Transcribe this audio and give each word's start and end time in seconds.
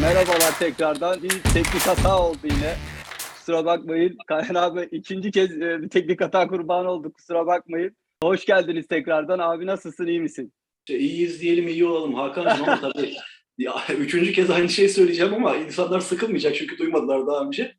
Merhabalar 0.00 0.58
tekrardan. 0.58 1.22
Bir 1.22 1.28
teknik 1.28 1.86
hata 1.86 2.22
oldu 2.22 2.38
yine. 2.44 2.76
Kusura 3.34 3.64
bakmayın. 3.64 4.16
Kayan 4.26 4.54
abi 4.54 4.88
ikinci 4.92 5.30
kez 5.30 5.62
e, 5.62 5.82
bir 5.82 5.88
teknik 5.88 6.20
hata 6.20 6.48
kurbanı 6.48 6.90
olduk. 6.90 7.14
Kusura 7.14 7.46
bakmayın. 7.46 7.96
Hoş 8.22 8.44
geldiniz 8.44 8.86
tekrardan. 8.86 9.38
Abi 9.38 9.66
nasılsın? 9.66 10.06
iyi 10.06 10.20
misin? 10.20 10.52
İşte 10.88 11.40
diyelim 11.40 11.68
iyi 11.68 11.84
olalım 11.84 12.14
Hakan'cığım 12.14 12.68
ama 12.68 12.80
tabii 12.80 13.14
ya, 13.58 13.74
üçüncü 13.98 14.32
kez 14.32 14.50
aynı 14.50 14.68
şeyi 14.68 14.88
söyleyeceğim 14.88 15.34
ama 15.34 15.56
insanlar 15.56 16.00
sıkılmayacak 16.00 16.56
çünkü 16.56 16.78
duymadılar 16.78 17.26
daha 17.26 17.44
önce. 17.44 17.74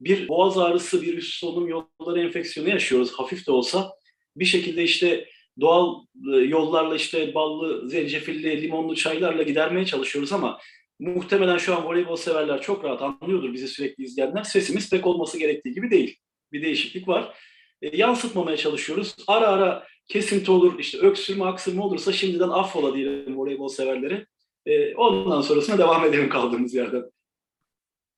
Bir 0.00 0.28
boğaz 0.28 0.58
ağrısı, 0.58 1.02
bir 1.02 1.18
üst 1.18 1.34
solunum 1.34 1.68
yolları 1.68 2.20
enfeksiyonu 2.20 2.68
yaşıyoruz 2.68 3.12
hafif 3.12 3.46
de 3.46 3.52
olsa. 3.52 3.90
Bir 4.36 4.44
şekilde 4.44 4.82
işte 4.82 5.28
doğal 5.60 5.94
e, 6.34 6.36
yollarla 6.36 6.96
işte 6.96 7.34
ballı, 7.34 7.90
zencefilli, 7.90 8.62
limonlu 8.62 8.96
çaylarla 8.96 9.42
gidermeye 9.42 9.86
çalışıyoruz 9.86 10.32
ama 10.32 10.58
muhtemelen 10.98 11.58
şu 11.58 11.76
an 11.76 11.84
voleybol 11.84 12.16
severler 12.16 12.60
çok 12.62 12.84
rahat 12.84 13.02
anlıyordur 13.02 13.52
bizi 13.52 13.68
sürekli 13.68 14.04
izleyenler. 14.04 14.42
Sesimiz 14.42 14.90
pek 14.90 15.06
olması 15.06 15.38
gerektiği 15.38 15.74
gibi 15.74 15.90
değil. 15.90 16.18
Bir 16.52 16.62
değişiklik 16.62 17.08
var. 17.08 17.38
E, 17.82 17.96
yansıtmamaya 17.96 18.56
çalışıyoruz. 18.56 19.14
Ara 19.26 19.46
ara 19.48 19.86
kesinti 20.08 20.50
olur, 20.50 20.78
işte 20.78 20.98
öksürme, 20.98 21.44
aksırma 21.44 21.84
olursa 21.84 22.12
şimdiden 22.12 22.48
affola 22.48 22.94
diyelim 22.94 23.36
voleybol 23.38 23.68
severleri. 23.68 24.26
E, 24.66 24.94
ondan 24.94 25.40
sonrasına 25.40 25.78
devam 25.78 26.04
edelim 26.04 26.28
kaldığımız 26.28 26.74
yerden. 26.74 27.04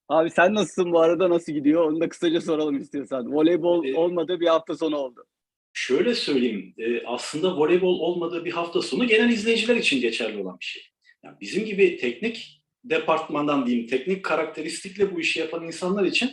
Abi 0.09 0.31
sen 0.31 0.55
nasılsın 0.55 0.93
bu 0.93 1.01
arada? 1.01 1.31
Nasıl 1.31 1.53
gidiyor? 1.53 1.85
Onu 1.85 2.01
da 2.01 2.09
kısaca 2.09 2.41
soralım 2.41 2.77
istiyorsan. 2.77 3.33
Voleybol 3.33 3.85
Ee, 3.85 3.95
olmadığı 3.95 4.41
bir 4.41 4.47
hafta 4.47 4.77
sonu 4.77 4.97
oldu. 4.97 5.25
Şöyle 5.73 6.15
söyleyeyim, 6.15 6.75
e, 6.79 7.07
aslında 7.07 7.57
voleybol 7.57 8.01
olmadığı 8.01 8.45
bir 8.45 8.53
hafta 8.53 8.83
sonu 8.83 9.07
genel 9.07 9.31
izleyiciler 9.31 9.77
için 9.77 10.01
geçerli 10.01 10.43
olan 10.43 10.57
bir 10.61 10.65
şey. 10.65 10.83
Yani 11.25 11.37
bizim 11.41 11.65
gibi 11.65 11.97
teknik 11.97 12.63
departmandan 12.91 13.67
diyeyim, 13.67 13.87
teknik 13.87 14.25
karakteristikle 14.25 15.15
bu 15.15 15.21
işi 15.21 15.41
yapan 15.41 15.65
insanlar 15.65 16.05
için 16.05 16.31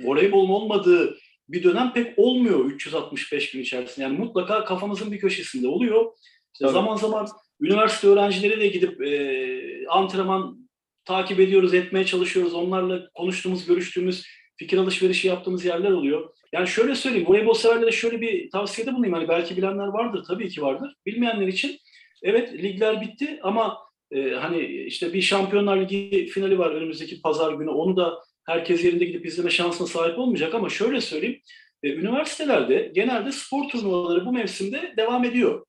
voleybolun 0.00 0.50
olmadığı 0.50 1.18
bir 1.48 1.62
dönem 1.62 1.92
pek 1.92 2.18
olmuyor 2.18 2.64
365 2.64 3.50
gün 3.50 3.60
içerisinde. 3.60 4.04
Yani 4.04 4.18
mutlaka 4.18 4.64
kafamızın 4.64 5.12
bir 5.12 5.18
köşesinde 5.18 5.68
oluyor. 5.68 6.12
İşte 6.52 6.64
Tabii. 6.64 6.72
zaman 6.72 6.96
zaman 6.96 7.28
üniversite 7.60 8.08
öğrencileri 8.08 8.60
de 8.60 8.66
gidip 8.66 9.02
e, 9.02 9.86
antrenman 9.88 10.68
takip 11.04 11.40
ediyoruz, 11.40 11.74
etmeye 11.74 12.04
çalışıyoruz. 12.04 12.54
Onlarla 12.54 13.08
konuştuğumuz, 13.14 13.66
görüştüğümüz, 13.66 14.26
fikir 14.56 14.78
alışverişi 14.78 15.28
yaptığımız 15.28 15.64
yerler 15.64 15.90
oluyor. 15.90 16.30
Yani 16.52 16.68
şöyle 16.68 16.94
söyleyeyim, 16.94 17.28
voleybol 17.28 17.54
severlere 17.54 17.92
şöyle 17.92 18.20
bir 18.20 18.50
tavsiyede 18.50 18.94
bulunayım. 18.94 19.14
Hani 19.14 19.28
belki 19.28 19.56
bilenler 19.56 19.86
vardır, 19.86 20.24
tabii 20.28 20.48
ki 20.48 20.62
vardır. 20.62 20.94
Bilmeyenler 21.06 21.46
için 21.46 21.78
evet 22.22 22.52
ligler 22.52 23.00
bitti 23.00 23.40
ama 23.42 23.78
e, 24.12 24.30
hani 24.30 24.60
işte 24.66 25.12
bir 25.12 25.22
Şampiyonlar 25.22 25.80
Ligi 25.80 26.26
finali 26.26 26.58
var 26.58 26.70
önümüzdeki 26.70 27.20
pazar 27.22 27.52
günü. 27.52 27.70
Onu 27.70 27.96
da 27.96 28.20
herkes 28.46 28.84
yerinde 28.84 29.04
gidip 29.04 29.26
izleme 29.26 29.50
şansına 29.50 29.86
sahip 29.86 30.18
olmayacak 30.18 30.54
ama 30.54 30.68
şöyle 30.68 31.00
söyleyeyim. 31.00 31.40
e, 31.82 31.92
üniversitelerde 31.92 32.90
genelde 32.94 33.32
spor 33.32 33.68
turnuvaları 33.68 34.26
bu 34.26 34.32
mevsimde 34.32 34.94
devam 34.96 35.24
ediyor. 35.24 35.66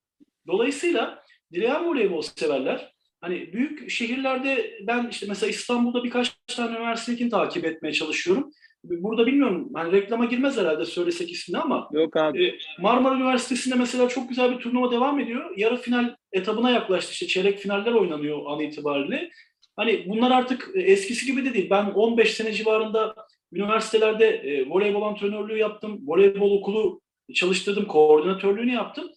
Dolayısıyla 0.47 1.23
dileyen 1.53 1.89
voleybol 1.89 2.21
severler 2.21 2.92
hani 3.23 3.53
büyük 3.53 3.89
şehirlerde 3.89 4.79
ben 4.87 5.07
işte 5.11 5.25
mesela 5.29 5.49
İstanbul'da 5.49 6.03
birkaç 6.03 6.35
tane 6.57 6.77
üniversitedekini 6.77 7.29
takip 7.29 7.65
etmeye 7.65 7.93
çalışıyorum. 7.93 8.51
Burada 8.83 9.25
bilmiyorum 9.25 9.69
hani 9.73 9.91
reklama 9.91 10.25
girmez 10.25 10.57
herhalde 10.57 10.85
söylesek 10.85 11.31
ismini 11.31 11.61
ama 11.61 11.89
Yok 11.93 12.17
abi. 12.17 12.45
e, 12.45 12.57
Marmara 12.79 13.15
Üniversitesi'nde 13.15 13.75
mesela 13.75 14.09
çok 14.09 14.29
güzel 14.29 14.51
bir 14.51 14.57
turnuva 14.57 14.91
devam 14.91 15.19
ediyor. 15.19 15.57
Yarı 15.57 15.77
final 15.77 16.15
etabına 16.31 16.71
yaklaştı. 16.71 17.11
İşte 17.11 17.27
çeyrek 17.27 17.59
finaller 17.59 17.93
oynanıyor 17.93 18.39
an 18.47 18.59
itibariyle. 18.59 19.29
Hani 19.75 20.05
bunlar 20.07 20.31
artık 20.31 20.69
e, 20.75 20.81
eskisi 20.81 21.25
gibi 21.25 21.45
de 21.45 21.53
değil. 21.53 21.69
Ben 21.69 21.85
15 21.85 22.33
sene 22.33 22.53
civarında 22.53 23.15
üniversitelerde 23.53 24.25
e, 24.27 24.69
voleybol 24.69 25.01
antrenörlüğü 25.01 25.57
yaptım. 25.57 25.99
Voleybol 26.05 26.57
okulu 26.57 27.01
çalıştırdım. 27.33 27.85
Koordinatörlüğünü 27.85 28.73
yaptım. 28.73 29.09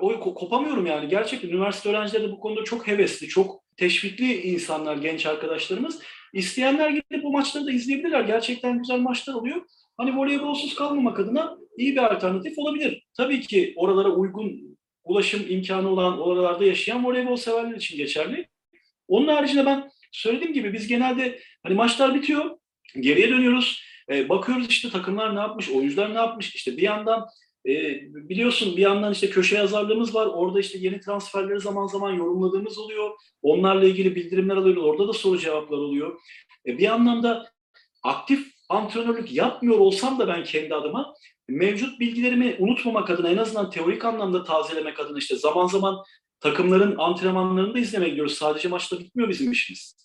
O 0.00 0.12
ko- 0.12 0.34
kopamıyorum 0.34 0.86
yani. 0.86 1.08
Gerçekten 1.08 1.48
üniversite 1.48 1.88
öğrencileri 1.88 2.22
de 2.22 2.32
bu 2.32 2.40
konuda 2.40 2.64
çok 2.64 2.88
hevesli, 2.88 3.28
çok 3.28 3.64
teşvikli 3.76 4.42
insanlar, 4.42 4.96
genç 4.96 5.26
arkadaşlarımız. 5.26 6.02
İsteyenler 6.32 6.90
gidip 6.90 7.22
bu 7.22 7.32
maçları 7.32 7.66
da 7.66 7.72
izleyebilirler. 7.72 8.20
Gerçekten 8.20 8.78
güzel 8.78 8.98
maçlar 8.98 9.34
oluyor. 9.34 9.62
Hani 9.96 10.16
voleybolsuz 10.16 10.74
kalmamak 10.74 11.20
adına 11.20 11.58
iyi 11.78 11.92
bir 11.92 12.12
alternatif 12.12 12.58
olabilir. 12.58 13.02
Tabii 13.16 13.40
ki 13.40 13.72
oralara 13.76 14.08
uygun 14.08 14.78
ulaşım 15.04 15.42
imkanı 15.48 15.88
olan, 15.88 16.20
oralarda 16.20 16.64
yaşayan 16.64 17.04
voleybol 17.04 17.36
severler 17.36 17.76
için 17.76 17.96
geçerli. 17.96 18.48
Onun 19.08 19.28
haricinde 19.28 19.66
ben 19.66 19.90
söylediğim 20.12 20.52
gibi 20.52 20.72
biz 20.72 20.88
genelde 20.88 21.40
hani 21.62 21.74
maçlar 21.74 22.14
bitiyor, 22.14 22.58
geriye 23.00 23.30
dönüyoruz. 23.30 23.84
E, 24.10 24.28
bakıyoruz 24.28 24.68
işte 24.68 24.90
takımlar 24.90 25.36
ne 25.36 25.40
yapmış, 25.40 25.70
oyuncular 25.70 26.14
ne 26.14 26.18
yapmış. 26.18 26.54
İşte 26.54 26.76
bir 26.76 26.82
yandan 26.82 27.26
e, 27.66 27.72
biliyorsun 28.28 28.76
bir 28.76 28.82
yandan 28.82 29.12
işte 29.12 29.30
köşe 29.30 29.56
yazarlığımız 29.56 30.14
var. 30.14 30.26
Orada 30.26 30.60
işte 30.60 30.78
yeni 30.78 31.00
transferleri 31.00 31.60
zaman 31.60 31.86
zaman 31.86 32.12
yorumladığımız 32.12 32.78
oluyor. 32.78 33.10
Onlarla 33.42 33.84
ilgili 33.84 34.14
bildirimler 34.14 34.56
alıyoruz. 34.56 34.84
Orada 34.84 35.08
da 35.08 35.12
soru 35.12 35.38
cevaplar 35.38 35.78
oluyor. 35.78 36.20
E, 36.66 36.78
bir 36.78 36.88
anlamda 36.88 37.46
aktif 38.02 38.54
antrenörlük 38.68 39.32
yapmıyor 39.32 39.78
olsam 39.78 40.18
da 40.18 40.28
ben 40.28 40.44
kendi 40.44 40.74
adıma 40.74 41.14
mevcut 41.48 42.00
bilgilerimi 42.00 42.56
unutmamak 42.58 43.10
adına 43.10 43.28
en 43.28 43.36
azından 43.36 43.70
teorik 43.70 44.04
anlamda 44.04 44.44
tazelemek 44.44 45.00
adına 45.00 45.18
işte 45.18 45.36
zaman 45.36 45.66
zaman 45.66 46.04
takımların 46.40 46.96
antrenmanlarını 46.98 47.74
da 47.74 47.78
izlemeye 47.78 48.10
gidiyoruz. 48.10 48.34
Sadece 48.34 48.68
maçta 48.68 48.98
bitmiyor 48.98 49.28
bizim 49.28 49.52
işimiz. 49.52 49.96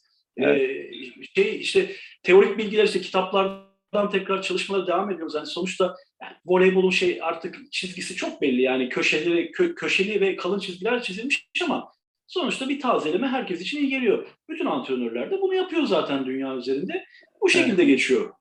Ee, 0.41 0.91
şey 1.35 1.59
işte 1.59 1.95
teorik 2.23 2.57
bilgiler 2.57 2.83
işte 2.83 3.01
kitaplardan 3.01 4.09
tekrar 4.11 4.41
çalışmalara 4.41 4.87
devam 4.87 5.11
ediyoruz. 5.11 5.35
Yani 5.35 5.47
sonuçta 5.47 5.95
yani 6.21 6.33
voleybolun 6.45 6.89
şey 6.89 7.19
artık 7.21 7.71
çizgisi 7.71 8.15
çok 8.15 8.41
belli. 8.41 8.61
Yani 8.61 8.89
köşeli, 8.89 9.51
kö- 9.51 9.75
köşeli 9.75 10.21
ve 10.21 10.35
kalın 10.35 10.59
çizgiler 10.59 11.01
çizilmiş 11.01 11.47
ama 11.63 11.91
sonuçta 12.27 12.69
bir 12.69 12.79
tazeleme 12.79 13.27
herkes 13.27 13.61
için 13.61 13.77
iyi 13.77 13.89
geliyor. 13.89 14.27
Bütün 14.49 14.65
antrenörler 14.65 15.31
de 15.31 15.41
bunu 15.41 15.53
yapıyor 15.53 15.83
zaten 15.83 16.25
dünya 16.25 16.55
üzerinde. 16.55 17.05
Bu 17.41 17.49
şekilde 17.49 17.85
geçiyor. 17.85 18.33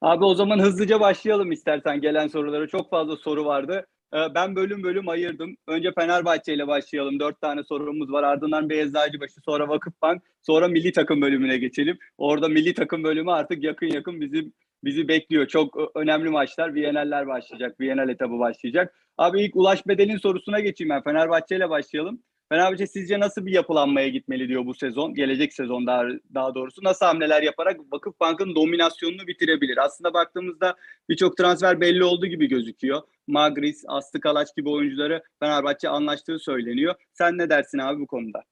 Abi 0.00 0.24
o 0.24 0.34
zaman 0.34 0.58
hızlıca 0.58 1.00
başlayalım 1.00 1.52
istersen 1.52 2.00
gelen 2.00 2.28
sorulara. 2.28 2.66
Çok 2.66 2.90
fazla 2.90 3.16
soru 3.16 3.44
vardı. 3.44 3.86
Ee, 4.14 4.34
Ben 4.34 4.56
bölüm 4.56 4.82
bölüm 4.82 5.08
ayırdım. 5.08 5.56
Önce 5.66 5.92
Fenerbahçe 5.92 6.54
ile 6.54 6.66
başlayalım. 6.68 7.20
Dört 7.20 7.40
tane 7.40 7.64
sorumuz 7.64 8.12
var. 8.12 8.22
Ardından 8.22 8.70
Beyazıtbaşı, 8.70 9.40
sonra 9.44 9.68
Vakıfbank, 9.68 10.22
sonra 10.42 10.68
milli 10.68 10.92
takım 10.92 11.22
bölümüne 11.22 11.58
geçelim. 11.58 11.98
Orada 12.18 12.48
milli 12.48 12.74
takım 12.74 13.04
bölümü 13.04 13.30
artık 13.30 13.64
yakın 13.64 13.86
yakın 13.86 14.20
bizim 14.20 14.52
bizi 14.84 15.08
bekliyor. 15.08 15.46
Çok 15.46 15.96
önemli 15.96 16.30
maçlar. 16.30 16.74
Viyenerler 16.74 17.26
başlayacak. 17.26 17.80
Viyener 17.80 18.08
etabı 18.08 18.38
başlayacak. 18.38 18.94
Abi 19.18 19.42
ilk 19.42 19.56
Ulaş 19.56 19.86
Bedel'in 19.86 20.16
sorusuna 20.16 20.60
geçeyim 20.60 20.90
ben. 20.90 21.02
Fenerbahçe 21.02 21.56
ile 21.56 21.70
başlayalım. 21.70 22.22
Fenerbahçe 22.52 22.86
sizce 22.86 23.20
nasıl 23.20 23.46
bir 23.46 23.52
yapılanmaya 23.52 24.08
gitmeli 24.08 24.48
diyor 24.48 24.66
bu 24.66 24.74
sezon? 24.74 25.14
Gelecek 25.14 25.52
sezon 25.52 25.86
daha, 25.86 26.04
daha 26.34 26.54
doğrusu. 26.54 26.84
Nasıl 26.84 27.06
hamleler 27.06 27.42
yaparak 27.42 27.80
Vakıfbank'ın 27.92 28.54
dominasyonunu 28.54 29.26
bitirebilir? 29.26 29.84
Aslında 29.84 30.14
baktığımızda 30.14 30.76
birçok 31.08 31.36
transfer 31.36 31.80
belli 31.80 32.04
olduğu 32.04 32.26
gibi 32.26 32.48
gözüküyor. 32.48 33.02
Magris, 33.26 33.84
Aslı 33.88 34.20
Kalaç 34.20 34.48
gibi 34.56 34.68
oyuncuları 34.68 35.22
Fenerbahçe 35.40 35.88
anlaştığı 35.88 36.38
söyleniyor. 36.38 36.94
Sen 37.12 37.38
ne 37.38 37.50
dersin 37.50 37.78
abi 37.78 38.00
bu 38.00 38.06
konuda? 38.06 38.42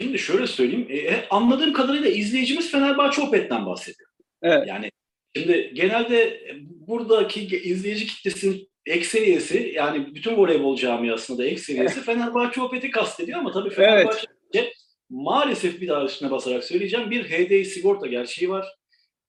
Şimdi 0.00 0.18
şöyle 0.18 0.46
söyleyeyim. 0.46 0.86
E, 0.88 0.96
e, 0.96 1.28
anladığım 1.30 1.72
kadarıyla 1.72 2.10
izleyicimiz 2.10 2.72
Fenerbahçe 2.72 3.22
Opet'ten 3.22 3.66
bahsediyor. 3.66 4.10
Evet. 4.42 4.68
Yani 4.68 4.90
şimdi 5.36 5.70
genelde 5.74 6.40
buradaki 6.60 7.40
izleyici 7.40 8.06
kitlesinin 8.06 8.68
ekseriyesi 8.86 9.72
yani 9.74 10.14
bütün 10.14 10.36
voleybol 10.36 10.76
camiasında 10.76 11.38
da 11.38 11.46
ekseriyesi 11.46 12.02
Fenerbahçe 12.02 12.62
Opet'i 12.62 12.90
kastediyor 12.90 13.38
ama 13.38 13.52
tabii 13.52 13.70
Fenerbahçe 13.70 14.72
maalesef 15.10 15.80
bir 15.80 15.88
daha 15.88 16.04
üstüne 16.04 16.30
basarak 16.30 16.64
söyleyeceğim 16.64 17.10
bir 17.10 17.24
HDI 17.24 17.64
sigorta 17.64 18.06
gerçeği 18.06 18.50
var. 18.50 18.66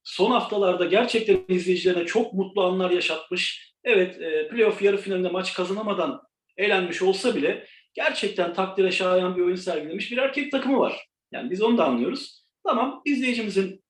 Son 0.03 0.31
haftalarda 0.31 0.85
gerçekten 0.85 1.39
izleyicilerine 1.49 2.05
çok 2.05 2.33
mutlu 2.33 2.63
anlar 2.63 2.91
yaşatmış. 2.91 3.73
Evet 3.83 4.21
e, 4.21 4.47
playoff 4.47 4.81
yarı 4.81 4.97
finalinde 4.97 5.29
maç 5.29 5.53
kazanamadan 5.53 6.21
elenmiş 6.57 7.01
olsa 7.01 7.35
bile 7.35 7.67
gerçekten 7.93 8.53
takdire 8.53 8.91
şayan 8.91 9.37
bir 9.37 9.41
oyun 9.41 9.55
sergilemiş 9.55 10.11
bir 10.11 10.17
erkek 10.17 10.51
takımı 10.51 10.79
var. 10.79 11.07
Yani 11.31 11.51
biz 11.51 11.61
onu 11.61 11.77
da 11.77 11.85
anlıyoruz. 11.85 12.43
Tamam 12.63 13.01
izleyicimizin 13.05 13.82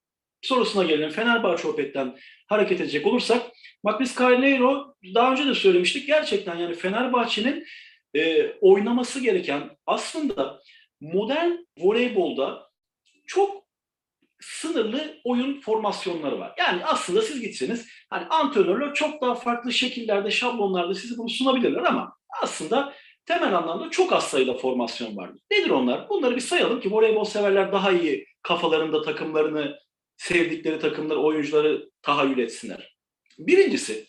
sorusuna 0.44 0.84
gelelim. 0.84 1.10
Fenerbahçe 1.10 1.68
Opet'ten 1.68 2.18
hareket 2.48 2.82
edecek 2.82 3.08
olursak 3.08 3.42
Macris 3.84 4.20
Carneiro 4.20 4.96
daha 5.16 5.32
önce 5.32 5.46
de 5.46 5.56
söylemiştik. 5.56 6.08
Gerçekten 6.08 6.58
yani 6.58 6.76
Fenerbahçe'nin 6.76 7.66
e, 8.16 8.52
oynaması 8.62 9.20
gereken 9.20 9.70
aslında 9.86 10.60
modern 11.02 11.52
voleybolda 11.78 12.70
çok 13.28 13.64
sınırlı 14.40 15.22
oyun 15.24 15.62
formasyonları 15.62 16.40
var. 16.40 16.54
Yani 16.58 16.86
aslında 16.86 17.22
siz 17.22 17.42
gitseniz 17.42 17.88
hani 18.10 18.26
antrenörler 18.26 18.94
çok 18.94 19.22
daha 19.22 19.36
farklı 19.36 19.74
şekillerde, 19.74 20.32
şablonlarda 20.32 20.94
size 20.94 21.18
bunu 21.18 21.30
sunabilirler 21.30 21.84
ama 21.84 22.18
aslında 22.42 22.94
temel 23.26 23.58
anlamda 23.58 23.90
çok 23.90 24.14
az 24.14 24.24
sayıda 24.24 24.54
formasyon 24.54 25.18
vardır. 25.18 25.42
Nedir 25.52 25.70
onlar? 25.70 26.10
Bunları 26.10 26.36
bir 26.36 26.42
sayalım 26.42 26.82
ki 26.82 26.92
voleybol 26.92 27.24
severler 27.24 27.72
daha 27.72 27.92
iyi 27.92 28.26
kafalarında 28.42 29.02
takımlarını, 29.02 29.80
sevdikleri 30.24 30.80
takımları, 30.80 31.20
oyuncuları 31.20 31.90
tahayyül 32.02 32.38
etsinler. 32.38 32.96
Birincisi, 33.40 34.06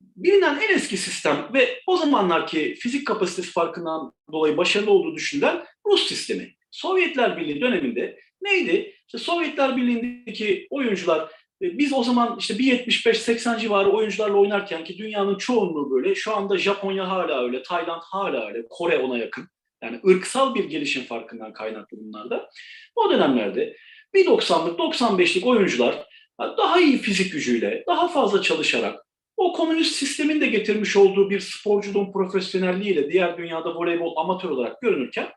bilinen 0.00 0.60
en 0.60 0.74
eski 0.74 0.96
sistem 0.96 1.50
ve 1.54 1.80
o 1.86 1.96
zamanlarki 1.96 2.74
fizik 2.74 3.06
kapasitesi 3.06 3.50
farkından 3.50 4.12
dolayı 4.32 4.56
başarılı 4.56 4.90
olduğu 4.90 5.14
düşünülen 5.14 5.64
Rus 5.86 6.08
sistemi. 6.08 6.54
Sovyetler 6.70 7.36
Birliği 7.36 7.60
döneminde 7.60 8.18
neydi? 8.42 8.94
İşte 9.06 9.18
Sovyetler 9.18 9.76
Birliği'ndeki 9.76 10.66
oyuncular 10.70 11.30
e, 11.62 11.78
biz 11.78 11.92
o 11.92 12.02
zaman 12.02 12.36
işte 12.38 12.58
bir 12.58 12.78
75-80 12.78 13.60
civarı 13.60 13.90
oyuncularla 13.90 14.36
oynarken 14.36 14.84
ki 14.84 14.98
dünyanın 14.98 15.38
çoğunluğu 15.38 15.90
böyle. 15.90 16.14
Şu 16.14 16.36
anda 16.36 16.58
Japonya 16.58 17.08
hala 17.08 17.44
öyle, 17.44 17.62
Tayland 17.62 18.02
hala 18.04 18.48
öyle, 18.48 18.66
Kore 18.70 18.98
ona 18.98 19.18
yakın. 19.18 19.48
Yani 19.82 20.00
ırksal 20.06 20.54
bir 20.54 20.64
gelişim 20.64 21.02
farkından 21.02 21.52
kaynaklı 21.52 21.98
bunlarda. 22.00 22.50
O 22.96 23.10
dönemlerde 23.10 23.76
1.90'lık, 24.14 24.78
95'lik 24.78 25.46
oyuncular 25.46 26.06
daha 26.40 26.80
iyi 26.80 26.98
fizik 26.98 27.32
gücüyle, 27.32 27.84
daha 27.86 28.08
fazla 28.08 28.42
çalışarak, 28.42 29.04
o 29.36 29.52
komünist 29.52 29.96
sistemin 29.96 30.40
de 30.40 30.46
getirmiş 30.46 30.96
olduğu 30.96 31.30
bir 31.30 31.40
sporculuğun 31.40 32.12
profesyonelliğiyle 32.12 33.10
diğer 33.10 33.38
dünyada 33.38 33.74
voleybol 33.74 34.16
amatör 34.16 34.50
olarak 34.50 34.80
görünürken 34.80 35.28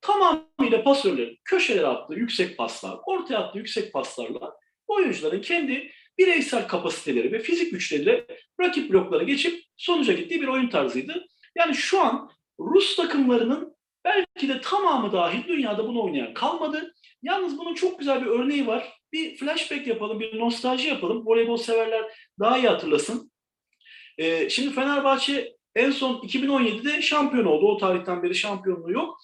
tamamıyla 0.00 0.82
pasörlerin 0.84 1.38
köşelere 1.44 1.86
attığı 1.86 2.14
yüksek 2.14 2.56
paslar, 2.56 2.98
ortaya 3.06 3.38
attığı 3.38 3.58
yüksek 3.58 3.92
paslarla 3.92 4.54
oyuncuların 4.86 5.40
kendi 5.40 5.90
bireysel 6.18 6.68
kapasiteleri 6.68 7.32
ve 7.32 7.38
fizik 7.38 7.72
güçleriyle 7.72 8.26
rakip 8.60 8.90
bloklara 8.90 9.22
geçip 9.22 9.64
sonuca 9.76 10.12
gittiği 10.12 10.42
bir 10.42 10.48
oyun 10.48 10.68
tarzıydı. 10.68 11.26
Yani 11.58 11.74
şu 11.74 12.00
an 12.00 12.30
Rus 12.60 12.96
takımlarının 12.96 13.76
belki 14.04 14.48
de 14.48 14.60
tamamı 14.60 15.12
dahil 15.12 15.48
dünyada 15.48 15.88
bunu 15.88 16.02
oynayan 16.02 16.34
kalmadı. 16.34 16.94
Yalnız 17.22 17.58
bunun 17.58 17.74
çok 17.74 17.98
güzel 17.98 18.22
bir 18.22 18.26
örneği 18.26 18.66
var. 18.66 18.92
Bir 19.12 19.36
flashback 19.36 19.86
yapalım, 19.86 20.20
bir 20.20 20.38
nostalji 20.38 20.88
yapalım. 20.88 21.26
Voleybol 21.26 21.56
severler 21.56 22.04
daha 22.40 22.58
iyi 22.58 22.68
hatırlasın. 22.68 23.32
Ee, 24.18 24.50
şimdi 24.50 24.74
Fenerbahçe 24.74 25.56
en 25.74 25.90
son 25.90 26.14
2017'de 26.14 27.02
şampiyon 27.02 27.44
oldu. 27.44 27.66
O 27.66 27.76
tarihten 27.76 28.22
beri 28.22 28.34
şampiyonluğu 28.34 28.92
yok. 28.92 29.18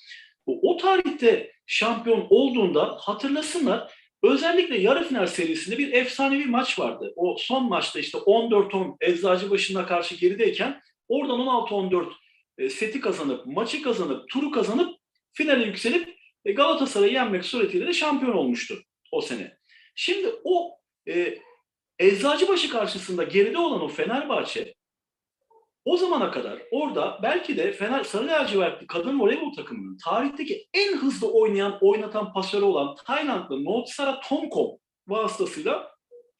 O, 0.46 0.70
o 0.70 0.76
tarihte 0.76 1.52
şampiyon 1.66 2.26
olduğunda 2.30 2.96
hatırlasınlar 3.00 3.92
özellikle 4.22 4.78
yarı 4.78 5.04
final 5.04 5.26
serisinde 5.26 5.78
bir 5.78 5.92
efsanevi 5.92 6.46
maç 6.46 6.78
vardı. 6.78 7.12
O 7.16 7.36
son 7.38 7.68
maçta 7.68 7.98
işte 7.98 8.18
14-10 8.18 8.96
Eczacıbaşı'na 9.00 9.86
karşı 9.86 10.14
gerideyken 10.14 10.80
oradan 11.08 11.40
16-14 11.40 12.12
e, 12.58 12.70
seti 12.70 13.00
kazanıp, 13.00 13.46
maçı 13.46 13.82
kazanıp, 13.82 14.28
turu 14.28 14.50
kazanıp 14.50 14.98
finale 15.32 15.64
yükselip 15.64 16.16
e, 16.44 16.52
Galatasaray'ı 16.52 17.12
yenmek 17.12 17.44
suretiyle 17.44 17.86
de 17.86 17.92
şampiyon 17.92 18.32
olmuştu 18.32 18.82
o 19.12 19.20
sene. 19.20 19.58
Şimdi 19.94 20.34
o 20.44 20.78
e, 21.08 21.38
Eczacıbaşı 21.98 22.70
karşısında 22.70 23.24
geride 23.24 23.58
olan 23.58 23.82
o 23.82 23.88
Fenerbahçe 23.88 24.74
o 25.84 25.96
zamana 25.96 26.30
kadar 26.30 26.62
orada 26.70 27.18
belki 27.22 27.56
de 27.56 27.72
Fener 27.72 28.04
Sarı 28.04 28.26
Lacivertli 28.26 28.86
kadın 28.86 29.20
voleybol 29.20 29.52
takımının 29.52 29.96
tarihteki 30.04 30.66
en 30.74 30.96
hızlı 30.96 31.32
oynayan, 31.32 31.78
oynatan 31.80 32.32
pasörü 32.32 32.64
olan 32.64 32.96
Taylandlı 33.06 33.64
Nootsara 33.64 34.20
Tomkom 34.20 34.78
vasıtasıyla 35.08 35.92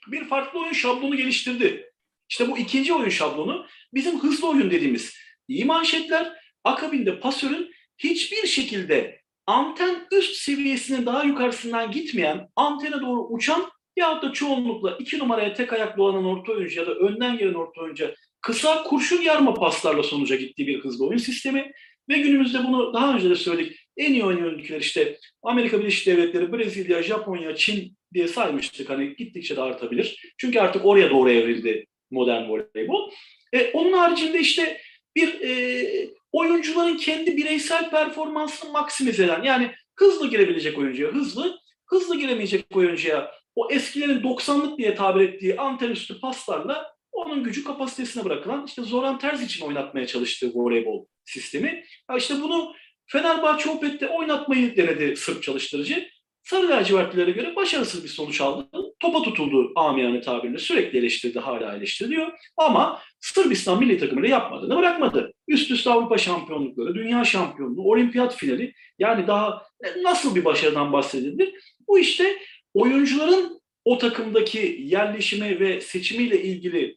bir 0.06 0.25
farklı 0.25 0.61
oyun 0.61 0.73
şablonu 0.73 1.17
geliştirdi. 1.17 1.93
İşte 2.29 2.50
bu 2.50 2.59
ikinci 2.59 2.94
oyun 2.94 3.09
şablonu 3.09 3.67
bizim 3.94 4.20
hızlı 4.20 4.49
oyun 4.49 4.70
dediğimiz 4.70 5.15
iyi 5.49 5.65
manşetler, 5.65 6.33
akabinde 6.65 7.21
pasörün 7.21 7.71
hiçbir 7.99 8.47
şekilde 8.47 9.21
anten 9.47 10.06
üst 10.12 10.37
seviyesinin 10.37 11.06
daha 11.06 11.25
yukarısından 11.25 11.91
gitmeyen, 11.91 12.49
antene 12.56 13.00
doğru 13.00 13.27
uçan 13.27 13.71
yahut 13.97 14.23
da 14.23 14.33
çoğunlukla 14.33 14.97
iki 15.00 15.19
numaraya 15.19 15.55
tek 15.55 15.73
ayaklı 15.73 16.03
olan 16.03 16.25
orta 16.25 16.53
oyuncu 16.53 16.81
ya 16.81 16.87
da 16.87 16.95
önden 16.95 17.39
gelen 17.39 17.55
orta 17.55 17.81
oyuncu 17.81 18.15
kısa 18.41 18.83
kurşun 18.83 19.23
yarma 19.23 19.55
paslarla 19.55 20.03
sonuca 20.03 20.37
gittiği 20.37 20.67
bir 20.67 20.81
hızlı 20.81 21.06
oyun 21.06 21.19
sistemi 21.19 21.73
ve 22.09 22.19
günümüzde 22.19 22.65
bunu 22.65 22.94
daha 22.94 23.15
önce 23.15 23.31
de 23.31 23.35
söyledik. 23.35 23.77
En 23.97 24.12
iyi 24.12 24.25
oynayan 24.25 24.55
ülkeler 24.55 24.81
işte 24.81 25.19
Amerika 25.43 25.81
Birleşik 25.81 26.06
Devletleri, 26.06 26.53
Brezilya, 26.53 27.03
Japonya, 27.03 27.56
Çin 27.56 27.97
diye 28.15 28.29
saymıştık. 28.29 28.91
Hani 28.91 29.17
gittikçe 29.17 29.56
de 29.56 29.61
artabilir. 29.61 30.35
Çünkü 30.39 30.61
artık 30.61 30.87
oraya 30.87 31.11
doğru 31.11 31.31
evrildi 31.31 31.87
modern 32.11 32.49
voleybol. 32.49 33.11
E, 33.53 33.71
onun 33.73 33.93
haricinde 33.93 34.41
işte 34.41 34.81
bir 35.19 35.41
e, 35.41 36.11
oyuncuların 36.32 36.97
kendi 36.97 37.37
bireysel 37.37 37.91
performansını 37.91 38.73
maksimize 38.73 39.25
eden 39.25 39.43
yani 39.43 39.70
hızlı 39.97 40.31
girebilecek 40.31 40.79
oyuncuya 40.79 41.12
hızlı, 41.12 41.59
hızlı 41.87 42.19
giremeyecek 42.19 42.76
oyuncuya 42.76 43.31
o 43.55 43.70
eskilerin 43.70 44.23
90'lık 44.23 44.79
diye 44.79 44.94
tabir 44.94 45.20
ettiği 45.20 45.56
anten 45.56 45.91
üstü 45.91 46.20
paslarla 46.20 46.94
onun 47.12 47.44
gücü 47.44 47.65
kapasitesine 47.65 48.25
bırakılan 48.25 48.67
işte 48.67 48.82
Zoran 48.82 49.19
Terz 49.19 49.43
için 49.43 49.67
oynatmaya 49.67 50.06
çalıştığı 50.06 50.50
voleybol 50.55 51.06
sistemi. 51.25 51.85
Ya 52.11 52.17
işte 52.17 52.35
bunu 52.43 52.75
Fenerbahçe 53.06 53.70
Opet'te 53.70 54.09
oynatmayı 54.09 54.76
denedi 54.76 55.17
Sırp 55.17 55.43
çalıştırıcı. 55.43 56.09
Sarı 56.43 56.69
lacivertlilere 56.69 57.31
göre 57.31 57.56
başarısız 57.56 58.05
bir 58.05 58.09
sonuç 58.09 58.41
aldı. 58.41 58.88
Topa 59.00 59.23
tutuldu 59.23 59.73
amiyane 59.77 60.21
tabirle. 60.21 60.59
Sürekli 60.59 60.99
eleştirdi, 60.99 61.39
hala 61.39 61.77
eleştiriliyor. 61.77 62.33
Ama 62.56 63.00
Sırbistan 63.21 63.79
milli 63.79 63.99
takımıyla 63.99 64.29
yapmadığını 64.29 64.77
bırakmadı. 64.77 65.33
Üst 65.49 65.71
üste 65.71 65.91
Avrupa 65.91 66.19
şampiyonlukları, 66.19 66.95
dünya 66.95 67.25
şampiyonluğu, 67.25 67.91
olimpiyat 67.91 68.37
finali. 68.37 68.73
Yani 68.99 69.27
daha 69.27 69.62
nasıl 70.03 70.35
bir 70.35 70.45
başarıdan 70.45 70.93
bahsedilir? 70.93 71.55
Bu 71.89 71.99
işte 71.99 72.39
oyuncuların 72.75 73.61
o 73.85 73.99
takımdaki 73.99 74.79
yerleşimi 74.81 75.61
ve 75.61 75.81
seçimiyle 75.81 76.43
ilgili 76.43 76.97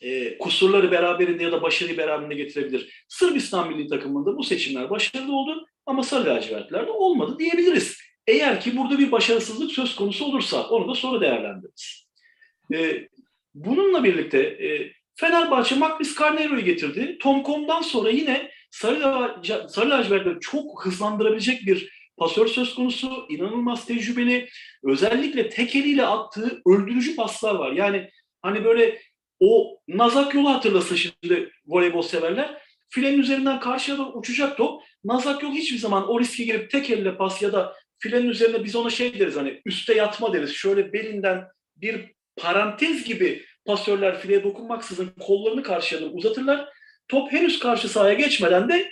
e, 0.00 0.38
kusurları 0.38 0.90
beraberinde 0.90 1.42
ya 1.42 1.52
da 1.52 1.62
başarıyı 1.62 1.98
beraberinde 1.98 2.34
getirebilir. 2.34 3.04
Sırbistan 3.08 3.68
milli 3.68 3.88
takımında 3.88 4.36
bu 4.36 4.44
seçimler 4.44 4.90
başarılı 4.90 5.36
oldu 5.36 5.66
ama 5.86 6.02
sarı 6.02 6.30
lacivertlerde 6.30 6.90
olmadı 6.90 7.38
diyebiliriz. 7.38 7.98
Eğer 8.26 8.60
ki 8.60 8.76
burada 8.76 8.98
bir 8.98 9.12
başarısızlık 9.12 9.72
söz 9.72 9.96
konusu 9.96 10.24
olursa 10.24 10.68
onu 10.68 10.88
da 10.88 10.94
sonra 10.94 11.20
değerlendiririz. 11.20 12.06
E, 12.74 13.08
bununla 13.54 14.04
birlikte 14.04 14.38
e, 14.38 14.92
Fenerbahçe 15.14 15.74
Makris 15.74 16.18
Carnero'yu 16.18 16.64
getirdi. 16.64 17.18
Tomcom'dan 17.20 17.82
sonra 17.82 18.10
yine 18.10 18.50
sarı, 18.70 19.36
sarı 19.68 19.90
lacivertleri 19.90 20.40
çok 20.40 20.86
hızlandırabilecek 20.86 21.66
bir 21.66 21.96
pasör 22.16 22.46
söz 22.46 22.74
konusu. 22.74 23.26
inanılmaz 23.28 23.86
tecrübeli. 23.86 24.48
Özellikle 24.84 25.50
tek 25.50 25.76
eliyle 25.76 26.06
attığı 26.06 26.62
öldürücü 26.66 27.16
paslar 27.16 27.54
var. 27.54 27.72
Yani 27.72 28.10
hani 28.42 28.64
böyle 28.64 29.02
o 29.40 29.78
nazak 29.88 30.34
yolu 30.34 30.50
hatırlasın 30.50 30.96
şimdi 30.96 31.52
voleybol 31.66 32.02
severler. 32.02 32.62
Filenin 32.88 33.18
üzerinden 33.18 33.60
karşıya 33.60 33.98
uçacak 33.98 34.56
top. 34.56 34.82
Nazak 35.04 35.42
yol 35.42 35.52
hiçbir 35.52 35.78
zaman 35.78 36.08
o 36.08 36.20
riske 36.20 36.44
girip 36.44 36.70
tek 36.70 36.90
elle 36.90 37.16
pas 37.16 37.42
ya 37.42 37.52
da 37.52 37.76
filenin 37.98 38.28
üzerine 38.28 38.64
biz 38.64 38.76
ona 38.76 38.90
şey 38.90 39.18
deriz 39.18 39.36
hani 39.36 39.62
üste 39.64 39.94
yatma 39.94 40.32
deriz. 40.32 40.54
Şöyle 40.54 40.92
belinden 40.92 41.44
bir 41.76 42.12
parantez 42.36 43.04
gibi 43.04 43.44
pasörler 43.66 44.20
fileye 44.20 44.44
dokunmaksızın 44.44 45.12
kollarını 45.20 45.62
karşıya 45.62 46.00
uzatırlar. 46.00 46.68
Top 47.08 47.32
henüz 47.32 47.58
karşı 47.58 47.88
sahaya 47.88 48.14
geçmeden 48.14 48.68
de 48.68 48.90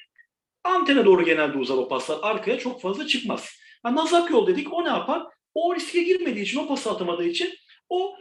antene 0.64 1.04
doğru 1.04 1.25
genelde 1.25 1.58
uzar 1.58 1.76
o 1.76 1.88
paslar. 1.88 2.18
Arkaya 2.23 2.58
çok 2.58 2.82
fazla 2.82 3.06
çıkmaz. 3.06 3.49
Yani 3.87 3.96
nazak 3.96 4.30
yol 4.30 4.46
dedik 4.46 4.73
o 4.73 4.84
ne 4.84 4.88
yapar? 4.88 5.23
O 5.54 5.75
riske 5.76 6.02
girmediği 6.02 6.44
için, 6.44 6.58
o 6.58 6.68
pası 6.68 6.90
atamadığı 6.90 7.25
için 7.25 7.54
o 7.88 8.16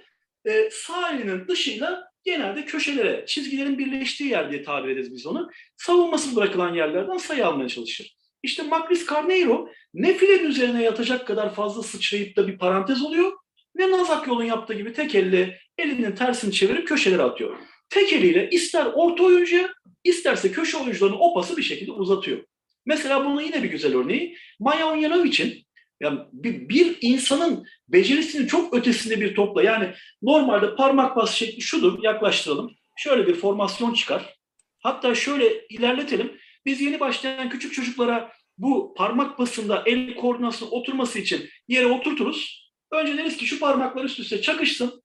e, 0.45 0.69
sağ 0.71 1.11
elinin 1.11 1.47
dışıyla 1.47 2.03
genelde 2.23 2.65
köşelere, 2.65 3.25
çizgilerin 3.27 3.77
birleştiği 3.77 4.29
yer 4.29 4.51
diye 4.51 4.63
tabir 4.63 4.89
ederiz 4.89 5.13
biz 5.13 5.25
onu. 5.25 5.49
Savunmasız 5.77 6.35
bırakılan 6.35 6.73
yerlerden 6.73 7.17
sayı 7.17 7.47
almaya 7.47 7.69
çalışır. 7.69 8.15
İşte 8.43 8.63
Macris 8.63 9.09
Carneiro 9.09 9.69
ne 9.93 10.13
filenin 10.13 10.49
üzerine 10.49 10.83
yatacak 10.83 11.27
kadar 11.27 11.55
fazla 11.55 11.83
sıçrayıp 11.83 12.37
da 12.37 12.47
bir 12.47 12.57
parantez 12.57 13.01
oluyor 13.01 13.31
ne 13.75 13.91
Nazak 13.91 14.27
yolun 14.27 14.43
yaptığı 14.43 14.73
gibi 14.73 14.93
tek 14.93 15.15
elle 15.15 15.59
elinin 15.77 16.15
tersini 16.15 16.53
çevirip 16.53 16.87
köşelere 16.87 17.21
atıyor. 17.21 17.57
Tek 17.89 18.13
eliyle 18.13 18.49
ister 18.49 18.85
orta 18.85 19.23
oyuncuya 19.23 19.69
isterse 20.03 20.51
köşe 20.51 20.77
oyuncularının 20.77 21.17
o 21.19 21.33
pası 21.33 21.57
bir 21.57 21.63
şekilde 21.63 21.91
uzatıyor. 21.91 22.43
Mesela 22.85 23.25
bunun 23.25 23.41
yine 23.41 23.63
bir 23.63 23.69
güzel 23.69 23.95
örneği 23.95 24.37
Maya 24.59 24.87
Onyanovic'in 24.87 25.65
yani 26.01 26.19
bir, 26.33 26.69
bir 26.69 26.97
insanın 27.01 27.65
becerisinin 27.87 28.47
çok 28.47 28.73
ötesinde 28.73 29.21
bir 29.21 29.35
topla 29.35 29.63
yani 29.63 29.89
normalde 30.21 30.75
parmak 30.75 31.15
bas 31.15 31.33
şekli 31.33 31.61
şudur 31.61 32.03
yaklaştıralım. 32.03 32.71
Şöyle 32.95 33.27
bir 33.27 33.35
formasyon 33.35 33.93
çıkar. 33.93 34.35
Hatta 34.79 35.15
şöyle 35.15 35.67
ilerletelim. 35.69 36.39
Biz 36.65 36.81
yeni 36.81 36.99
başlayan 36.99 37.49
küçük 37.49 37.73
çocuklara 37.73 38.31
bu 38.57 38.93
parmak 38.97 39.39
basında 39.39 39.83
el 39.85 40.15
koordinasyonu 40.15 40.71
oturması 40.71 41.19
için 41.19 41.49
yere 41.67 41.85
oturturuz. 41.85 42.69
Önce 42.91 43.17
deriz 43.17 43.37
ki 43.37 43.45
şu 43.45 43.59
parmaklar 43.59 44.03
üst 44.03 44.19
üste 44.19 44.41
çakışsın. 44.41 45.03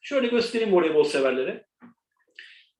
Şöyle 0.00 0.28
göstereyim 0.28 0.74
voleybol 0.74 1.04
severlere. 1.04 1.66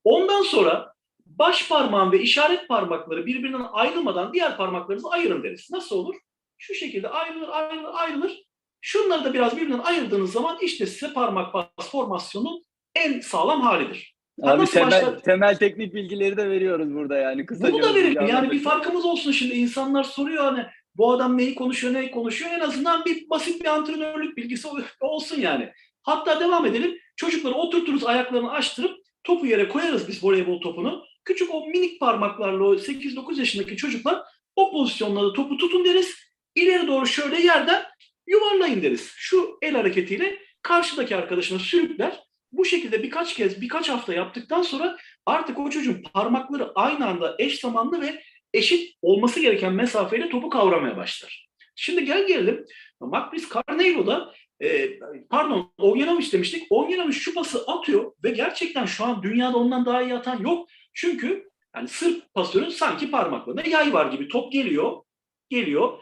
Ondan 0.03 0.41
sonra 0.41 0.93
baş 1.25 1.69
parmağın 1.69 2.11
ve 2.11 2.21
işaret 2.21 2.67
parmakları 2.67 3.25
birbirinden 3.25 3.65
ayrılmadan 3.71 4.33
diğer 4.33 4.57
parmaklarınızı 4.57 5.09
ayırın 5.09 5.43
deriz. 5.43 5.67
Nasıl 5.71 5.95
olur? 5.95 6.15
Şu 6.57 6.73
şekilde 6.73 7.09
ayrılır, 7.09 7.49
ayrılır, 7.49 7.93
ayrılır. 7.93 8.43
Şunları 8.81 9.23
da 9.23 9.33
biraz 9.33 9.57
birbirinden 9.57 9.79
ayırdığınız 9.79 10.31
zaman 10.31 10.57
işte 10.61 10.85
size 10.85 11.13
parmak 11.13 11.53
bas 11.53 11.91
formasyonun 11.91 12.65
en 12.95 13.19
sağlam 13.19 13.61
halidir. 13.61 14.15
Abi 14.43 14.65
temel, 14.65 14.91
başlar? 14.91 15.19
temel 15.19 15.55
teknik 15.55 15.93
bilgileri 15.93 16.37
de 16.37 16.49
veriyoruz 16.49 16.93
burada 16.93 17.17
yani. 17.17 17.45
Kısaca 17.45 17.73
Bunu 17.73 17.83
da 17.83 17.95
verelim. 17.95 18.27
Yani 18.27 18.51
bir 18.51 18.59
farkımız 18.59 19.05
olsun 19.05 19.31
şimdi. 19.31 19.53
insanlar 19.55 20.03
soruyor 20.03 20.43
hani 20.43 20.65
bu 20.95 21.11
adam 21.11 21.37
neyi 21.37 21.55
konuşuyor, 21.55 21.93
neyi 21.93 22.11
konuşuyor. 22.11 22.51
En 22.51 22.59
azından 22.59 23.05
bir 23.05 23.29
basit 23.29 23.61
bir 23.61 23.65
antrenörlük 23.67 24.37
bilgisi 24.37 24.67
ol- 24.67 24.81
olsun 25.01 25.41
yani. 25.41 25.69
Hatta 26.03 26.39
devam 26.39 26.65
edelim. 26.65 26.97
Çocukları 27.15 27.53
oturturuz 27.53 28.03
ayaklarını 28.05 28.51
açtırıp 28.51 28.97
topu 29.23 29.45
yere 29.45 29.67
koyarız 29.69 30.07
biz 30.07 30.23
voleybol 30.23 30.61
topunu. 30.61 31.03
Küçük 31.25 31.53
o 31.53 31.67
minik 31.67 31.99
parmaklarla 31.99 32.63
o 32.63 32.75
8-9 32.75 33.39
yaşındaki 33.39 33.77
çocuklar 33.77 34.21
o 34.55 34.71
pozisyonlarda 34.71 35.33
topu 35.33 35.57
tutun 35.57 35.85
deriz. 35.85 36.15
İleri 36.55 36.87
doğru 36.87 37.07
şöyle 37.07 37.41
yerden 37.41 37.83
yuvarlayın 38.27 38.81
deriz. 38.81 39.11
Şu 39.15 39.57
el 39.61 39.75
hareketiyle 39.75 40.39
karşıdaki 40.61 41.15
arkadaşına 41.15 41.59
sürükler. 41.59 42.19
Bu 42.51 42.65
şekilde 42.65 43.03
birkaç 43.03 43.33
kez, 43.33 43.61
birkaç 43.61 43.89
hafta 43.89 44.13
yaptıktan 44.13 44.61
sonra 44.61 44.97
artık 45.25 45.59
o 45.59 45.69
çocuğun 45.69 46.03
parmakları 46.13 46.71
aynı 46.75 47.07
anda 47.07 47.35
eş 47.39 47.59
zamanlı 47.59 48.01
ve 48.01 48.23
eşit 48.53 48.95
olması 49.01 49.39
gereken 49.39 49.73
mesafeyle 49.73 50.29
topu 50.29 50.49
kavramaya 50.49 50.97
başlar. 50.97 51.49
Şimdi 51.75 52.05
gel 52.05 52.27
gelelim. 52.27 52.65
Makris 52.99 53.49
Carneiro'da 53.53 54.33
e, 54.61 54.99
pardon 55.29 55.71
Ognjanovic 55.77 56.31
demiştik. 56.31 56.67
Ognjanovic 56.69 57.13
şu 57.13 57.33
pası 57.33 57.63
atıyor 57.67 58.11
ve 58.23 58.29
gerçekten 58.31 58.85
şu 58.85 59.05
an 59.05 59.23
dünyada 59.23 59.57
ondan 59.57 59.85
daha 59.85 60.01
iyi 60.01 60.13
atan 60.13 60.39
yok. 60.39 60.69
Çünkü 60.93 61.49
yani 61.75 61.87
Sırp 61.87 62.33
pasörün 62.33 62.69
sanki 62.69 63.11
parmaklarında 63.11 63.69
yay 63.69 63.93
var 63.93 64.11
gibi 64.11 64.27
top 64.27 64.51
geliyor, 64.51 65.01
geliyor. 65.49 65.99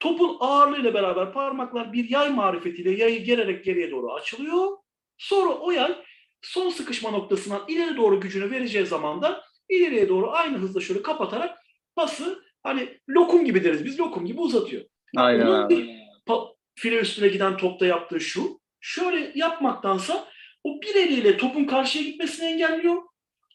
Topun 0.00 0.36
ağırlığıyla 0.40 0.94
beraber 0.94 1.32
parmaklar 1.32 1.92
bir 1.92 2.10
yay 2.10 2.30
marifetiyle 2.30 2.90
yayı 2.90 3.24
gererek 3.24 3.64
geriye 3.64 3.90
doğru 3.90 4.12
açılıyor. 4.12 4.76
Sonra 5.18 5.50
o 5.50 5.70
yay 5.70 5.96
son 6.42 6.70
sıkışma 6.70 7.10
noktasından 7.10 7.64
ileri 7.68 7.96
doğru 7.96 8.20
gücünü 8.20 8.50
vereceği 8.50 8.86
zaman 8.86 9.22
da 9.22 9.44
ileriye 9.68 10.08
doğru 10.08 10.30
aynı 10.30 10.58
hızla 10.58 10.80
şöyle 10.80 11.02
kapatarak 11.02 11.58
pası 11.96 12.44
hani 12.62 12.98
lokum 13.08 13.44
gibi 13.44 13.64
deriz 13.64 13.84
biz 13.84 14.00
lokum 14.00 14.26
gibi 14.26 14.40
uzatıyor. 14.40 14.84
Aynen 15.16 15.46
abi. 15.46 15.76
bir 15.76 15.98
file 16.74 17.00
üstüne 17.00 17.28
giden 17.28 17.56
topta 17.56 17.86
yaptığı 17.86 18.20
şu. 18.20 18.60
Şöyle 18.80 19.32
yapmaktansa 19.34 20.28
o 20.64 20.82
bir 20.82 20.94
eliyle 20.94 21.36
topun 21.36 21.64
karşıya 21.64 22.04
gitmesini 22.04 22.46
engelliyor. 22.46 23.02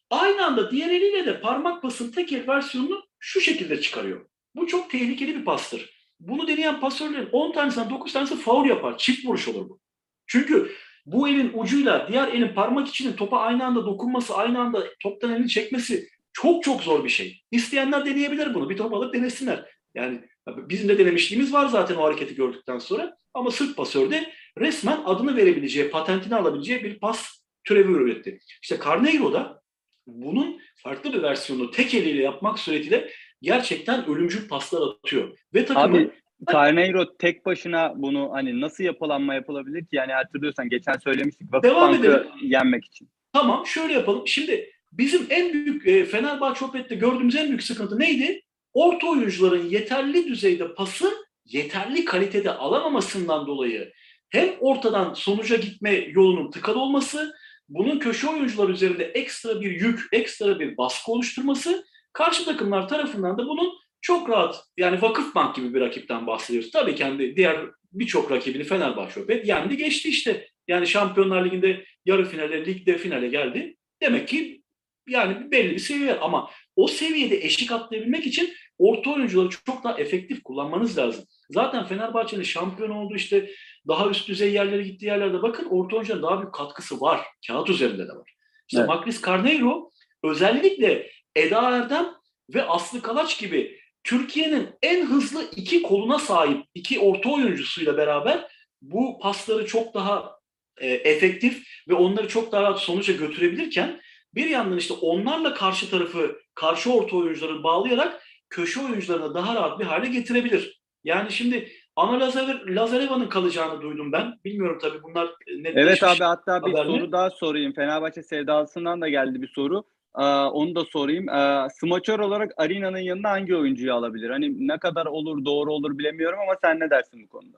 Aynı 0.09 0.45
anda 0.45 0.71
diğer 0.71 0.89
eliyle 0.89 1.25
de 1.25 1.41
parmak 1.41 1.81
pasın 1.81 2.11
tek 2.11 2.33
el 2.33 2.47
versiyonunu 2.47 3.03
şu 3.19 3.41
şekilde 3.41 3.81
çıkarıyor. 3.81 4.25
Bu 4.55 4.67
çok 4.67 4.89
tehlikeli 4.89 5.35
bir 5.35 5.45
pastır. 5.45 5.93
Bunu 6.19 6.47
deneyen 6.47 6.79
pasörlerin 6.79 7.29
10 7.31 7.51
tanesinden 7.51 7.89
9 7.89 8.13
tanesi 8.13 8.37
faul 8.37 8.65
yapar. 8.65 8.97
Çift 8.97 9.25
vuruş 9.25 9.47
olur 9.47 9.69
bu. 9.69 9.79
Çünkü 10.27 10.71
bu 11.05 11.27
elin 11.27 11.51
ucuyla 11.53 12.07
diğer 12.11 12.27
elin 12.27 12.53
parmak 12.53 12.87
içinin 12.87 13.13
topa 13.13 13.37
aynı 13.37 13.65
anda 13.65 13.85
dokunması, 13.85 14.35
aynı 14.35 14.59
anda 14.59 14.83
toptan 14.99 15.31
elini 15.31 15.49
çekmesi 15.49 16.07
çok 16.33 16.63
çok 16.63 16.81
zor 16.81 17.03
bir 17.03 17.09
şey. 17.09 17.41
İsteyenler 17.51 18.05
deneyebilir 18.05 18.53
bunu. 18.53 18.69
Bir 18.69 18.77
top 18.77 18.93
alıp 18.93 19.13
denesinler. 19.13 19.65
Yani 19.95 20.21
bizim 20.47 20.89
de 20.89 20.97
denemişliğimiz 20.97 21.53
var 21.53 21.67
zaten 21.67 21.95
o 21.95 22.03
hareketi 22.03 22.35
gördükten 22.35 22.77
sonra. 22.77 23.17
Ama 23.33 23.51
Sırp 23.51 23.77
pasörde 23.77 24.33
resmen 24.57 24.99
adını 25.05 25.35
verebileceği, 25.35 25.89
patentini 25.89 26.35
alabileceği 26.35 26.83
bir 26.83 26.99
pas 26.99 27.43
türevi 27.63 27.91
üretti. 27.91 28.39
İşte 28.61 28.79
Carneiro'da 28.85 29.61
bunun 30.07 30.61
farklı 30.75 31.13
bir 31.13 31.23
versiyonunu 31.23 31.71
tek 31.71 31.93
eliyle 31.93 32.23
yapmak 32.23 32.59
suretiyle 32.59 33.09
gerçekten 33.41 34.09
ölümcül 34.09 34.47
paslar 34.47 34.81
atıyor. 34.87 35.37
Ve 35.53 35.65
takımı 35.65 35.97
Abi 35.97 36.11
Carneiro 36.51 37.17
tek 37.17 37.45
başına 37.45 37.93
bunu 37.95 38.29
hani 38.33 38.61
nasıl 38.61 38.83
yapılanma 38.83 39.33
yapılabilir 39.33 39.81
ki? 39.81 39.95
Yani 39.95 40.13
hatırlıyorsan 40.13 40.69
geçen 40.69 40.97
söylemiştik 40.97 41.53
Devam 41.63 41.63
Vakıfbank'ı 41.63 42.07
edelim. 42.07 42.27
yenmek 42.41 42.85
için. 42.85 43.09
Tamam 43.33 43.65
şöyle 43.65 43.93
yapalım. 43.93 44.27
Şimdi 44.27 44.69
bizim 44.91 45.27
en 45.29 45.53
büyük 45.53 45.87
e, 45.87 46.05
Fenerbahçe 46.05 46.65
Opet'te 46.65 46.95
gördüğümüz 46.95 47.35
en 47.35 47.47
büyük 47.47 47.63
sıkıntı 47.63 47.99
neydi? 47.99 48.41
Orta 48.73 49.07
oyuncuların 49.07 49.69
yeterli 49.69 50.27
düzeyde 50.27 50.73
pası 50.73 51.11
yeterli 51.45 52.05
kalitede 52.05 52.51
alamamasından 52.51 53.47
dolayı 53.47 53.93
hem 54.29 54.49
ortadan 54.59 55.13
sonuca 55.13 55.55
gitme 55.55 55.91
yolunun 55.91 56.51
tıkalı 56.51 56.79
olması, 56.79 57.33
bunun 57.69 57.99
köşe 57.99 58.27
oyuncular 58.27 58.69
üzerinde 58.69 59.03
ekstra 59.03 59.61
bir 59.61 59.71
yük, 59.71 59.99
ekstra 60.11 60.59
bir 60.59 60.77
baskı 60.77 61.11
oluşturması, 61.11 61.85
karşı 62.13 62.45
takımlar 62.45 62.87
tarafından 62.87 63.37
da 63.37 63.47
bunun 63.47 63.73
çok 64.03 64.29
rahat 64.29 64.63
yani 64.77 65.01
Vakıfbank 65.01 65.55
gibi 65.55 65.73
bir 65.73 65.81
rakipten 65.81 66.27
bahsediyoruz. 66.27 66.71
Tabii 66.71 66.95
kendi 66.95 67.35
diğer 67.35 67.57
birçok 67.91 68.31
rakibini 68.31 68.63
Fenerbahçe 68.63 69.19
Opet 69.19 69.47
yendi 69.47 69.77
geçti 69.77 70.09
işte. 70.09 70.47
Yani 70.67 70.87
Şampiyonlar 70.87 71.45
Ligi'nde 71.45 71.85
yarı 72.05 72.25
finale, 72.25 72.65
ligde 72.65 72.97
finale 72.97 73.27
geldi. 73.27 73.77
Demek 74.01 74.27
ki 74.27 74.61
yani 75.07 75.51
belli 75.51 75.71
bir 75.71 75.79
seviye 75.79 76.19
ama 76.19 76.49
o 76.75 76.87
seviyede 76.87 77.45
eşik 77.45 77.71
atlayabilmek 77.71 78.27
için 78.27 78.53
orta 78.77 79.09
oyuncuları 79.09 79.49
çok 79.49 79.83
daha 79.83 79.97
efektif 79.99 80.43
kullanmanız 80.43 80.97
lazım. 80.97 81.25
Zaten 81.49 81.85
Fenerbahçe'nin 81.85 82.43
şampiyon 82.43 82.89
olduğu 82.89 83.15
işte 83.15 83.51
daha 83.87 84.09
üst 84.09 84.27
düzey 84.27 84.53
yerlere 84.53 84.83
gittiği 84.83 85.05
yerlerde 85.05 85.41
bakın 85.41 85.65
orta 85.69 85.95
oyuncuların 85.95 86.23
daha 86.23 86.41
büyük 86.41 86.53
katkısı 86.53 87.01
var. 87.01 87.21
Kağıt 87.47 87.69
üzerinde 87.69 88.07
de 88.07 88.11
var. 88.11 88.33
İşte 88.67 88.79
Evet. 88.79 88.87
Makris 88.87 89.25
Carneiro 89.25 89.91
özellikle 90.23 91.09
Eda 91.35 91.61
Erdem 91.61 92.05
ve 92.53 92.63
Aslı 92.63 93.01
Kalaç 93.01 93.39
gibi 93.39 93.82
Türkiye'nin 94.03 94.69
en 94.81 95.05
hızlı 95.05 95.43
iki 95.55 95.81
koluna 95.81 96.19
sahip 96.19 96.65
iki 96.73 96.99
orta 96.99 97.29
oyuncusuyla 97.29 97.97
beraber 97.97 98.47
bu 98.81 99.19
pasları 99.19 99.65
çok 99.65 99.93
daha 99.93 100.39
e, 100.77 100.87
efektif 100.87 101.67
ve 101.89 101.93
onları 101.93 102.27
çok 102.27 102.51
daha 102.51 102.63
rahat 102.63 102.79
sonuca 102.79 103.13
götürebilirken 103.13 104.01
bir 104.35 104.45
yandan 104.45 104.77
işte 104.77 104.93
onlarla 104.93 105.53
karşı 105.53 105.89
tarafı 105.89 106.39
karşı 106.55 106.93
orta 106.93 107.17
oyuncuları 107.17 107.63
bağlayarak 107.63 108.23
köşe 108.49 108.79
oyuncularını 108.81 109.33
daha 109.33 109.55
rahat 109.55 109.79
bir 109.79 109.85
hale 109.85 110.07
getirebilir. 110.07 110.81
Yani 111.03 111.31
şimdi 111.31 111.71
Ana 111.95 112.25
Lazarev- 112.25 112.75
Lazareva'nın 112.75 113.29
kalacağını 113.29 113.81
duydum 113.81 114.11
ben. 114.11 114.39
Bilmiyorum 114.45 114.77
tabii 114.81 115.03
bunlar 115.03 115.25
e, 115.47 115.63
netleşmiş. 115.63 115.83
Evet 115.83 116.03
abi 116.03 116.23
hatta 116.23 116.65
bir 116.65 116.71
haber 116.71 116.85
mi? 116.85 116.91
soru 116.91 117.11
daha 117.11 117.29
sorayım. 117.29 117.73
Fenerbahçe 117.73 118.23
sevdalısından 118.23 119.01
da 119.01 119.09
geldi 119.09 119.41
bir 119.41 119.47
soru. 119.47 119.83
Aa, 120.13 120.49
onu 120.51 120.75
da 120.75 120.85
sorayım. 120.85 121.29
Aa, 121.29 121.67
smaçör 121.69 122.19
olarak 122.19 122.51
Arina'nın 122.57 122.97
yanına 122.97 123.29
hangi 123.29 123.55
oyuncuyu 123.55 123.93
alabilir? 123.93 124.29
Hani 124.29 124.67
ne 124.67 124.77
kadar 124.77 125.05
olur 125.05 125.45
doğru 125.45 125.73
olur 125.73 125.97
bilemiyorum 125.97 126.39
ama 126.39 126.55
sen 126.63 126.79
ne 126.79 126.89
dersin 126.89 127.23
bu 127.23 127.29
konuda? 127.29 127.57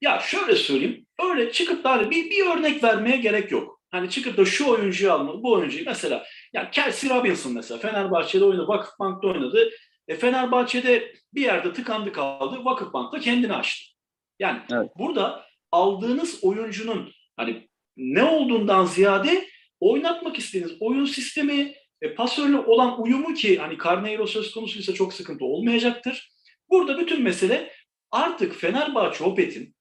Ya 0.00 0.20
şöyle 0.20 0.54
söyleyeyim. 0.56 1.06
Öyle 1.30 1.52
çıkıp 1.52 1.84
da 1.84 1.90
hani 1.90 2.10
bir, 2.10 2.30
bir 2.30 2.46
örnek 2.46 2.84
vermeye 2.84 3.16
gerek 3.16 3.52
yok. 3.52 3.80
Hani 3.90 4.10
çıkıp 4.10 4.36
da 4.36 4.44
şu 4.44 4.70
oyuncuyu 4.70 5.12
almalı, 5.12 5.42
bu 5.42 5.52
oyuncuyu. 5.52 5.84
Mesela 5.86 6.24
ya 6.52 6.70
Kelsey 6.70 7.10
Robinson 7.10 7.52
mesela 7.52 7.78
Fenerbahçe'de 7.78 8.44
oynadı, 8.44 8.68
Vakıfbank'ta 8.68 9.28
oynadı. 9.28 9.70
E, 10.08 10.14
Fenerbahçe'de 10.16 11.14
bir 11.34 11.42
yerde 11.42 11.72
tıkandı 11.72 12.12
kaldı. 12.12 12.64
Vakıfbank'ta 12.64 13.18
kendini 13.18 13.52
açtı. 13.52 13.92
Yani 14.38 14.60
Evet. 14.72 14.90
burada 14.98 15.44
aldığınız 15.72 16.44
oyuncunun 16.44 17.12
hani 17.36 17.68
ne 17.96 18.24
olduğundan 18.24 18.84
ziyade 18.84 19.44
oynatmak 19.80 20.38
istediğiniz 20.38 20.76
oyun 20.80 21.04
sistemi, 21.04 21.74
e, 22.02 22.14
pasörle 22.14 22.58
olan 22.58 23.02
uyumu 23.02 23.34
ki 23.34 23.58
hani 23.58 23.78
Carneiro 23.84 24.26
söz 24.26 24.54
konusuysa 24.54 24.94
çok 24.94 25.14
sıkıntı 25.14 25.44
olmayacaktır. 25.44 26.32
Burada 26.70 26.98
bütün 26.98 27.22
mesele 27.22 27.72
artık 28.10 28.54
Fenerbahçe 28.54 29.24
Opet'in 29.24 29.74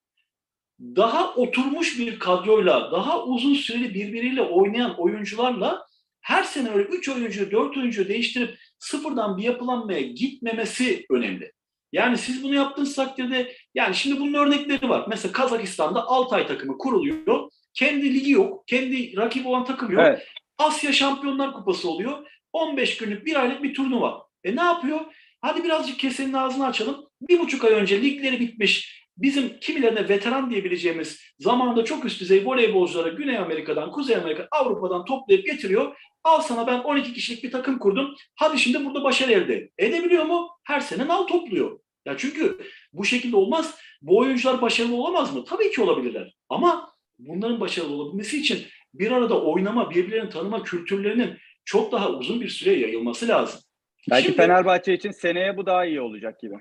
daha 0.81 1.35
oturmuş 1.35 1.99
bir 1.99 2.19
kadroyla, 2.19 2.91
daha 2.91 3.23
uzun 3.23 3.53
süreli 3.53 3.93
birbiriyle 3.93 4.41
oynayan 4.41 4.99
oyuncularla 4.99 5.85
her 6.21 6.43
sene 6.43 6.71
öyle 6.71 6.83
3 6.89 7.09
oyuncu, 7.09 7.51
4 7.51 7.77
oyuncu 7.77 8.07
değiştirip 8.07 8.57
sıfırdan 8.79 9.37
bir 9.37 9.43
yapılanmaya 9.43 10.01
gitmemesi 10.01 11.05
önemli. 11.09 11.51
Yani 11.91 12.17
siz 12.17 12.43
bunu 12.43 12.55
yaptığınız 12.55 12.95
takdirde, 12.95 13.55
yani 13.75 13.95
şimdi 13.95 14.19
bunun 14.19 14.33
örnekleri 14.33 14.89
var. 14.89 15.05
Mesela 15.09 15.31
Kazakistan'da 15.31 16.03
Altay 16.03 16.47
takımı 16.47 16.77
kuruluyor. 16.77 17.51
Kendi 17.73 18.13
ligi 18.13 18.31
yok, 18.31 18.67
kendi 18.67 19.17
rakip 19.17 19.45
olan 19.45 19.65
takım 19.65 19.91
yok. 19.91 20.01
Evet. 20.05 20.27
Asya 20.61 20.93
Şampiyonlar 20.93 21.53
Kupası 21.53 21.89
oluyor. 21.89 22.27
15 22.53 22.97
günlük, 22.97 23.25
bir 23.25 23.41
aylık 23.41 23.63
bir 23.63 23.73
turnuva. 23.73 24.27
E 24.43 24.55
ne 24.55 24.61
yapıyor? 24.61 24.99
Hadi 25.41 25.63
birazcık 25.63 25.99
kesenin 25.99 26.33
ağzını 26.33 26.65
açalım. 26.65 27.05
Bir 27.21 27.39
buçuk 27.39 27.63
ay 27.63 27.73
önce 27.73 28.01
ligleri 28.01 28.39
bitmiş, 28.39 29.05
bizim 29.17 29.59
kimilerine 29.59 30.09
veteran 30.09 30.49
diyebileceğimiz 30.49 31.21
zamanında 31.39 31.85
çok 31.85 32.05
üst 32.05 32.21
düzey 32.21 32.45
voleybolcuları 32.45 33.15
Güney 33.15 33.37
Amerika'dan, 33.37 33.91
Kuzey 33.91 34.15
Amerika, 34.15 34.47
Avrupa'dan 34.51 35.05
toplayıp 35.05 35.45
getiriyor. 35.45 35.95
Al 36.23 36.41
sana 36.41 36.67
ben 36.67 36.79
12 36.79 37.13
kişilik 37.13 37.43
bir 37.43 37.51
takım 37.51 37.79
kurdum. 37.79 38.15
Hadi 38.35 38.59
şimdi 38.59 38.85
burada 38.85 39.03
başarı 39.03 39.31
elde. 39.31 39.69
Edebiliyor 39.77 40.25
mu? 40.25 40.49
Her 40.63 40.79
sene 40.79 41.07
nal 41.07 41.27
topluyor. 41.27 41.79
Ya 42.05 42.17
çünkü 42.17 42.61
bu 42.93 43.05
şekilde 43.05 43.35
olmaz. 43.35 43.75
Bu 44.01 44.17
oyuncular 44.17 44.61
başarılı 44.61 44.95
olamaz 44.95 45.35
mı? 45.35 45.45
Tabii 45.45 45.71
ki 45.71 45.81
olabilirler. 45.81 46.33
Ama 46.49 46.91
bunların 47.19 47.59
başarılı 47.59 47.93
olabilmesi 47.93 48.37
için 48.37 48.65
bir 48.93 49.11
arada 49.11 49.41
oynama, 49.41 49.89
birbirlerini 49.89 50.29
tanıma 50.29 50.63
kültürlerinin 50.63 51.37
çok 51.65 51.91
daha 51.91 52.09
uzun 52.09 52.41
bir 52.41 52.49
süre 52.49 52.79
yayılması 52.79 53.27
lazım. 53.27 53.61
Belki 54.09 54.23
Şimdi- 54.23 54.37
Fenerbahçe 54.37 54.93
için 54.93 55.11
seneye 55.11 55.57
bu 55.57 55.65
daha 55.65 55.85
iyi 55.85 56.01
olacak 56.01 56.39
gibi. 56.39 56.55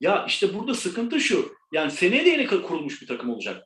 Ya 0.00 0.24
işte 0.28 0.54
burada 0.54 0.74
sıkıntı 0.74 1.20
şu. 1.20 1.52
Yani 1.72 1.90
seneye 1.90 2.24
de 2.24 2.28
yeni 2.28 2.46
kurulmuş 2.46 3.02
bir 3.02 3.06
takım 3.06 3.30
olacak. 3.30 3.64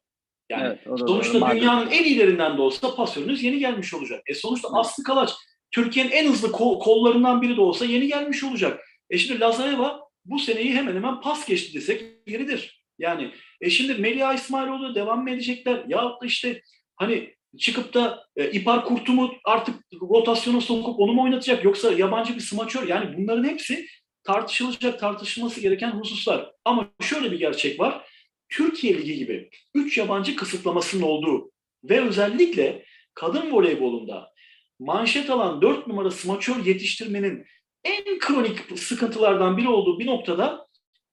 Yani 0.50 0.66
evet, 0.66 0.98
sonuçta 1.06 1.40
doğru. 1.40 1.50
Dünyanın 1.50 1.90
en 1.90 2.04
iyilerinden 2.04 2.56
de 2.56 2.62
olsa 2.62 2.94
pasörünüz 2.94 3.42
yeni 3.42 3.58
gelmiş 3.58 3.94
olacak. 3.94 4.22
E 4.26 4.34
sonuçta 4.34 4.68
Aslı 4.72 5.04
Kalaç 5.04 5.30
Türkiye'nin 5.70 6.10
en 6.10 6.28
hızlı 6.28 6.52
kol- 6.52 6.80
kollarından 6.80 7.42
biri 7.42 7.56
de 7.56 7.60
olsa 7.60 7.84
yeni 7.84 8.08
gelmiş 8.08 8.44
olacak. 8.44 8.80
E 9.10 9.18
şimdi 9.18 9.40
Lazareva 9.40 10.00
bu 10.24 10.38
seneyi 10.38 10.74
hemen 10.74 10.94
hemen 10.94 11.20
pas 11.20 11.46
geçti 11.46 11.74
desek 11.74 12.04
yeridir. 12.26 12.84
Yani 12.98 13.30
e 13.60 13.70
şimdi 13.70 13.94
Melia 13.94 14.34
İsmailoğlu 14.34 14.94
devam 14.94 15.22
mı 15.22 15.30
edecekler? 15.30 15.84
Ya 15.88 15.98
da 16.04 16.18
işte 16.26 16.62
hani 16.96 17.34
çıkıp 17.58 17.94
da 17.94 18.26
e, 18.36 18.50
İpar 18.50 18.84
Kurtum'u 18.84 19.34
artık 19.44 19.74
rotasyona 20.00 20.60
sokup 20.60 21.00
onu 21.00 21.12
mu 21.12 21.22
oynatacak 21.22 21.64
yoksa 21.64 21.92
yabancı 21.92 22.34
bir 22.34 22.40
smaçör? 22.40 22.88
Yani 22.88 23.16
bunların 23.16 23.44
hepsi 23.44 23.86
tartışılacak, 24.24 25.00
tartışılması 25.00 25.60
gereken 25.60 25.90
hususlar. 25.90 26.52
Ama 26.64 26.88
şöyle 27.00 27.32
bir 27.32 27.38
gerçek 27.38 27.80
var. 27.80 28.06
Türkiye 28.48 28.98
Ligi 28.98 29.16
gibi 29.16 29.50
3 29.74 29.98
yabancı 29.98 30.36
kısıtlamasının 30.36 31.02
olduğu 31.02 31.50
ve 31.84 32.00
özellikle 32.00 32.84
kadın 33.14 33.52
voleybolunda 33.52 34.32
manşet 34.78 35.30
alan 35.30 35.62
4 35.62 35.86
numara 35.86 36.10
smaçör 36.10 36.64
yetiştirmenin 36.64 37.46
en 37.84 38.18
kronik 38.18 38.78
sıkıntılardan 38.78 39.56
biri 39.56 39.68
olduğu 39.68 39.98
bir 39.98 40.06
noktada 40.06 40.68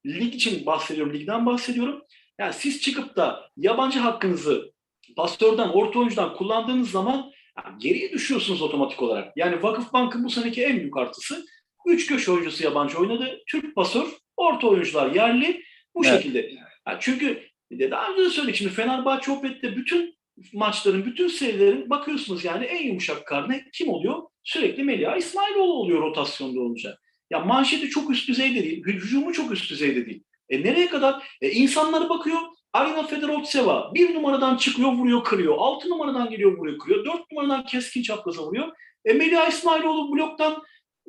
lig 0.05 0.35
için 0.35 0.65
bahsediyorum, 0.65 1.13
ligden 1.13 1.45
bahsediyorum. 1.45 2.01
Yani 2.39 2.53
siz 2.53 2.81
çıkıp 2.81 3.15
da 3.15 3.49
yabancı 3.57 3.99
hakkınızı 3.99 4.73
pastörden, 5.15 5.69
orta 5.69 5.99
oyuncudan 5.99 6.35
kullandığınız 6.35 6.91
zaman 6.91 7.31
yani 7.57 7.79
geriye 7.79 8.11
düşüyorsunuz 8.11 8.61
otomatik 8.61 9.01
olarak. 9.01 9.37
Yani 9.37 9.63
Vakıfbank'ın 9.63 10.23
bu 10.23 10.29
seneki 10.29 10.63
en 10.63 10.77
büyük 10.79 10.97
artısı 10.97 11.45
3 11.87 12.07
köşe 12.07 12.31
oyuncusu 12.31 12.63
yabancı 12.63 12.97
oynadı. 12.97 13.39
Türk 13.47 13.75
pasör, 13.75 14.07
orta 14.37 14.67
oyuncular 14.67 15.15
yerli 15.15 15.63
bu 15.95 16.05
Evet. 16.05 16.15
şekilde. 16.17 16.51
Yani 16.87 16.97
çünkü 16.99 17.43
daha 17.71 18.11
önce 18.11 18.23
de 18.23 18.29
söyledik 18.29 18.55
şimdi 18.55 18.71
Fenerbahçe 18.71 19.31
Opet'te 19.31 19.75
bütün 19.75 20.15
maçların, 20.53 21.05
bütün 21.05 21.27
serilerin 21.27 21.89
bakıyorsunuz 21.89 22.45
yani 22.45 22.65
en 22.65 22.87
yumuşak 22.87 23.27
karne 23.27 23.65
kim 23.73 23.89
oluyor? 23.89 24.23
Sürekli 24.43 24.83
Melia 24.83 25.15
İsmailoğlu 25.15 25.73
oluyor 25.73 26.01
rotasyonda 26.01 26.59
olunca. 26.59 26.97
Ya 27.31 27.39
manşeti 27.39 27.89
çok 27.89 28.09
üst 28.11 28.29
düzeyde 28.29 28.63
değil, 28.63 28.83
hücumu 28.85 29.33
çok 29.33 29.51
üst 29.51 29.71
düzeyde 29.71 30.05
değil. 30.05 30.23
E 30.49 30.63
nereye 30.63 30.87
kadar? 30.87 31.37
E 31.41 31.51
insanlara 31.51 32.09
bakıyor. 32.09 32.39
Arina 32.73 33.03
Fedorovtseva 33.03 33.91
bir 33.93 34.15
numaradan 34.15 34.57
çıkıyor, 34.57 34.91
vuruyor, 34.91 35.23
kırıyor. 35.23 35.55
Altı 35.57 35.89
numaradan 35.89 36.29
geliyor, 36.29 36.57
vuruyor, 36.57 36.79
kırıyor. 36.79 37.05
Dört 37.05 37.31
numaradan 37.31 37.65
keskin 37.65 38.01
çapraza 38.01 38.43
vuruyor. 38.43 38.67
E 39.05 39.13
Melia 39.13 39.47
İsmailoğlu 39.47 40.15
bloktan 40.15 40.63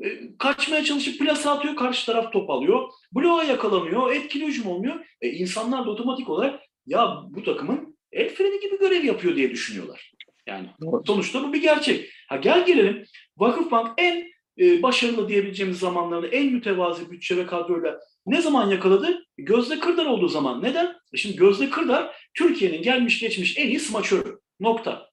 e, 0.05 0.37
kaçmaya 0.38 0.85
çalışıp 0.85 1.19
plasa 1.19 1.52
atıyor, 1.52 1.76
karşı 1.76 2.07
taraf 2.07 2.33
top 2.33 2.50
alıyor. 2.50 2.90
Bloğa 3.12 3.45
yakalanıyor, 3.45 4.12
etkili 4.12 4.47
hücum 4.47 4.67
olmuyor. 4.67 5.07
E 5.21 5.29
insanlar 5.29 5.87
da 5.87 5.90
otomatik 5.90 6.31
olarak 6.31 6.61
ya 6.87 7.17
bu 7.31 7.45
takımın 7.45 7.99
el 8.12 8.29
freni 8.29 8.61
gibi 8.61 8.79
görev 8.79 9.05
yapıyor 9.05 9.37
diye 9.37 9.50
düşünüyorlar. 9.50 10.12
Yani 10.47 10.67
sonuçta 11.07 11.43
bu 11.43 11.52
bir 11.52 11.62
gerçek. 11.62 12.11
Ha 12.29 12.37
gel 12.37 12.67
gelelim 12.67 13.05
Vakıfbank 13.37 13.93
en 13.99 14.31
e, 14.59 14.83
başarılı 14.83 15.28
diyebileceğimiz 15.28 15.78
zamanlarını 15.78 16.26
en 16.26 16.52
mütevazi 16.52 17.11
bütçe 17.11 17.37
ve 17.37 17.47
kadroyla 17.47 18.00
ne 18.26 18.42
zaman 18.42 18.71
yakaladı? 18.71 19.25
Gözde 19.38 19.78
Kırdar 19.78 20.07
olduğu 20.07 20.28
zaman. 20.28 20.62
Neden? 20.62 20.97
E 21.12 21.16
şimdi 21.16 21.37
Gözde 21.37 21.71
Kırdar 21.71 22.16
Türkiye'nin 22.35 22.83
gelmiş 22.83 23.21
geçmiş 23.21 23.59
en 23.59 23.69
iyi 23.69 23.80
smaçörü. 23.80 24.40
Nokta. 24.61 25.11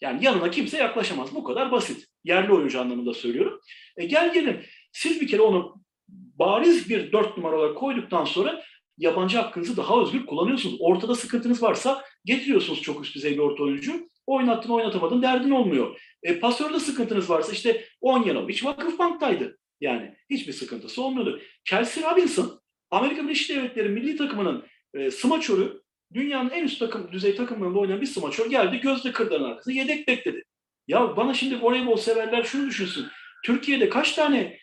Yani 0.00 0.24
yanına 0.24 0.50
kimse 0.50 0.78
yaklaşamaz. 0.78 1.34
Bu 1.34 1.44
kadar 1.44 1.72
basit. 1.72 2.06
Yerli 2.24 2.52
oyuncu 2.52 2.80
anlamında 2.80 3.14
söylüyorum. 3.14 3.60
E 3.96 4.06
gel 4.06 4.32
gelin. 4.34 4.60
Siz 4.92 5.20
bir 5.20 5.28
kere 5.28 5.42
onu 5.42 5.84
bariz 6.08 6.88
bir 6.88 7.12
dört 7.12 7.36
numara 7.36 7.58
olarak 7.58 7.76
koyduktan 7.76 8.24
sonra 8.24 8.62
yabancı 8.98 9.38
hakkınızı 9.38 9.76
daha 9.76 10.02
özgür 10.02 10.26
kullanıyorsunuz. 10.26 10.76
Ortada 10.80 11.14
sıkıntınız 11.14 11.62
varsa 11.62 12.04
getiriyorsunuz 12.24 12.82
çok 12.82 13.04
üst 13.04 13.14
düzey 13.14 13.32
bir 13.32 13.38
orta 13.38 13.62
oyuncu. 13.62 14.08
Oynattın 14.26 14.70
oynatamadın 14.70 15.22
derdin 15.22 15.50
olmuyor. 15.50 16.00
E, 16.22 16.40
pasörde 16.40 16.80
sıkıntınız 16.80 17.30
varsa 17.30 17.52
işte 17.52 17.84
Onyanovic 18.00 18.64
Vakıfbank'taydı. 18.64 19.58
Yani 19.80 20.14
hiçbir 20.30 20.52
sıkıntısı 20.52 21.02
olmuyordu. 21.02 21.40
Kelsey 21.64 22.04
Robinson 22.04 22.60
Amerika 22.90 23.24
Birleşik 23.24 23.56
Devletleri 23.56 23.88
milli 23.88 24.16
takımının 24.16 24.64
e, 24.94 25.10
smaçörü 25.10 25.82
dünyanın 26.14 26.50
en 26.50 26.64
üst 26.64 26.78
takım 26.78 27.12
düzey 27.12 27.36
takımlarında 27.36 27.78
oynayan 27.78 28.00
bir 28.00 28.06
smaçör 28.06 28.50
geldi 28.50 28.80
Gözde 28.80 29.12
Kırdar'ın 29.12 29.44
arkasında 29.44 29.74
yedek 29.74 30.08
bekledi. 30.08 30.42
Ya 30.88 31.16
bana 31.16 31.34
şimdi 31.34 31.62
voleybol 31.62 31.96
severler 31.96 32.42
şunu 32.42 32.66
düşünsün. 32.66 33.06
Türkiye'de 33.44 33.88
kaç 33.88 34.12
tane 34.12 34.58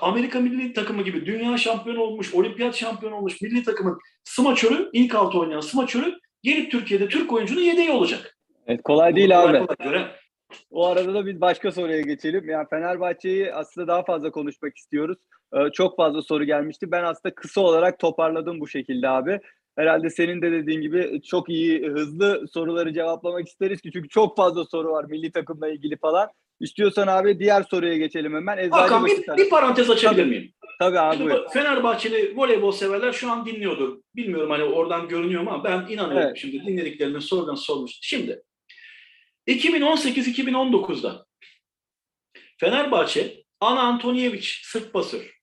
Amerika 0.00 0.40
milli 0.40 0.72
takımı 0.72 1.02
gibi 1.02 1.26
dünya 1.26 1.58
şampiyonu 1.58 2.00
olmuş, 2.00 2.34
olimpiyat 2.34 2.76
şampiyonu 2.76 3.16
olmuş 3.16 3.40
milli 3.40 3.62
takımın 3.62 3.98
smaçörü, 4.24 4.90
ilk 4.92 5.14
altı 5.14 5.38
oynayan 5.38 5.60
smaçörü 5.60 6.18
gelip 6.42 6.70
Türkiye'de 6.70 7.08
Türk 7.08 7.32
oyuncunun 7.32 7.60
yedeği 7.60 7.90
olacak. 7.90 8.37
Evet, 8.68 8.82
kolay 8.82 9.16
değil 9.16 9.40
abi. 9.42 9.66
göre- 9.84 10.06
O 10.70 10.86
arada 10.86 11.14
da 11.14 11.26
biz 11.26 11.40
başka 11.40 11.72
soruya 11.72 12.00
geçelim. 12.00 12.48
Yani 12.48 12.66
Fenerbahçe'yi 12.70 13.52
aslında 13.54 13.88
daha 13.88 14.02
fazla 14.04 14.30
konuşmak 14.30 14.76
istiyoruz. 14.76 15.18
Ee, 15.54 15.58
çok 15.72 15.96
fazla 15.96 16.22
soru 16.22 16.44
gelmişti. 16.44 16.90
Ben 16.90 17.04
aslında 17.04 17.34
kısa 17.34 17.60
olarak 17.60 17.98
toparladım 17.98 18.60
bu 18.60 18.68
şekilde 18.68 19.08
abi. 19.08 19.40
Herhalde 19.76 20.10
senin 20.10 20.42
de 20.42 20.52
dediğin 20.52 20.80
gibi 20.80 21.22
çok 21.22 21.48
iyi, 21.48 21.86
hızlı 21.86 22.48
soruları 22.52 22.92
cevaplamak 22.92 23.48
isteriz 23.48 23.80
ki 23.80 23.90
çünkü 23.92 24.08
çok 24.08 24.36
fazla 24.36 24.64
soru 24.64 24.90
var 24.90 25.04
milli 25.04 25.32
takımla 25.32 25.68
ilgili 25.68 25.96
falan. 25.96 26.28
İstiyorsan 26.60 27.06
abi 27.06 27.38
diğer 27.38 27.62
soruya 27.62 27.96
geçelim 27.96 28.34
hemen. 28.34 28.70
Hakan 28.70 29.06
bir, 29.06 29.36
bir 29.36 29.50
parantez 29.50 29.90
açabilir 29.90 30.22
Tabii. 30.22 30.30
miyim? 30.30 30.52
Tabii 30.78 30.98
abi 31.00 31.16
Şimdi 31.16 31.30
buyur. 31.30 31.44
Fenerbahçeli 31.52 32.36
voleybol 32.36 32.72
severler 32.72 33.12
şu 33.12 33.30
an 33.30 33.46
dinliyordur. 33.46 33.98
Bilmiyorum 34.16 34.50
hani 34.50 34.62
oradan 34.64 35.08
görünüyor 35.08 35.42
mu 35.42 35.50
ama 35.50 35.64
ben 35.64 35.86
inanıyorum 35.88 36.26
Evet. 36.26 36.36
şimdi 36.36 36.66
dinlediklerinin 36.66 37.18
sorudan 37.18 37.54
sormuş. 37.54 37.92
Şimdi 38.02 38.42
2018-2019'da 39.48 41.26
Fenerbahçe 42.60 43.44
Ana 43.60 43.80
Antonijevic 43.80 44.48
Sırp 44.62 44.92
pasör. 44.92 45.38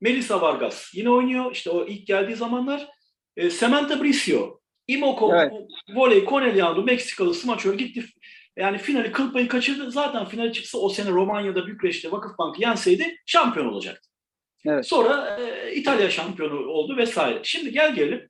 Melisa 0.00 0.40
Vargas 0.40 0.94
yine 0.94 1.10
oynuyor. 1.10 1.52
İşte 1.52 1.70
o 1.70 1.86
ilk 1.86 2.06
geldiği 2.06 2.36
zamanlar. 2.36 2.88
E, 3.36 3.50
Samantha 3.50 4.02
Bricio. 4.02 4.60
Imoko 4.88 5.34
Evet. 5.34 5.52
voley 5.94 6.24
Corneliano 6.24 6.82
Meksikalı 6.82 7.34
smaçör 7.34 7.78
gitti. 7.78 8.04
Yani 8.56 8.78
finali 8.78 9.12
kıl 9.12 9.32
payı 9.32 9.48
kaçırdı. 9.48 9.90
Zaten 9.90 10.26
finale 10.26 10.52
çıksa 10.52 10.78
o 10.78 10.88
sene 10.88 11.10
Romanya'da 11.10 11.66
Bükreş'te 11.66 12.12
Vakıfbank'ı 12.12 12.62
yenseydi 12.62 13.16
şampiyon 13.26 13.66
olacaktı. 13.66 14.08
Evet. 14.66 14.86
Sonra 14.86 15.40
e, 15.40 15.74
İtalya 15.74 16.10
şampiyonu 16.10 16.66
oldu 16.66 16.96
vesaire. 16.96 17.40
Şimdi 17.42 17.72
gel 17.72 17.94
gelelim. 17.94 18.28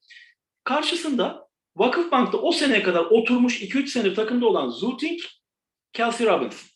Karşısında 0.65 1.44
Vakıfbank'ta 1.77 2.39
o 2.39 2.53
seneye 2.53 2.83
kadar 2.83 3.05
oturmuş 3.05 3.63
2-3 3.63 3.87
senedir 3.87 4.15
takımda 4.15 4.47
olan 4.47 4.69
Zuting, 4.69 5.21
Kelsey 5.93 6.27
Robinson. 6.27 6.69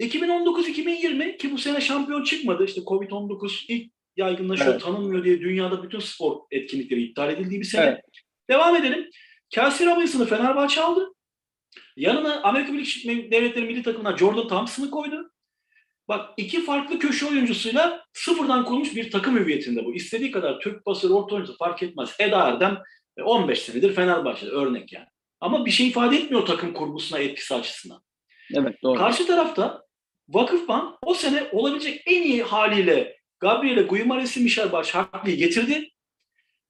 2019-2020 0.00 1.36
ki 1.36 1.52
bu 1.52 1.58
sene 1.58 1.80
şampiyon 1.80 2.24
çıkmadı. 2.24 2.64
İşte 2.64 2.80
Covid-19 2.80 3.64
ilk 3.68 3.92
yaygınlaşıyor, 4.16 4.70
Evet. 4.70 4.82
tanınmıyor 4.82 5.24
diye 5.24 5.40
dünyada 5.40 5.82
bütün 5.82 5.98
spor 5.98 6.36
etkinlikleri 6.50 7.02
iptal 7.02 7.32
edildiği 7.32 7.60
bir 7.60 7.64
sene. 7.64 7.84
Evet. 7.84 8.00
Devam 8.50 8.76
edelim. 8.76 9.10
Kelsey 9.50 9.86
Robinson'ı 9.86 10.26
Fenerbahçe 10.26 10.80
aldı. 10.80 11.14
Yanına 11.96 12.42
Amerika 12.42 12.72
Birleşik 12.72 13.32
Devletleri 13.32 13.64
milli 13.66 13.82
takımına 13.82 14.16
Jordan 14.16 14.48
Thompson'ı 14.48 14.90
koydu. 14.90 15.30
Bak 16.08 16.30
iki 16.36 16.64
farklı 16.64 16.98
köşe 16.98 17.26
oyuncusuyla 17.26 18.04
sıfırdan 18.12 18.64
kurulmuş 18.64 18.96
bir 18.96 19.10
takım 19.10 19.38
hüviyetinde 19.38 19.84
bu. 19.84 19.94
İstediği 19.94 20.30
kadar 20.30 20.60
Türk 20.60 20.84
pasörü 20.84 21.12
orta 21.12 21.34
oyuncusu 21.34 21.58
fark 21.58 21.82
etmez. 21.82 22.16
Eda 22.18 22.48
Erdem 22.48 22.78
15 23.22 23.58
senedir 23.62 23.94
Fenerbahçe'de 23.94 24.50
örnek 24.50 24.92
yani. 24.92 25.06
Ama 25.40 25.66
bir 25.66 25.70
şey 25.70 25.88
ifade 25.88 26.16
etmiyor 26.16 26.46
takım 26.46 26.72
kurgusuna 26.72 27.18
etkisi 27.18 27.54
açısından. 27.54 28.02
Evet 28.54 28.82
doğru. 28.82 28.98
Karşı 28.98 29.26
tarafta 29.26 29.88
Vakıfbank 30.28 30.98
o 31.02 31.14
sene 31.14 31.48
olabilecek 31.52 32.02
en 32.06 32.22
iyi 32.22 32.42
haliyle 32.42 33.16
Gabriele 33.40 33.82
Guimares'i 33.82 34.40
Michel 34.40 34.72
Başaklı'yı 34.72 35.36
getirdi. 35.36 35.90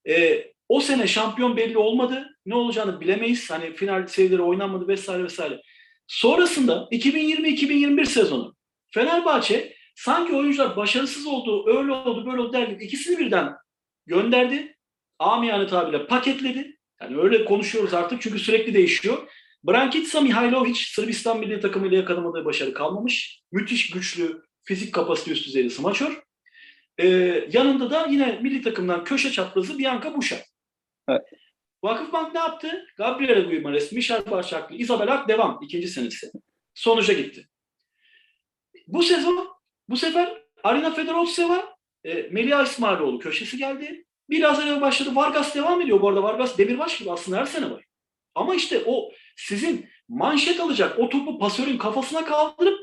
Ee, 0.08 0.52
o 0.68 0.80
sene 0.80 1.06
şampiyon 1.06 1.56
belli 1.56 1.78
olmadı. 1.78 2.38
Ne 2.46 2.54
olacağını 2.54 3.00
bilemeyiz. 3.00 3.50
Hani 3.50 3.74
final 3.74 4.06
serileri 4.06 4.42
oynanmadı 4.42 4.88
vesaire 4.88 5.24
vesaire. 5.24 5.62
Sonrasında 6.06 6.88
2020-2021 6.92 8.06
sezonu 8.06 8.56
Fenerbahçe 8.94 9.74
sanki 9.94 10.34
oyuncular 10.34 10.76
başarısız 10.76 11.26
oldu, 11.26 11.78
öyle 11.78 11.92
oldu, 11.92 12.26
böyle 12.26 12.40
oldu 12.40 12.52
derken 12.52 12.78
ikisini 12.78 13.18
birden 13.18 13.54
gönderdi. 14.06 14.77
Amiyane 15.18 15.66
tabirle 15.66 16.06
paketledi. 16.06 16.78
Yani 17.00 17.18
öyle 17.20 17.44
konuşuyoruz 17.44 17.94
artık 17.94 18.22
çünkü 18.22 18.38
sürekli 18.38 18.74
değişiyor. 18.74 19.28
Brankitsa 19.64 20.20
Mihailovic 20.20 20.74
Sırbistan 20.74 21.38
milli 21.38 21.60
takımıyla 21.60 21.96
yakalamadığı 21.96 22.44
başarı 22.44 22.74
kalmamış. 22.74 23.42
Müthiş 23.52 23.90
güçlü, 23.90 24.42
fizik 24.64 24.94
kapasite 24.94 25.30
üst 25.30 25.46
düzeyli 25.46 25.70
smaçör. 25.70 26.22
Ee, 26.98 27.06
yanında 27.52 27.90
da 27.90 28.06
yine 28.06 28.38
milli 28.42 28.62
takımdan 28.62 29.04
köşe 29.04 29.32
çaprazı 29.32 29.78
Bianca 29.78 30.16
Buşa. 30.16 30.36
Evet. 31.08 31.22
Vakıfbank 31.82 32.34
ne 32.34 32.40
yaptı? 32.40 32.86
Gabriele 32.96 33.40
Guimares, 33.40 33.92
Michel 33.92 34.30
Başaklı, 34.30 34.76
Isabel 34.76 35.14
Ak 35.14 35.28
devam 35.28 35.58
ikinci 35.62 35.88
senesi. 35.88 36.30
Sonuca 36.74 37.14
gitti. 37.14 37.46
bu 38.86 39.02
sezon 39.02 39.48
bu 39.88 39.96
sefer 39.96 40.42
Arina 40.62 40.90
Fedorovseva, 40.94 41.76
e, 42.04 42.14
Melia 42.14 42.62
İsmailoğlu 42.62 43.18
köşesi 43.18 43.56
geldi. 43.56 44.04
Biraz 44.30 44.60
önce 44.60 44.80
başladı. 44.80 45.14
Vargas 45.14 45.54
devam 45.54 45.80
ediyor. 45.80 46.00
Bu 46.00 46.08
arada 46.08 46.22
Vargas 46.22 46.58
demirbaş 46.58 46.98
gibi 46.98 47.12
aslında 47.12 47.38
her 47.38 47.46
sene 47.46 47.70
var. 47.70 47.84
Ama 48.34 48.54
işte 48.54 48.82
o 48.86 49.12
sizin 49.36 49.88
manşet 50.08 50.60
alacak 50.60 50.98
o 50.98 51.08
topu 51.08 51.38
pasörün 51.38 51.78
kafasına 51.78 52.24
kaldırıp 52.24 52.78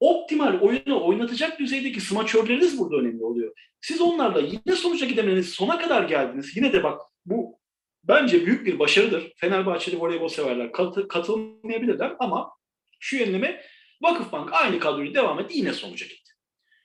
optimal 0.00 0.60
oyunu 0.60 1.06
oynatacak 1.06 1.58
düzeydeki 1.58 2.00
smaçörleriniz 2.00 2.78
burada 2.78 2.96
önemli 2.96 3.24
oluyor. 3.24 3.52
Siz 3.80 4.00
onlarla 4.00 4.40
yine 4.40 4.76
sonuca 4.76 5.06
gidemeniz 5.06 5.48
sona 5.48 5.78
kadar 5.78 6.02
geldiniz. 6.02 6.56
Yine 6.56 6.72
de 6.72 6.82
bak 6.82 7.00
bu 7.26 7.58
bence 8.04 8.46
büyük 8.46 8.66
bir 8.66 8.78
başarıdır. 8.78 9.32
Fenerbahçeli 9.36 10.00
voleybol 10.00 10.28
severler 10.28 10.72
katı, 10.72 11.08
katılmayabilirler 11.08 12.16
ama 12.18 12.50
şu 13.00 13.16
yenileme 13.16 13.62
Vakıfbank 14.02 14.52
aynı 14.52 14.78
kadroyu 14.78 15.14
devam 15.14 15.40
etti 15.40 15.58
yine 15.58 15.72
sonuca 15.72 16.06
gitti. 16.06 16.32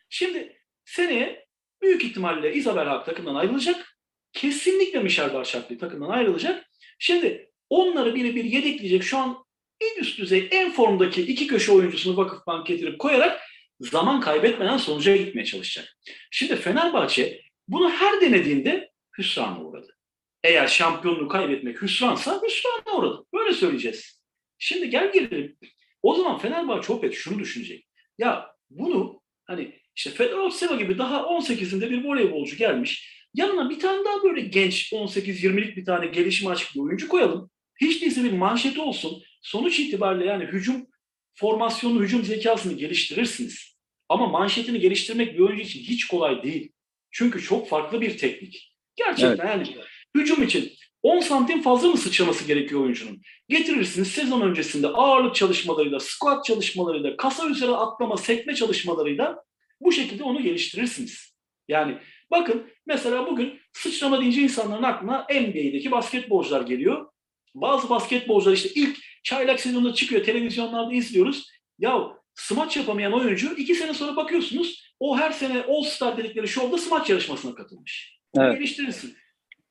Şimdi 0.10 0.62
seneye 0.86 1.48
büyük 1.82 2.04
ihtimalle 2.04 2.54
Isabel 2.54 2.86
Hak 2.86 3.06
takımdan 3.06 3.36
ayrılacak. 3.36 3.98
Kesinlikle 4.34 5.00
Michel 5.00 5.34
Barşaklı 5.34 5.78
takımdan 5.78 6.10
ayrılacak. 6.10 6.66
Şimdi 7.00 7.52
onları 7.70 8.16
biri 8.16 8.36
bir 8.36 8.44
yedekleyecek. 8.44 9.04
Şu 9.04 9.18
an 9.18 9.46
en 9.82 10.02
üst 10.02 10.20
düzey, 10.20 10.48
en 10.52 10.72
formdaki 10.72 11.22
iki 11.22 11.48
köşe 11.48 11.72
oyuncusunu 11.72 12.18
Vakıfbank 12.18 12.68
getirip 12.68 13.00
koyarak 13.00 13.42
zaman 13.80 14.22
kaybetmeden 14.22 14.78
sonuca 14.78 15.16
gitmeye 15.16 15.46
çalışacak. 15.46 15.98
Şimdi 16.32 16.56
Fenerbahçe 16.56 17.42
bunu 17.68 17.90
her 17.90 18.22
denediğinde 18.22 18.92
hüsrana 19.18 19.62
uğradı. 19.62 19.96
Eğer 20.44 20.68
şampiyonluğu 20.68 21.28
kaybetmek 21.28 21.82
hüsransa 21.82 22.42
hüsrana 22.46 22.98
uğradı. 22.98 23.26
Böyle 23.34 23.54
söyleyeceğiz. 23.54 24.22
Şimdi 24.58 24.90
gel 24.90 25.12
gelelim. 25.12 25.58
O 26.02 26.16
zaman 26.16 26.40
Fenerbahçe 26.40 26.94
Opet 26.94 27.14
şunu 27.14 27.40
düşünecek. 27.40 27.88
Ya 28.18 28.56
bunu 28.70 29.22
hani 29.46 29.80
işte 30.00 30.10
Fedorov 30.10 30.50
Seva 30.50 30.76
gibi 30.76 30.98
daha 30.98 31.18
18'inde 31.18 31.90
bir 31.90 32.04
voleybolcu 32.04 32.56
gelmiş. 32.56 33.20
Yanına 33.34 33.70
bir 33.70 33.80
tane 33.80 34.06
daha 34.06 34.24
böyle 34.24 34.42
genç 34.42 34.94
18-20'lik 34.94 35.78
bir 35.78 35.86
tane 35.86 36.08
gelişim 36.08 36.48
açık 36.48 36.76
bir 36.76 36.80
oyuncu 36.80 37.08
koyalım. 37.08 37.50
Hiç 37.82 38.02
değilse 38.02 38.24
bir 38.24 38.32
manşeti 38.32 38.82
olsun. 38.82 39.24
Sonuç 39.42 39.80
itibariyle 39.80 40.26
yani 40.26 40.46
hücum 40.46 40.88
formasyonu, 41.34 42.04
hücum 42.04 42.24
zekasını 42.24 42.74
geliştirirsiniz. 42.74 43.78
Ama 44.10 44.28
manşetini 44.28 44.80
geliştirmek 44.80 45.34
bir 45.34 45.40
oyuncu 45.40 45.64
için 45.64 45.80
hiç 45.80 46.08
kolay 46.08 46.44
değil. 46.44 46.72
Çünkü 47.12 47.42
çok 47.42 47.70
farklı 47.70 48.02
bir 48.02 48.18
teknik. 48.18 48.74
Gerçekten 48.96 49.48
yani 49.48 49.78
hücum 50.16 50.44
için 50.44 50.74
10 51.04 51.20
santim 51.20 51.62
fazla 51.62 51.88
mı 51.88 51.98
sıçraması 51.98 52.48
gerekiyor 52.48 52.82
oyuncunun? 52.82 53.22
Getirirsiniz 53.50 54.08
sezon 54.08 54.42
öncesinde 54.42 54.88
ağırlık 54.88 55.36
çalışmalarıyla, 55.36 56.00
squat 56.00 56.46
çalışmalarıyla, 56.46 57.18
kasa 57.18 57.50
üzerine 57.50 57.76
atlama, 57.76 58.18
sekme 58.18 58.56
çalışmalarıyla 58.56 59.50
bu 59.82 59.92
şekilde 59.92 60.24
onu 60.24 60.44
geliştirirsiniz. 60.44 61.36
Yani 61.68 61.98
bakın 62.32 62.68
mesela 62.86 63.28
bugün 63.28 63.60
sıçrama 63.74 64.22
deyince 64.22 64.42
insanların 64.42 64.84
aklına 64.84 65.28
NBA'deki 65.30 65.92
basketbolcular 65.92 66.62
geliyor. 66.62 67.10
Bazı 67.56 67.90
basketbolcular 67.90 68.54
işte 68.56 68.70
ilk 68.76 68.98
çaylak 69.24 69.60
sezonunda 69.60 69.94
çıkıyor, 69.94 70.24
televizyonlarda 70.24 70.94
izliyoruz. 70.94 71.48
Ya 71.80 72.08
smaç 72.36 72.78
yapamayan 72.78 73.14
oyuncu 73.14 73.56
iki 73.58 73.76
sene 73.76 73.94
sonra 73.94 74.16
bakıyorsunuz 74.16 74.94
o 75.00 75.18
her 75.18 75.32
sene 75.32 75.64
All 75.64 75.84
Star 75.84 76.18
dedikleri 76.18 76.48
şovda 76.48 76.78
smaç 76.78 77.10
yarışmasına 77.10 77.56
katılmış. 77.56 78.20
Evet. 78.38 78.58
Geliştirirsin. 78.58 79.18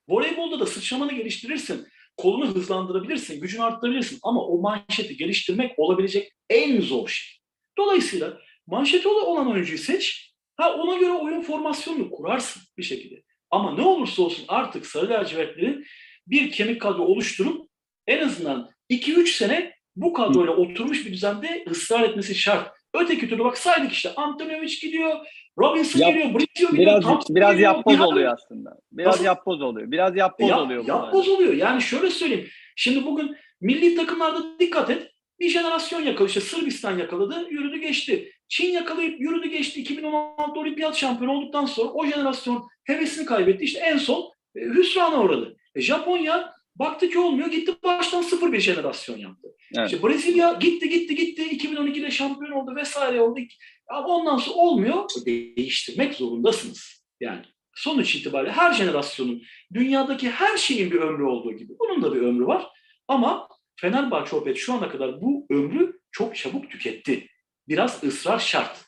Voleybolda 0.07 0.59
da 0.59 0.65
sıçramanı 0.65 1.13
geliştirirsin. 1.13 1.87
Kolunu 2.17 2.55
hızlandırabilirsin, 2.55 3.41
gücünü 3.41 3.63
arttırabilirsin. 3.63 4.19
Ama 4.23 4.45
o 4.45 4.61
manşeti 4.61 5.17
geliştirmek 5.17 5.79
olabilecek 5.79 6.31
en 6.49 6.81
zor 6.81 7.07
şey. 7.07 7.37
Dolayısıyla 7.77 8.37
manşeti 8.71 9.07
olan 9.07 9.51
oyuncuyu 9.51 9.77
seç. 9.77 10.33
Ha 10.55 10.73
ona 10.73 10.97
göre 10.97 11.11
oyun 11.11 11.41
formasyonunu 11.41 12.11
kurarsın 12.11 12.61
bir 12.77 12.83
şekilde. 12.83 13.21
Ama 13.51 13.73
ne 13.73 13.81
olursa 13.81 14.21
olsun 14.21 14.45
artık 14.47 14.85
Sarı 14.85 15.09
Lacivertlerin 15.09 15.85
bir 16.27 16.51
kemik 16.51 16.81
kadro 16.81 17.03
oluşturup 17.03 17.69
en 18.07 18.25
azından 18.27 18.69
2-3 18.89 19.27
sene 19.27 19.73
bu 19.95 20.13
kadroyla 20.13 20.53
oturmuş 20.53 21.05
bir 21.05 21.13
düzende 21.13 21.65
ısrar 21.71 22.03
etmesi 22.09 22.35
şart. 22.35 22.71
Öteki 22.93 23.29
türlü 23.29 23.43
bak 23.43 23.57
saydık 23.57 23.91
işte 23.91 24.15
Antoniovic 24.15 24.75
gidiyor, 24.81 25.15
Robinson 25.59 25.99
Yap- 25.99 26.13
geliyor, 26.13 26.33
Bricio 26.33 26.71
geliyor, 26.71 26.87
Biraz 26.87 27.03
Thompson 27.03 27.35
biraz 27.35 27.51
geliyor, 27.51 27.73
yapboz 27.73 27.99
oluyor 28.01 28.33
aslında. 28.33 28.69
Biraz 28.91 29.13
Nasıl? 29.13 29.25
yapboz 29.25 29.61
oluyor. 29.61 29.91
Biraz 29.91 30.15
yapboz 30.15 30.49
Yap- 30.49 30.59
oluyor. 30.59 30.85
Yapboz 30.87 31.29
oluyor. 31.29 31.53
Yani 31.53 31.81
şöyle 31.81 32.09
söyleyeyim. 32.09 32.47
Şimdi 32.75 33.05
bugün 33.05 33.35
milli 33.61 33.95
takımlarda 33.95 34.59
dikkat 34.59 34.89
et. 34.89 35.11
Bir 35.39 35.49
jenerasyon 35.49 36.01
yakaladı. 36.01 36.27
İşte 36.29 36.41
Sırbistan 36.41 36.97
yakaladı, 36.97 37.47
yürüdü 37.49 37.81
geçti. 37.81 38.31
Çin 38.49 38.71
yakalayıp 38.71 39.21
yürüdü 39.21 39.47
geçti. 39.49 39.81
2016 39.81 40.59
olimpiyat 40.59 40.95
şampiyonu 40.95 41.33
olduktan 41.33 41.65
sonra 41.65 41.89
o 41.89 42.05
jenerasyon 42.05 42.67
hevesini 42.83 43.25
kaybetti. 43.25 43.63
İşte 43.63 43.79
en 43.79 43.97
son 43.97 44.31
e, 44.55 44.61
hüsrana 44.61 45.23
uğradı. 45.23 45.57
E, 45.75 45.81
Japonya 45.81 46.53
baktı 46.75 47.09
ki 47.09 47.19
olmuyor. 47.19 47.51
Gitti 47.51 47.75
baştan 47.83 48.21
sıfır 48.21 48.51
bir 48.51 48.59
jenerasyon 48.59 49.17
yaptı. 49.17 49.47
Evet. 49.77 49.91
İşte 49.91 50.07
Brezilya 50.07 50.53
gitti 50.53 50.89
gitti 50.89 51.15
gitti. 51.15 51.41
2012'de 51.41 52.11
şampiyon 52.11 52.51
oldu 52.51 52.75
vesaire 52.75 53.21
oldu. 53.21 53.39
Ama 53.87 54.07
ondan 54.07 54.37
sonra 54.37 54.55
olmuyor. 54.55 55.09
Değiştirmek 55.25 56.13
zorundasınız. 56.13 57.03
Yani 57.19 57.41
sonuç 57.75 58.15
itibariyle 58.15 58.51
her 58.51 58.73
jenerasyonun 58.73 59.41
dünyadaki 59.73 60.29
her 60.29 60.57
şeyin 60.57 60.91
bir 60.91 60.99
ömrü 60.99 61.23
olduğu 61.23 61.57
gibi 61.57 61.73
bunun 61.79 62.01
da 62.03 62.15
bir 62.15 62.21
ömrü 62.21 62.45
var. 62.45 62.67
Ama 63.07 63.47
Fenerbahçe 63.75 64.35
Opet 64.35 64.57
şu 64.57 64.73
ana 64.73 64.89
kadar 64.89 65.21
bu 65.21 65.47
ömrü 65.49 65.99
çok 66.11 66.35
çabuk 66.35 66.71
tüketti. 66.71 67.27
Biraz 67.69 68.03
ısrar 68.03 68.39
şart. 68.39 68.85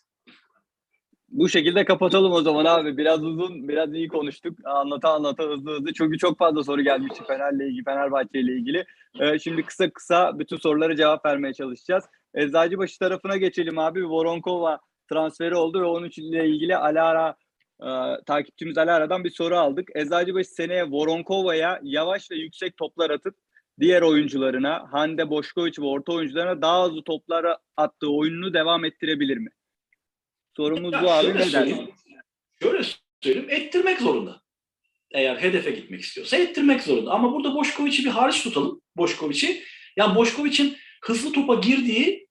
Bu 1.29 1.49
şekilde 1.49 1.85
kapatalım 1.85 2.31
o 2.31 2.41
zaman 2.41 2.65
abi. 2.65 2.97
Biraz 2.97 3.23
uzun, 3.23 3.67
biraz 3.67 3.93
iyi 3.93 4.07
konuştuk. 4.07 4.57
Anlata 4.65 5.09
anlata 5.09 5.43
hızlı 5.43 5.71
hızlı. 5.71 5.93
Çünkü 5.93 6.17
çok 6.17 6.37
fazla 6.37 6.63
soru 6.63 6.81
gelmişti 6.81 7.23
Fener'le 7.27 7.67
ilgili, 7.69 7.83
Fenerbahçe 7.83 8.39
ile 8.39 8.53
ilgili. 8.53 8.85
Ee, 9.19 9.39
şimdi 9.39 9.63
kısa 9.63 9.89
kısa 9.89 10.39
bütün 10.39 10.57
sorulara 10.57 10.95
cevap 10.95 11.25
vermeye 11.25 11.53
çalışacağız. 11.53 12.03
Eczacıbaşı 12.35 12.99
tarafına 12.99 13.37
geçelim 13.37 13.79
abi. 13.79 14.05
Voronkova 14.05 14.79
transferi 15.09 15.55
oldu 15.55 15.81
ve 15.81 15.85
onun 15.85 16.09
ile 16.17 16.47
ilgili 16.47 16.77
Alara 16.77 17.35
e, 17.81 17.89
takipçimiz 18.25 18.77
Alara'dan 18.77 19.23
bir 19.23 19.29
soru 19.29 19.57
aldık. 19.57 19.89
Eczacıbaşı 19.95 20.49
seneye 20.49 20.83
Voronkova'ya 20.83 21.79
yavaş 21.83 22.31
ve 22.31 22.35
yüksek 22.35 22.77
toplar 22.77 23.09
atıp 23.09 23.35
diğer 23.81 24.01
oyuncularına, 24.01 24.87
Hande 24.91 25.29
Boşkoviç 25.29 25.79
ve 25.79 25.85
orta 25.85 26.13
oyuncularına 26.13 26.61
daha 26.61 26.85
hızlı 26.85 27.03
toplara 27.03 27.57
attığı 27.77 28.09
oyununu 28.09 28.53
devam 28.53 28.85
ettirebilir 28.85 29.37
mi? 29.37 29.49
Sorumuz 30.57 30.93
Ya 30.93 31.03
bu 31.03 31.11
abi. 31.11 31.27
Ne 31.27 31.33
dersin? 31.33 31.93
Şöyle 32.61 32.83
söyleyeyim, 33.21 33.49
ettirmek 33.49 33.99
zorunda. 34.01 34.41
Eğer 35.11 35.35
hedefe 35.35 35.71
gitmek 35.71 36.01
istiyorsa 36.01 36.37
ettirmek 36.37 36.81
zorunda. 36.83 37.11
Ama 37.11 37.33
burada 37.33 37.55
Boşkoviç'i 37.55 38.05
bir 38.05 38.09
hariç 38.09 38.43
tutalım. 38.43 38.81
Boşkoviç'i. 38.97 39.63
Yani 39.97 40.15
Boşkoviç'in 40.15 40.77
hızlı 41.01 41.33
topa 41.33 41.55
girdiği 41.55 42.27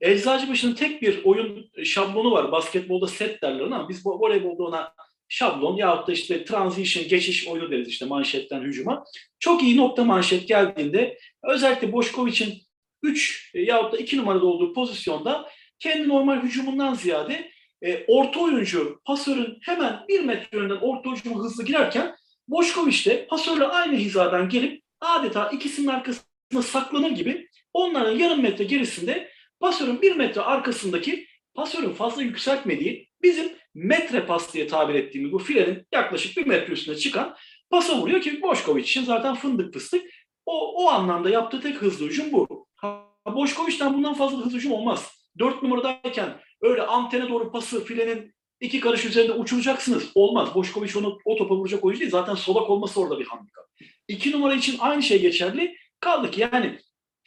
Eczacıbaşı'nın 0.00 0.74
tek 0.74 1.02
bir 1.02 1.24
oyun 1.24 1.70
şablonu 1.84 2.30
var. 2.30 2.52
Basketbolda 2.52 3.06
set 3.06 3.42
derler 3.42 3.64
ama 3.64 3.88
biz 3.88 4.06
voleybolda 4.06 4.62
ona 4.62 4.94
şablon 5.28 5.76
yahut 5.76 6.08
da 6.08 6.12
işte 6.12 6.44
transition, 6.44 7.08
geçiş 7.08 7.48
oyunu 7.48 7.70
deriz 7.70 7.88
işte 7.88 8.06
manşetten 8.06 8.62
hücuma. 8.62 9.04
Çok 9.38 9.62
iyi 9.62 9.76
nokta 9.76 10.04
manşet 10.04 10.48
geldiğinde 10.48 11.18
özellikle 11.42 11.92
Boşkoviç'in 11.92 12.54
3 13.02 13.50
yahut 13.54 13.92
da 13.92 13.96
2 13.96 14.16
numarada 14.16 14.46
olduğu 14.46 14.72
pozisyonda 14.72 15.48
kendi 15.78 16.08
normal 16.08 16.42
hücumundan 16.42 16.94
ziyade 16.94 17.50
e, 17.82 18.04
orta 18.06 18.40
oyuncu 18.40 19.00
pasörün 19.04 19.58
hemen 19.62 20.04
bir 20.08 20.20
metre 20.20 20.58
önden 20.58 20.76
orta 20.76 21.10
hücuma 21.10 21.44
hızlı 21.44 21.64
girerken 21.64 22.16
Boşkoviç 22.48 23.06
de 23.06 23.26
pasörle 23.26 23.64
aynı 23.64 23.96
hizadan 23.96 24.48
gelip 24.48 24.82
adeta 25.00 25.50
ikisinin 25.50 25.86
arkasında 25.86 26.62
saklanır 26.62 27.10
gibi 27.10 27.48
onların 27.72 28.18
yarım 28.18 28.42
metre 28.42 28.64
gerisinde 28.64 29.30
pasörün 29.60 30.02
bir 30.02 30.16
metre 30.16 30.40
arkasındaki 30.40 31.26
pasörün 31.54 31.92
fazla 31.92 32.22
yükseltmediği 32.22 33.08
bizim 33.22 33.52
metre 33.78 34.26
pas 34.26 34.54
diye 34.54 34.66
tabir 34.66 34.94
ettiğimiz 34.94 35.32
bu 35.32 35.38
filenin 35.38 35.86
yaklaşık 35.92 36.36
bir 36.36 36.46
metre 36.46 36.72
üstüne 36.72 36.96
çıkan 36.96 37.36
pasa 37.70 37.98
vuruyor 37.98 38.20
ki 38.20 38.42
Boşkoviç 38.42 38.90
için 38.90 39.04
zaten 39.04 39.34
fındık 39.34 39.74
fıstık. 39.74 40.02
O, 40.46 40.84
o 40.84 40.88
anlamda 40.88 41.30
yaptığı 41.30 41.60
tek 41.60 41.76
hızlı 41.76 42.06
hücum 42.06 42.32
bu. 42.32 42.66
Ha, 42.76 43.04
Boşkoviç'ten 43.26 43.94
bundan 43.94 44.14
fazla 44.14 44.38
hızlı 44.38 44.58
hücum 44.58 44.72
olmaz. 44.72 45.30
Dört 45.38 45.62
numaradayken 45.62 46.40
öyle 46.60 46.82
antene 46.82 47.28
doğru 47.28 47.52
pası 47.52 47.84
filenin 47.84 48.34
iki 48.60 48.80
karış 48.80 49.04
üzerinde 49.04 49.32
uçuracaksınız. 49.32 50.10
Olmaz. 50.14 50.54
Boşkoviç 50.54 50.96
onu 50.96 51.18
o 51.24 51.36
topa 51.36 51.56
vuracak 51.56 51.84
oyuncu 51.84 52.00
değil. 52.00 52.10
Zaten 52.10 52.34
solak 52.34 52.70
olması 52.70 53.00
orada 53.00 53.18
bir 53.18 53.26
handikap. 53.26 53.64
İki 54.08 54.32
numara 54.32 54.54
için 54.54 54.76
aynı 54.78 55.02
şey 55.02 55.20
geçerli. 55.20 55.76
Kaldı 56.00 56.30
ki 56.30 56.40
yani 56.40 56.78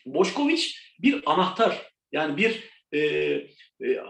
Boşkoviç 0.05 0.93
bir 0.99 1.31
anahtar. 1.31 1.91
Yani 2.11 2.37
bir 2.37 2.69
e, 2.93 2.99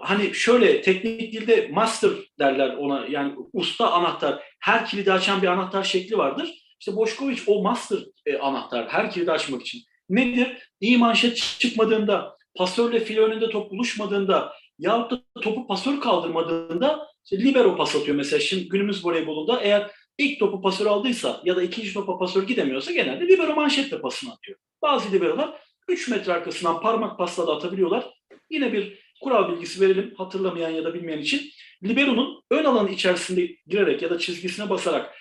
hani 0.02 0.34
şöyle 0.34 0.82
teknik 0.82 1.34
dilde 1.34 1.70
master 1.72 2.12
derler 2.40 2.70
ona 2.70 3.06
yani 3.06 3.34
usta 3.54 3.92
anahtar. 3.92 4.44
Her 4.60 4.86
kilidi 4.86 5.14
açan 5.14 5.42
bir 5.42 5.48
anahtar 5.48 5.84
şekli 5.84 6.18
vardır. 6.18 6.50
İşte 6.80 6.96
Boşkoviç 6.96 7.44
o 7.48 7.62
master 7.62 8.00
e, 8.26 8.38
anahtar 8.38 8.88
her 8.90 9.12
kilidi 9.12 9.32
açmak 9.32 9.62
için. 9.62 9.82
Nedir? 10.10 10.70
İyi 10.80 10.98
manşet 10.98 11.38
çıkmadığında, 11.60 12.38
pasörle 12.56 13.00
file 13.00 13.22
önünde 13.22 13.50
top 13.50 13.72
buluşmadığında, 13.72 14.54
yahut 14.80 15.12
da 15.12 15.22
topu 15.42 15.68
pasör 15.68 16.00
kaldırmadığında 16.00 17.08
işte 17.24 17.44
libero 17.44 17.78
pas 17.78 17.96
atıyor 17.96 18.18
mesela. 18.18 18.40
Şimdi 18.40 18.70
günümüz 18.70 19.06
voleybolunda 19.06 19.62
eğer 19.62 19.92
ilk 20.18 20.40
topu 20.40 20.62
pasör 20.62 20.86
aldıysa 20.86 21.42
ya 21.44 21.56
da 21.56 21.64
ikinci 21.64 21.94
topa 21.94 22.18
pasör 22.18 22.48
gidemiyorsa 22.48 22.92
genelde 22.92 23.28
libero 23.28 23.56
manşetle 23.56 24.02
pasını 24.02 24.34
atıyor. 24.34 24.58
Bazı 24.82 25.12
liberolar 25.12 25.60
3 25.88 26.08
metre 26.08 26.34
arkasından 26.34 26.82
parmak 26.82 27.18
pasla 27.18 27.48
da 27.48 27.56
atabiliyorlar. 27.56 28.06
Yine 28.50 28.74
bir 28.74 29.11
kural 29.22 29.52
bilgisi 29.52 29.82
verelim 29.82 30.14
hatırlamayan 30.18 30.70
ya 30.70 30.84
da 30.84 30.94
bilmeyen 30.94 31.20
için. 31.20 31.50
Libero'nun 31.84 32.44
ön 32.52 32.64
alanı 32.64 32.90
içerisinde 32.90 33.56
girerek 33.68 34.02
ya 34.02 34.10
da 34.10 34.20
çizgisine 34.20 34.70
basarak 34.70 35.18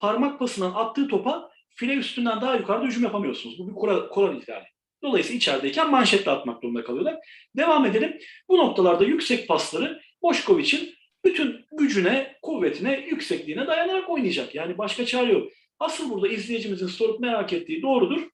parmak 0.00 0.38
pasından 0.38 0.72
attığı 0.74 1.08
topa 1.08 1.50
file 1.76 1.94
üstünden 1.94 2.40
daha 2.40 2.56
yukarıda 2.56 2.86
hücum 2.86 3.02
yapamıyorsunuz. 3.02 3.58
Bu 3.58 3.68
bir 3.68 3.74
kural, 3.74 4.08
kural 4.08 4.36
ihlali. 4.36 4.64
Dolayısıyla 5.02 5.36
içerideyken 5.36 5.90
manşetle 5.90 6.30
atmak 6.30 6.62
durumunda 6.62 6.84
kalıyorlar. 6.84 7.16
Devam 7.56 7.86
edelim. 7.86 8.18
Bu 8.48 8.58
noktalarda 8.58 9.04
yüksek 9.04 9.48
pasları 9.48 10.00
Boşkoviç'in 10.22 10.94
bütün 11.24 11.64
gücüne, 11.72 12.36
kuvvetine, 12.42 13.06
yüksekliğine 13.10 13.66
dayanarak 13.66 14.10
oynayacak. 14.10 14.54
Yani 14.54 14.78
başka 14.78 15.06
çare 15.06 15.32
yok. 15.32 15.48
Asıl 15.78 16.10
burada 16.10 16.28
izleyicimizin 16.28 16.86
sorup 16.86 17.20
merak 17.20 17.52
ettiği 17.52 17.82
doğrudur. 17.82 18.28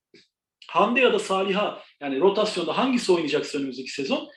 Hande 0.67 0.99
ya 0.99 1.13
da 1.13 1.19
Saliha 1.19 1.83
yani 2.01 2.19
rotasyonda 2.19 2.77
hangisi 2.77 3.11
oynayacaksa 3.11 3.57
önümüzdeki 3.57 3.91
sezon 3.91 4.29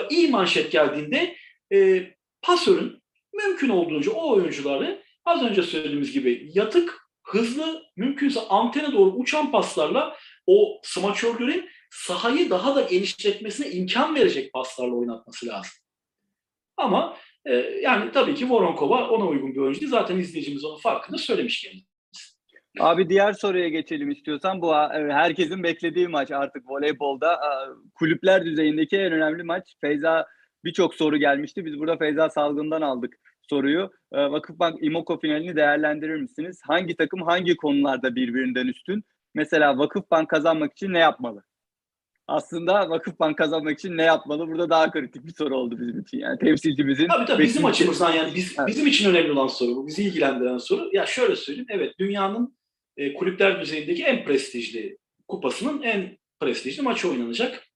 iyi 0.00 0.28
manşet 0.28 0.72
geldiğinde 0.72 1.36
e, 1.72 2.06
pasörün 2.42 3.02
mümkün 3.34 3.68
olduğunca 3.68 4.12
o 4.12 4.32
oyuncuları 4.32 5.02
az 5.24 5.42
önce 5.42 5.62
söylediğimiz 5.62 6.12
gibi 6.12 6.50
yatık, 6.54 7.08
hızlı, 7.22 7.82
mümkünse 7.96 8.40
antene 8.40 8.92
doğru 8.92 9.10
uçan 9.10 9.50
paslarla 9.50 10.16
o 10.46 10.80
smaçörlerin 10.82 11.68
sahayı 11.90 12.50
daha 12.50 12.76
da 12.76 12.82
genişletmesine 12.82 13.70
imkan 13.70 14.14
verecek 14.14 14.52
paslarla 14.52 14.94
oynatması 14.94 15.46
lazım. 15.46 15.72
Ama 16.76 17.16
e, 17.46 17.54
yani 17.82 18.12
tabii 18.12 18.34
ki 18.34 18.50
Voronkova 18.50 19.08
ona 19.08 19.26
uygun 19.26 19.54
bir 19.54 19.60
oyuncu 19.60 19.80
değil. 19.80 19.90
Zaten 19.90 20.18
izleyicimiz 20.18 20.64
onun 20.64 20.78
farkında 20.78 21.18
söylemiş 21.18 21.60
kendisi. 21.62 21.91
Abi 22.80 23.08
diğer 23.08 23.32
soruya 23.32 23.68
geçelim 23.68 24.10
istiyorsan. 24.10 24.62
Bu 24.62 24.74
e, 24.74 25.12
herkesin 25.12 25.62
beklediği 25.62 26.08
maç 26.08 26.30
artık 26.30 26.70
voleybolda. 26.70 27.34
E, 27.34 27.50
Kulüpler 27.94 28.44
düzeyindeki 28.44 28.96
en 28.96 29.12
önemli 29.12 29.42
maç. 29.42 29.74
Feyza 29.80 30.26
birçok 30.64 30.94
soru 30.94 31.16
gelmişti. 31.16 31.64
Biz 31.64 31.78
burada 31.78 31.96
Feyza 31.96 32.30
Salgın'dan 32.30 32.82
aldık 32.82 33.14
soruyu. 33.50 33.90
E, 34.12 34.18
Vakıfbank 34.18 34.82
İmoko 34.82 35.20
finalini 35.20 35.56
değerlendirir 35.56 36.16
misiniz? 36.20 36.60
Hangi 36.66 36.96
takım 36.96 37.22
hangi 37.22 37.56
konularda 37.56 38.14
birbirinden 38.14 38.66
üstün? 38.66 39.04
Mesela 39.34 39.78
Vakıfbank 39.78 40.28
kazanmak 40.30 40.72
için 40.72 40.92
ne 40.92 40.98
yapmalı? 40.98 41.42
Aslında 42.28 42.90
Vakıfbank 42.90 43.38
kazanmak 43.38 43.78
için 43.78 43.96
ne 43.96 44.02
yapmalı? 44.02 44.48
Burada 44.48 44.70
daha 44.70 44.90
kritik 44.90 45.26
bir 45.26 45.32
soru 45.34 45.56
oldu 45.56 45.80
bizim 45.80 46.00
için. 46.00 46.18
Yani 46.18 46.38
temsilcimizin. 46.38 47.08
Tabii 47.08 47.24
tabii 47.24 47.42
bizim 47.42 47.64
açımızdan 47.64 48.12
yani 48.12 48.34
biz, 48.34 48.54
Evet. 48.58 48.68
bizim 48.68 48.86
için 48.86 49.10
önemli 49.10 49.32
olan 49.32 49.46
soru 49.46 49.76
bu. 49.76 49.86
Bizi 49.86 50.02
ilgilendiren 50.02 50.58
soru. 50.58 50.90
Ya 50.92 51.06
şöyle 51.06 51.36
söyleyeyim. 51.36 51.66
Evet 51.70 51.94
dünyanın 51.98 52.56
e, 52.96 53.14
kulüpler 53.14 53.60
düzeyindeki 53.60 54.04
en 54.04 54.24
prestijli 54.24 54.98
kupasının 55.28 55.82
en 55.82 56.18
prestijli 56.40 56.82
maçı 56.82 57.10
oynanacak. 57.10 57.66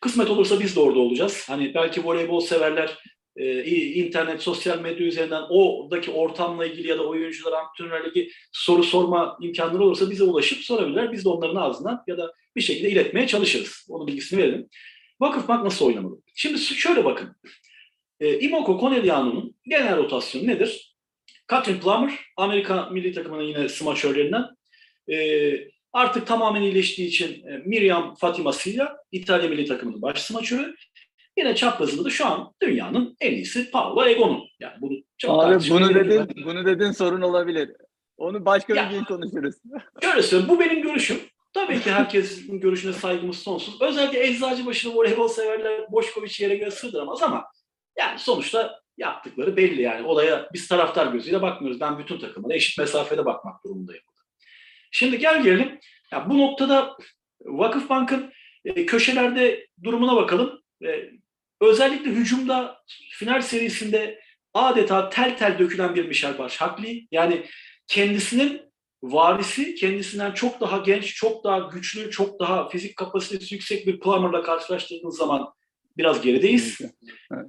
Kısmet 0.00 0.30
olursa 0.30 0.60
biz 0.60 0.76
de 0.76 0.80
orada 0.80 0.98
olacağız. 0.98 1.44
Hani 1.48 1.74
belki 1.74 2.04
voleybol 2.04 2.40
severler 2.40 2.98
e, 3.36 3.64
internet, 3.94 4.42
sosyal 4.42 4.80
medya 4.80 5.06
üzerinden 5.06 5.42
oradaki 5.48 6.10
ortamla 6.10 6.66
ilgili 6.66 6.88
ya 6.88 6.98
da 6.98 7.06
oyuncular, 7.06 7.52
antrenörlerle 7.52 8.08
ilgili 8.08 8.30
soru 8.52 8.82
sorma 8.82 9.38
imkanları 9.40 9.84
olursa 9.84 10.10
bize 10.10 10.24
ulaşıp 10.24 10.58
sorabilirler. 10.58 11.12
Biz 11.12 11.24
de 11.24 11.28
onların 11.28 11.56
ağzından 11.56 12.02
ya 12.06 12.18
da 12.18 12.32
bir 12.56 12.60
şekilde 12.60 12.90
iletmeye 12.90 13.26
çalışırız. 13.26 13.86
Onun 13.88 14.06
bilgisini 14.06 14.42
verelim. 14.42 14.68
Vakıfbank 15.20 15.64
nasıl 15.64 15.86
oynamalı? 15.86 16.22
Şimdi 16.34 16.58
şöyle 16.58 17.04
bakın. 17.04 17.36
E, 18.20 18.40
Imoko 18.40 18.78
Konelyanu'nun 18.78 19.54
genel 19.64 19.96
rotasyonu 19.96 20.46
nedir? 20.46 20.89
Katrin 21.50 21.80
Plummer, 21.80 22.12
Amerika 22.36 22.88
milli 22.90 23.12
takımının 23.12 23.42
yine 23.42 23.68
smaçörlerinden. 23.68 24.44
E, 25.12 25.16
artık 25.92 26.26
tamamen 26.26 26.62
iyileştiği 26.62 27.08
için 27.08 27.46
e, 27.46 27.58
Miriam 27.66 28.14
Fatima 28.14 28.52
Silla, 28.52 28.96
İtalya 29.12 29.48
milli 29.48 29.66
takımının 29.66 30.02
baş 30.02 30.22
smaçörü. 30.22 30.74
Yine 31.38 31.54
çaprazında 31.54 32.04
da 32.04 32.10
şu 32.10 32.26
an 32.26 32.52
dünyanın 32.62 33.16
en 33.20 33.32
iyisi 33.32 33.70
Paolo 33.70 34.04
Egonu. 34.04 34.44
Yani 34.60 34.72
bunu 34.80 34.98
çok 35.18 35.44
Abi 35.44 35.70
bunu 35.70 35.94
dedin, 35.94 36.44
bunu 36.44 36.66
dedin 36.66 36.92
sorun 36.92 37.20
olabilir. 37.20 37.70
Onu 38.16 38.44
başka 38.44 38.74
Ya. 38.74 38.90
bir 38.90 38.94
gün 38.94 39.04
konuşuruz. 39.04 39.54
Şöyle 40.02 40.48
bu 40.48 40.60
benim 40.60 40.82
görüşüm. 40.82 41.18
Tabii 41.52 41.80
ki 41.80 41.90
herkesin 41.90 42.60
görüşüne 42.60 42.92
saygımız 42.92 43.38
sonsuz. 43.38 43.82
Özellikle 43.82 44.26
Eczacıbaşı'nı 44.26 44.94
voleybol 44.94 45.28
severler 45.28 45.92
Boşkoviç 45.92 46.40
yere 46.40 46.56
göre 46.56 46.70
sığdıramaz 46.70 47.22
ama 47.22 47.44
yani 47.98 48.18
sonuçta 48.18 48.79
yaptıkları 49.00 49.56
belli 49.56 49.82
yani. 49.82 50.06
Olaya 50.06 50.48
biz 50.52 50.68
taraftar 50.68 51.06
gözüyle 51.06 51.42
bakmıyoruz. 51.42 51.80
Ben 51.80 51.98
bütün 51.98 52.18
takımına 52.18 52.54
eşit 52.54 52.78
mesafede 52.78 53.24
bakmak 53.24 53.64
durumundayım. 53.64 54.02
Şimdi 54.90 55.18
gel 55.18 55.42
gelelim. 55.42 55.78
Ya 56.12 56.30
bu 56.30 56.38
noktada 56.38 56.96
Vakıfbank'ın 57.40 58.32
e, 58.64 58.86
köşelerde 58.86 59.66
durumuna 59.82 60.16
bakalım. 60.16 60.62
E, 60.84 61.10
özellikle 61.60 62.10
hücumda 62.10 62.82
final 63.10 63.40
serisinde 63.40 64.20
adeta 64.54 65.08
tel 65.08 65.36
tel 65.36 65.58
dökülen 65.58 65.94
bir 65.94 66.08
Michel 66.08 66.38
Başhakli. 66.38 67.06
Yani 67.10 67.46
kendisinin 67.86 68.62
varisi 69.02 69.74
kendisinden 69.74 70.32
çok 70.32 70.60
daha 70.60 70.78
genç, 70.78 71.14
çok 71.14 71.44
daha 71.44 71.58
güçlü, 71.58 72.10
çok 72.10 72.40
daha 72.40 72.68
fizik 72.68 72.96
kapasitesi 72.96 73.54
yüksek 73.54 73.86
bir 73.86 74.00
Plummer'la 74.00 74.42
karşılaştırdığınız 74.42 75.16
zaman 75.16 75.52
biraz 75.96 76.20
gerideyiz. 76.20 76.80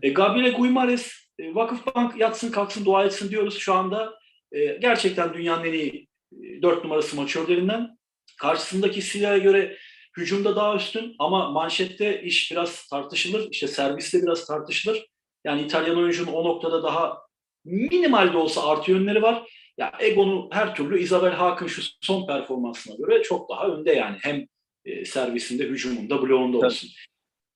E, 0.01 0.09
Gabriele 0.09 0.49
Guimares, 0.49 1.20
e, 1.39 1.55
Vakıfbank 1.55 2.17
yatsın 2.17 2.51
kalksın 2.51 2.85
dua 2.85 3.05
etsin 3.05 3.29
diyoruz 3.29 3.57
şu 3.57 3.73
anda. 3.73 4.19
E, 4.51 4.65
gerçekten 4.65 5.33
dünyanın 5.33 5.65
en 5.65 5.73
iyi 5.73 6.07
e, 6.33 6.61
dört 6.61 6.83
numarası 6.83 7.15
maçörlerinden. 7.15 7.97
Karşısındaki 8.37 9.01
Sila'ya 9.01 9.37
göre 9.37 9.77
hücumda 10.17 10.55
daha 10.55 10.75
üstün 10.75 11.15
ama 11.19 11.51
manşette 11.51 12.21
iş 12.21 12.51
biraz 12.51 12.87
tartışılır. 12.87 13.47
İşte 13.51 13.67
serviste 13.67 14.21
biraz 14.21 14.45
tartışılır. 14.45 15.05
Yani 15.45 15.61
İtalyan 15.61 15.97
oyuncunun 15.97 16.33
o 16.33 16.43
noktada 16.43 16.83
daha 16.83 17.17
minimal 17.65 18.33
de 18.33 18.37
olsa 18.37 18.67
artı 18.67 18.91
yönleri 18.91 19.21
var. 19.21 19.43
Ya 19.77 19.93
Egon'u 19.99 20.49
her 20.51 20.75
türlü 20.75 20.99
Isabel 20.99 21.31
Hakan 21.31 21.67
şu 21.67 21.81
son 22.01 22.27
performansına 22.27 22.95
göre 22.95 23.23
çok 23.23 23.49
daha 23.49 23.67
önde 23.67 23.91
yani. 23.91 24.17
Hem 24.21 24.45
e, 24.85 25.05
servisinde, 25.05 25.63
hücumunda, 25.63 26.21
bloğunda 26.21 26.57
olsun. 26.57 26.89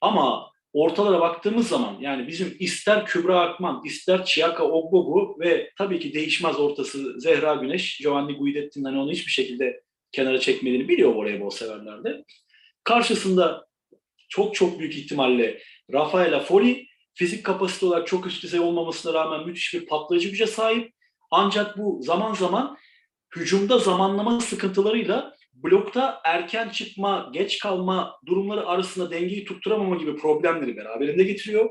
Ama 0.01 0.51
ortalara 0.75 1.19
baktığımız 1.19 1.67
zaman 1.67 1.97
yani 1.99 2.27
bizim 2.27 2.55
ister 2.59 3.05
Kübra 3.05 3.39
Akman, 3.39 3.81
ister 3.85 4.25
Chiaka 4.25 4.63
Ogbogu 4.63 5.39
ve 5.39 5.71
tabii 5.77 5.99
ki 5.99 6.13
değişmez 6.13 6.59
ortası 6.59 7.19
Zehra 7.19 7.55
Güneş, 7.55 7.97
Giovanni 7.97 8.33
Guidetti'nin 8.33 8.85
hani 8.85 8.99
onu 8.99 9.11
hiçbir 9.11 9.31
şekilde 9.31 9.81
kenara 10.11 10.39
çekmediğini 10.39 10.88
biliyor 10.88 11.15
voleybol 11.15 11.49
severler 11.49 12.03
de. 12.03 12.23
Karşısında 12.83 13.65
çok 14.29 14.55
çok 14.55 14.79
büyük 14.79 14.95
ihtimalle 14.95 15.61
Rafaela 15.93 16.39
Foli 16.39 16.88
fizik 17.13 17.43
kapasite 17.43 17.85
olarak 17.85 18.07
çok 18.07 18.27
üst 18.27 18.43
düzey 18.43 18.59
olmamasına 18.59 19.13
rağmen 19.13 19.47
müthiş 19.47 19.73
bir 19.73 19.85
patlayıcı 19.85 20.29
güce 20.29 20.47
sahip. 20.47 20.93
Ancak 21.31 21.77
bu 21.77 21.99
zaman 22.03 22.33
zaman 22.33 22.77
hücumda 23.35 23.77
zamanlama 23.77 24.39
sıkıntılarıyla 24.39 25.34
blokta 25.65 26.21
erken 26.23 26.69
çıkma, 26.69 27.30
geç 27.34 27.60
kalma 27.60 28.19
durumları 28.25 28.67
arasında 28.67 29.12
dengeyi 29.12 29.45
tutturamama 29.45 29.95
gibi 29.95 30.15
problemleri 30.15 30.78
beraberinde 30.78 31.23
getiriyor. 31.23 31.69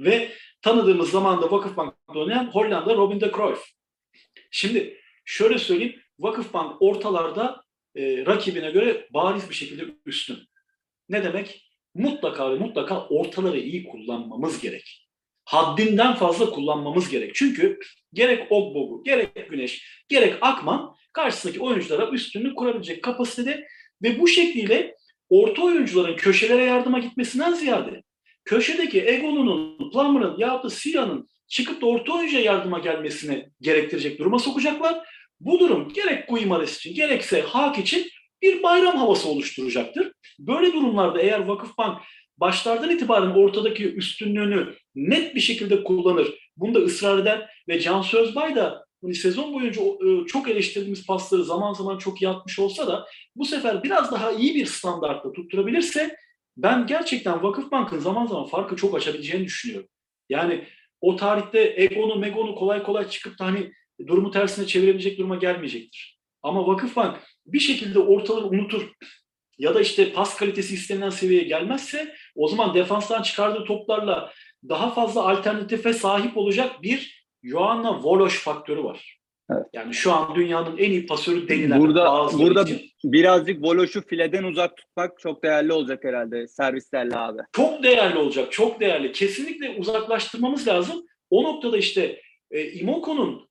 Ve 0.00 0.28
tanıdığımız 0.62 1.10
zamanda 1.10 1.50
Vakıfbank'ta 1.50 2.18
oynayan 2.18 2.46
Hollanda 2.46 2.96
Robin 2.96 3.20
de 3.20 3.32
Cruyff. 3.36 3.64
Şimdi 4.50 5.00
şöyle 5.24 5.58
söyleyeyim, 5.58 6.00
Vakıfbank 6.18 6.82
ortalarda 6.82 7.62
e, 7.94 8.26
rakibine 8.26 8.70
göre 8.70 9.08
bariz 9.10 9.50
bir 9.50 9.54
şekilde 9.54 9.84
üstün. 10.06 10.38
Ne 11.08 11.24
demek? 11.24 11.68
Mutlaka 11.94 12.50
ve 12.50 12.58
mutlaka 12.58 13.06
ortaları 13.06 13.58
iyi 13.58 13.84
kullanmamız 13.84 14.60
gerek. 14.60 15.08
Haddinden 15.44 16.14
fazla 16.14 16.50
kullanmamız 16.50 17.08
gerek. 17.08 17.34
Çünkü 17.34 17.78
gerek 18.12 18.52
Ogbogu, 18.52 19.04
gerek 19.04 19.50
Güneş, 19.50 20.04
gerek 20.08 20.34
Akman 20.40 20.94
karşısındaki 21.12 21.60
oyunculara 21.60 22.10
üstünlük 22.10 22.56
kurabilecek 22.56 23.02
kapasitede 23.02 23.66
ve 24.02 24.20
bu 24.20 24.28
şekliyle 24.28 24.96
orta 25.30 25.62
oyuncuların 25.62 26.16
köşelere 26.16 26.64
yardıma 26.64 26.98
gitmesinden 26.98 27.52
ziyade 27.52 28.02
köşedeki 28.44 29.00
Egon'un, 29.00 29.90
Plummer'ın 29.90 30.38
ya 30.38 30.62
da 30.62 30.70
Siya'nın 30.70 31.28
çıkıp 31.48 31.80
da 31.80 31.86
orta 31.86 32.12
oyuncuya 32.12 32.42
yardıma 32.42 32.78
gelmesini 32.78 33.48
gerektirecek 33.60 34.18
duruma 34.18 34.38
sokacaklar. 34.38 35.08
Bu 35.40 35.60
durum 35.60 35.92
gerek 35.92 36.28
Guimares 36.28 36.76
için 36.76 36.94
gerekse 36.94 37.40
Hak 37.40 37.78
için 37.78 38.06
bir 38.42 38.62
bayram 38.62 38.96
havası 38.96 39.28
oluşturacaktır. 39.28 40.12
Böyle 40.38 40.72
durumlarda 40.72 41.20
eğer 41.20 41.40
Vakıfbank 41.40 42.02
başlardan 42.38 42.90
itibaren 42.90 43.30
ortadaki 43.30 43.92
üstünlüğünü 43.94 44.74
net 44.94 45.34
bir 45.34 45.40
şekilde 45.40 45.84
kullanır, 45.84 46.28
bunda 46.56 46.78
ısrar 46.78 47.18
eder 47.18 47.50
ve 47.68 47.80
Can 47.80 48.02
Sözbay 48.02 48.54
da 48.54 48.86
hani 49.02 49.14
sezon 49.14 49.54
boyunca 49.54 49.82
e, 49.82 50.26
çok 50.26 50.48
eleştirdiğimiz 50.48 51.06
pasları 51.06 51.44
zaman 51.44 51.72
zaman 51.72 51.98
çok 51.98 52.22
iyi 52.22 52.28
atmış 52.28 52.58
olsa 52.58 52.86
da 52.86 53.06
bu 53.36 53.44
sefer 53.44 53.82
biraz 53.82 54.12
daha 54.12 54.32
iyi 54.32 54.54
bir 54.54 54.66
standartta 54.66 55.32
tutturabilirse 55.32 56.16
ben 56.56 56.86
gerçekten 56.86 57.42
Vakıfbank'ın 57.42 57.98
zaman 57.98 58.26
zaman 58.26 58.46
farkı 58.46 58.76
çok 58.76 58.96
açabileceğini 58.96 59.44
düşünüyorum. 59.44 59.88
Yani 60.28 60.64
o 61.00 61.16
tarihte 61.16 61.74
Egon'u, 61.76 62.16
Megon'u 62.16 62.54
kolay 62.54 62.82
kolay 62.82 63.08
çıkıp 63.08 63.38
da 63.38 63.46
hani 63.46 63.72
durumu 64.06 64.30
tersine 64.30 64.66
çevirebilecek 64.66 65.18
duruma 65.18 65.36
gelmeyecektir. 65.36 66.18
Ama 66.42 66.66
Vakıfbank 66.66 67.20
bir 67.46 67.60
şekilde 67.60 67.98
ortalığı 67.98 68.46
unutur 68.46 68.92
ya 69.58 69.74
da 69.74 69.80
işte 69.80 70.12
pas 70.12 70.36
kalitesi 70.36 70.74
istenilen 70.74 71.10
seviyeye 71.10 71.44
gelmezse 71.44 72.14
o 72.34 72.48
zaman 72.48 72.74
defanstan 72.74 73.22
çıkardığı 73.22 73.64
toplarla 73.64 74.32
daha 74.68 74.94
fazla 74.94 75.28
alternatife 75.28 75.92
sahip 75.92 76.36
olacak 76.36 76.82
bir 76.82 77.21
Joanna 77.42 78.02
Voloş 78.02 78.38
faktörü 78.38 78.84
var. 78.84 79.18
Evet. 79.50 79.66
Yani 79.72 79.94
şu 79.94 80.12
an 80.12 80.34
dünyanın 80.34 80.76
en 80.78 80.90
iyi 80.90 81.06
pasörü 81.06 81.48
denilen 81.48 81.80
Burada 81.80 82.28
burada 82.32 82.62
için 82.62 82.90
birazcık 83.04 83.62
Voloş'u 83.62 84.06
fileden 84.06 84.44
uzak 84.44 84.76
tutmak 84.76 85.20
çok 85.20 85.42
değerli 85.42 85.72
olacak 85.72 86.04
herhalde 86.04 86.48
servislerle 86.48 87.16
abi. 87.16 87.42
çok 87.52 87.82
değerli 87.82 88.18
olacak, 88.18 88.52
çok 88.52 88.80
değerli. 88.80 89.12
Kesinlikle 89.12 89.70
uzaklaştırmamız 89.78 90.68
lazım. 90.68 91.06
O 91.30 91.44
noktada 91.44 91.76
işte 91.76 92.20
e, 92.50 92.70
Imoko'nun 92.70 93.48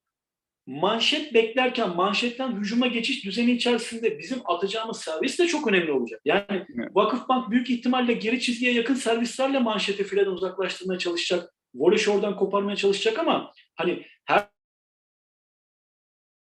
manşet 0.67 1.33
beklerken 1.33 1.95
manşetten 1.95 2.59
hücuma 2.59 2.87
geçiş 2.87 3.25
düzeni 3.25 3.51
içerisinde 3.51 4.19
bizim 4.19 4.37
atacağımız 4.45 5.01
servis 5.01 5.39
de 5.39 5.47
çok 5.47 5.67
önemli 5.67 5.91
olacak. 5.91 6.21
Yani 6.25 6.45
Evet. 6.49 6.89
Vakıfbank 6.93 7.51
büyük 7.51 7.69
ihtimalle 7.69 8.13
geri 8.13 8.39
çizgiye 8.39 8.73
yakın 8.73 8.95
servislerle 8.95 9.59
manşeti 9.59 10.03
fileden 10.03 10.31
uzaklaştırmaya 10.31 10.99
çalışacak. 10.99 11.53
Voley 11.75 12.09
oradan 12.09 12.35
koparmaya 12.35 12.75
çalışacak 12.75 13.19
ama 13.19 13.53
hani 13.75 14.05
her 14.25 14.47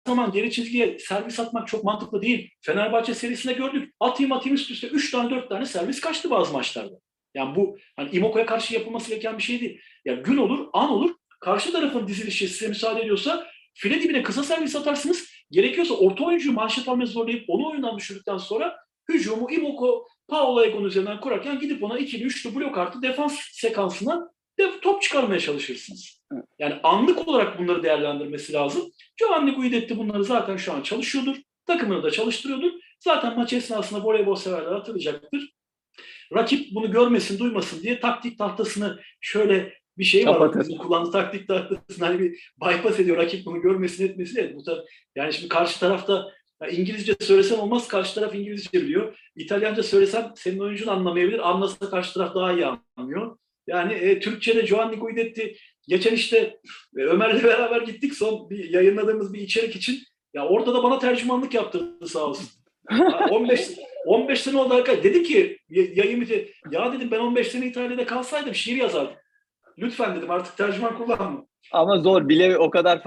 zaman 0.08 0.32
geri 0.32 0.52
çizgiye 0.52 1.00
servis 1.00 1.40
atmak 1.40 1.68
çok 1.68 1.84
mantıklı 1.84 2.22
değil. 2.22 2.52
Fenerbahçe 2.62 3.14
serisinde 3.14 3.54
gördük. 3.54 3.94
Atayım 4.00 4.32
atayım 4.32 4.56
üst 4.56 4.72
üste 4.72 4.88
3 4.88 5.12
tane 5.12 5.30
4 5.30 5.50
tane 5.50 5.66
servis 5.66 6.02
kaçtı 6.02 6.30
bazı 6.30 6.54
maçlarda. 6.54 6.96
Yani 7.34 7.56
bu 7.56 7.78
hani 7.96 8.10
Imoko'ya 8.12 8.46
karşı 8.46 8.74
yapılması 8.74 9.10
gereken 9.10 9.38
bir 9.38 9.44
şey 9.44 9.62
değil. 9.62 9.82
Ya 10.06 10.14
gün 10.14 10.38
olur, 10.38 10.68
an 10.74 10.90
olur. 10.90 11.16
Karşı 11.40 11.72
tarafın 11.72 12.08
dizilişi 12.08 12.48
size 12.48 12.68
müsaade 12.68 13.02
ediyorsa 13.02 13.48
file 13.74 14.02
dibine 14.02 14.24
kısa 14.24 14.44
servis 14.44 14.76
atarsınız. 14.76 15.30
Gerekiyorsa 15.52 15.94
orta 15.94 16.26
oyuncuyu 16.26 16.54
manşet 16.54 16.88
almaya 16.88 17.06
zorlayıp 17.06 17.46
onu 17.48 17.70
oyundan 17.70 17.98
düşürdükten 17.98 18.38
sonra 18.38 18.78
hücumu 19.10 19.52
Imoko 19.52 20.08
Paolo 20.28 20.64
Egon 20.64 20.84
üzerinden 20.84 21.20
kurarken 21.20 21.60
gidip 21.60 21.84
ona 21.84 21.98
ikili 21.98 22.24
üçlü 22.24 22.56
blok 22.56 22.78
artı 22.78 23.02
defans 23.02 23.40
sekansına 23.52 24.33
de 24.60 24.80
top 24.82 25.02
çıkarmaya 25.02 25.40
çalışırsınız. 25.40 26.24
Yani 26.60 26.76
anlık 26.84 27.28
olarak 27.28 27.60
bunları 27.60 27.84
değerlendirmesi 27.84 28.54
lazım. 28.54 28.92
Giovanni 29.18 29.52
Guidetti 29.52 29.98
bunları 29.98 30.24
zaten 30.24 30.58
şu 30.58 30.74
an 30.74 30.82
çalışıyordur. 30.82 31.36
Takımını 31.66 32.04
da 32.04 32.12
çalıştırıyordur. 32.12 32.72
Zaten 33.00 33.38
maç 33.38 33.54
esnasında 33.54 34.04
voleybol 34.04 34.36
severler 34.36 34.72
hatırlayacaktır. 34.72 35.54
Rakip 36.34 36.76
bunu 36.76 36.92
görmesin, 36.92 37.40
duymasın 37.40 37.84
diye 37.84 38.00
taktik 38.00 38.38
tahtasını 38.38 39.00
şöyle 39.22 39.74
bir 39.98 40.04
şey 40.04 40.28
var. 40.28 40.34
Kapatır. 40.34 40.60
Bizim 40.60 40.78
kullandığı 40.78 41.12
taktik 41.12 41.48
tahtasını 41.48 42.06
hani 42.06 42.20
bir 42.20 42.52
bypass 42.62 43.00
ediyor. 43.00 43.18
Rakip 43.18 43.46
bunu 43.46 43.62
görmesin 43.62 44.06
etmesin. 44.08 44.40
Evet, 44.40 44.56
bu 44.56 44.66
da, 44.66 44.86
yani 45.16 45.34
şimdi 45.34 45.50
karşı 45.50 45.80
tarafta 45.80 46.32
ya 46.62 46.68
İngilizce 46.70 47.16
söylesen 47.22 47.58
olmaz, 47.58 47.88
karşı 47.88 48.16
taraf 48.16 48.36
İngilizce 48.36 48.82
biliyor. 48.82 49.18
İtalyanca 49.36 49.84
söylesem 49.84 50.32
senin 50.36 50.60
oyuncun 50.60 50.88
anlamayabilir. 50.88 51.50
Anlasa 51.50 51.90
karşı 51.90 52.14
taraf 52.14 52.36
daha 52.36 52.54
iyi 52.54 52.66
anlıyor. 52.96 53.38
Yani 53.68 53.94
e, 53.94 54.20
Türkçe'de 54.20 54.62
Giovanni 54.62 54.96
Guidetti 54.96 55.56
geçen 55.88 56.14
işte 56.14 56.60
e, 56.98 57.02
Ömer'le 57.02 57.44
beraber 57.44 57.82
gittik 57.82 58.14
son 58.16 58.50
bir 58.50 58.70
yayınladığımız 58.70 59.34
bir 59.34 59.42
içerik 59.42 59.76
için. 59.76 60.00
Ya 60.34 60.48
orada 60.48 60.74
da 60.74 60.84
bana 60.84 61.00
tercümanlık 61.00 61.54
yaptırdı 61.54 62.08
sağ 62.08 62.26
olsun. 62.26 62.46
Ya 62.92 63.28
15 63.32 63.70
15 64.06 64.42
sene 64.42 64.58
oldu 64.58 64.74
arkadaş. 64.74 65.04
Dedi 65.04 65.24
ki 65.24 65.58
yayın 65.70 66.22
biti. 66.22 66.52
Ya 66.72 66.94
dedim 66.94 67.12
ben 67.12 67.20
15 67.20 67.48
sene 67.48 67.66
İtalya'da 67.66 68.06
kalsaydım 68.06 68.56
şiir 68.56 68.78
yazardım. 68.78 69.14
Lütfen 69.78 70.16
dedim 70.16 70.32
artık 70.32 70.58
tercüman 70.58 70.98
kullanma. 70.98 71.46
Ama 71.72 71.98
zor 72.00 72.30
bile 72.30 72.58
o 72.58 72.70
kadar 72.70 73.04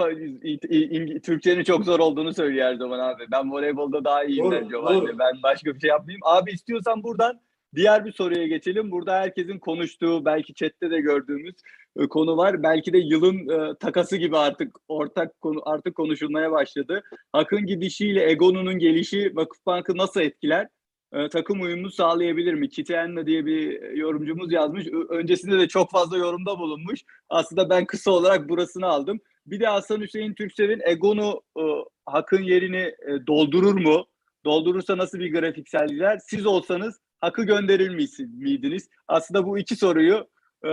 Türkçenin 1.23 1.65
çok 1.65 1.85
zor 1.85 2.01
olduğunu 2.01 2.35
söylüyor 2.35 2.67
her 2.67 2.75
zaman 2.75 2.99
abi. 2.99 3.25
Ben 3.33 3.53
voleybolda 3.53 4.05
daha 4.05 4.25
iyiyim 4.25 4.45
Doğru, 4.45 4.69
Giovanni. 4.69 5.01
doğru. 5.01 5.19
Ben 5.19 5.43
başka 5.43 5.75
bir 5.75 5.81
şey 5.81 5.91
yapmayayım. 5.91 6.21
Abi 6.25 6.53
istiyorsan 6.53 7.03
buradan 7.03 7.41
diğer 7.75 8.05
bir 8.05 8.13
soruya 8.13 8.47
geçelim. 8.47 8.91
Burada 8.91 9.15
herkesin 9.15 9.59
konuştuğu 9.59 10.25
belki 10.25 10.55
chatte 10.55 10.91
de 10.91 11.01
gördüğümüz 11.01 11.55
e, 11.97 12.07
konu 12.07 12.37
var. 12.37 12.63
Belki 12.63 12.93
de 12.93 12.99
yılın 12.99 13.49
e, 13.49 13.75
takası 13.81 14.17
gibi 14.17 14.37
artık 14.39 14.77
ortak 14.89 15.41
konu 15.41 15.63
artık 15.65 15.95
konuşulmaya 15.95 16.53
başladı. 16.53 17.03
Akın 17.33 17.67
gidişiyle 17.67 18.31
Egonu'nun 18.31 18.79
gelişi 18.79 19.37
Vakıfbank'ı 19.37 19.97
nasıl 19.97 20.21
etkiler? 20.21 20.69
E, 21.13 21.29
takım 21.29 21.61
uyumunu 21.61 21.91
sağlayabilir 21.91 22.55
mi? 22.55 22.69
Kitenna 22.69 23.27
diye 23.27 23.47
bir 23.47 23.91
yorumcumuz 23.97 24.53
yazmış. 24.53 24.87
Öncesinde 25.09 25.59
de 25.59 25.69
çok 25.69 25.91
fazla 25.91 26.19
yorumda 26.19 26.59
bulunmuş. 26.59 27.01
Aslında 27.29 27.71
ben 27.71 27.87
kısa 27.87 28.11
olarak 28.11 28.49
burasını 28.49 28.87
aldım. 28.87 29.21
Bir 29.47 29.61
de 29.61 29.67
Hasan 29.67 30.01
Hüseyin 30.01 30.35
Türksev'in 30.35 30.81
Egon'u 30.85 31.43
e, 31.59 31.63
Hak'ın 32.07 32.43
yerini 32.43 32.77
e, 32.77 33.27
doldurur 33.27 33.75
mu? 33.81 34.07
Doldurursa 34.45 34.99
nasıl 34.99 35.19
bir 35.19 35.33
grafiksel 35.33 35.89
gider? 35.89 36.19
Siz 36.27 36.47
olsanız 36.47 37.01
Hak'ı 37.27 37.45
gönderir 37.45 37.89
miydiniz? 38.19 38.89
Aslında 39.09 39.47
bu 39.47 39.59
iki 39.59 39.77
soruyu 39.77 40.29
e, 40.65 40.71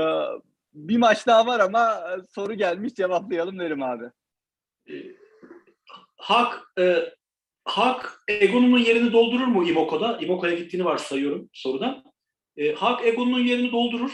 bir 0.74 0.98
maç 0.98 1.28
daha 1.28 1.46
var 1.46 1.60
ama 1.60 1.94
e, 1.96 2.12
soru 2.36 2.54
gelmiş 2.54 2.94
cevaplayalım 2.94 3.60
derim 3.60 3.84
abi. 3.84 4.06
E, 4.90 4.94
Hak 6.16 6.64
e, 6.80 7.14
Hak 7.66 8.24
Egon'un 8.28 8.78
yerini 8.78 9.14
doldurur 9.14 9.48
mu 9.48 9.68
Imoko'da? 9.68 10.18
Imoko'ya 10.18 10.54
gittiğini 10.54 10.86
varsayıyorum 10.86 11.50
sorudan. 11.54 12.04
E, 12.58 12.74
Hak 12.74 13.06
Egon'un 13.06 13.40
yerini 13.40 13.72
doldurur. 13.72 14.12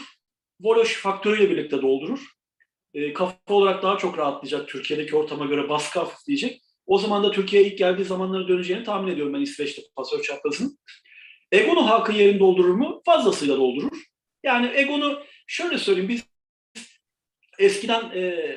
Voloş 0.60 1.02
faktörüyle 1.02 1.50
birlikte 1.50 1.82
doldurur. 1.82 2.30
E, 2.94 3.12
kafa 3.12 3.36
olarak 3.48 3.82
daha 3.82 3.98
çok 3.98 4.18
rahatlayacak. 4.18 4.68
Türkiye'deki 4.68 5.16
ortama 5.16 5.46
göre 5.46 5.68
baskı 5.68 5.98
hafifleyecek. 5.98 6.62
O 6.86 6.98
zaman 6.98 7.24
da 7.24 7.30
Türkiye'ye 7.30 7.68
ilk 7.68 7.78
geldiği 7.78 8.04
zamanlara 8.04 8.48
döneceğini 8.48 8.84
tahmin 8.84 9.12
ediyorum 9.12 9.34
ben 9.34 9.40
İsveç'te 9.40 9.82
pasör 9.96 10.22
çaprazının. 10.22 10.78
Egon'u 11.52 11.86
Hak'ın 11.86 12.12
yerini 12.12 12.40
doldurur 12.40 12.74
mu? 12.74 13.02
Fazlasıyla 13.06 13.56
doldurur. 13.56 14.02
Yani 14.42 14.70
Egon'u 14.74 15.22
şöyle 15.46 15.78
söyleyeyim 15.78 16.08
biz 16.08 16.24
eskiden 17.58 18.10
e, 18.14 18.54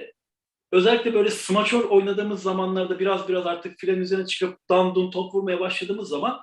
özellikle 0.71 1.13
böyle 1.13 1.29
smaçör 1.29 1.84
oynadığımız 1.84 2.41
zamanlarda 2.43 2.99
biraz 2.99 3.29
biraz 3.29 3.45
artık 3.45 3.79
filenin 3.79 4.01
üzerine 4.01 4.25
çıkıp 4.25 4.69
dandun 4.69 5.12
top 5.12 5.36
vurmaya 5.36 5.60
başladığımız 5.60 6.10
zaman 6.10 6.41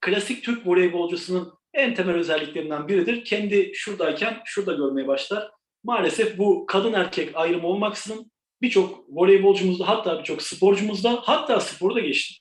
klasik 0.00 0.44
Türk 0.44 0.66
voleybolcusunun 0.66 1.52
en 1.74 1.94
temel 1.94 2.14
özelliklerinden 2.14 2.88
biridir. 2.88 3.24
Kendi 3.24 3.72
şuradayken 3.74 4.42
şurada 4.44 4.72
görmeye 4.72 5.06
başlar. 5.06 5.50
Maalesef 5.84 6.38
bu 6.38 6.66
kadın 6.66 6.92
erkek 6.92 7.36
ayrımı 7.36 7.66
olmaksızın 7.66 8.32
birçok 8.62 9.04
voleybolcumuzda 9.08 9.88
hatta 9.88 10.18
birçok 10.18 10.42
sporcumuzda 10.42 11.20
hatta 11.22 11.60
sporu 11.60 11.94
da 11.94 12.00
geçti. 12.00 12.34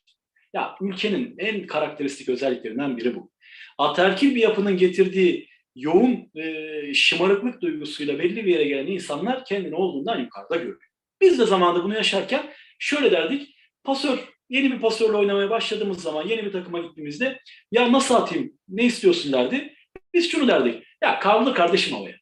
Ya 0.53 0.75
ülkenin 0.81 1.35
en 1.37 1.67
karakteristik 1.67 2.29
özelliklerinden 2.29 2.97
biri 2.97 3.15
bu. 3.15 3.31
Ataerkil 3.79 4.35
bir 4.35 4.41
yapının 4.41 4.77
getirdiği 4.77 5.49
yoğun 5.75 6.31
e, 6.35 6.93
şımarıklık 6.93 7.61
duygusuyla 7.61 8.19
belli 8.19 8.45
bir 8.45 8.51
yere 8.51 8.63
gelen 8.63 8.87
insanlar 8.87 9.45
kendini 9.45 9.75
olduğundan 9.75 10.19
yukarıda 10.19 10.55
görüyor. 10.55 10.83
Biz 11.21 11.39
de 11.39 11.45
zamanında 11.45 11.83
bunu 11.83 11.95
yaşarken 11.95 12.53
şöyle 12.79 13.11
derdik. 13.11 13.55
Pasör, 13.83 14.17
yeni 14.49 14.71
bir 14.71 14.79
pasörle 14.79 15.17
oynamaya 15.17 15.49
başladığımız 15.49 16.01
zaman 16.01 16.27
yeni 16.27 16.45
bir 16.45 16.51
takıma 16.51 16.79
gittiğimizde 16.79 17.39
ya 17.71 17.91
nasıl 17.91 18.15
atayım, 18.15 18.53
ne 18.67 18.83
istiyorsun 18.83 19.33
derdi. 19.33 19.73
Biz 20.13 20.31
şunu 20.31 20.47
derdik. 20.47 20.83
Ya 21.03 21.19
kaldır 21.19 21.53
kardeşim 21.53 21.97
havaya. 21.97 22.15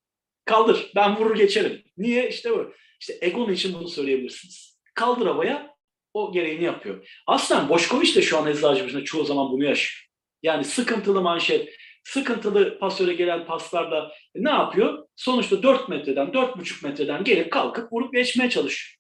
Kaldır, 0.46 0.91
ben 0.96 1.15
vurur 1.15 1.36
geçerim. 1.36 1.82
Niye? 1.98 2.30
İşte 2.30 2.52
bu. 2.52 2.74
İşte 3.00 3.17
Egon 3.22 3.52
için 3.52 3.74
bunu 3.74 3.88
söyleyebilirsiniz. 3.88 4.80
Kaldır 4.93 5.28
havaya, 5.28 5.76
o 6.13 6.32
gereğini 6.32 6.63
yapıyor. 6.63 7.22
Aslen 7.28 7.70
Boşkoviç 7.70 8.15
de 8.15 8.22
şu 8.22 8.38
an 8.38 8.48
Eczacıbaşı'nda 8.48 9.04
çoğu 9.04 9.26
zaman 9.26 9.52
bunu 9.52 9.63
yaşıyor. 9.63 10.07
Yani 10.43 10.63
sıkıntılı 10.63 11.21
manşet, 11.21 11.73
sıkıntılı 12.04 12.80
pasöre 12.80 13.13
gelen 13.13 13.45
paslarda 13.45 14.12
ne 14.36 14.50
yapıyor? 14.50 15.07
Sonuçta 15.16 15.64
4 15.64 15.89
metreden, 15.89 16.28
4,5 16.28 16.88
metreden 16.88 17.24
gelip 17.24 17.51
kalkıp 17.51 17.93
vurup 17.93 18.14
geçmeye 18.14 18.49
çalışıyor. 18.49 18.97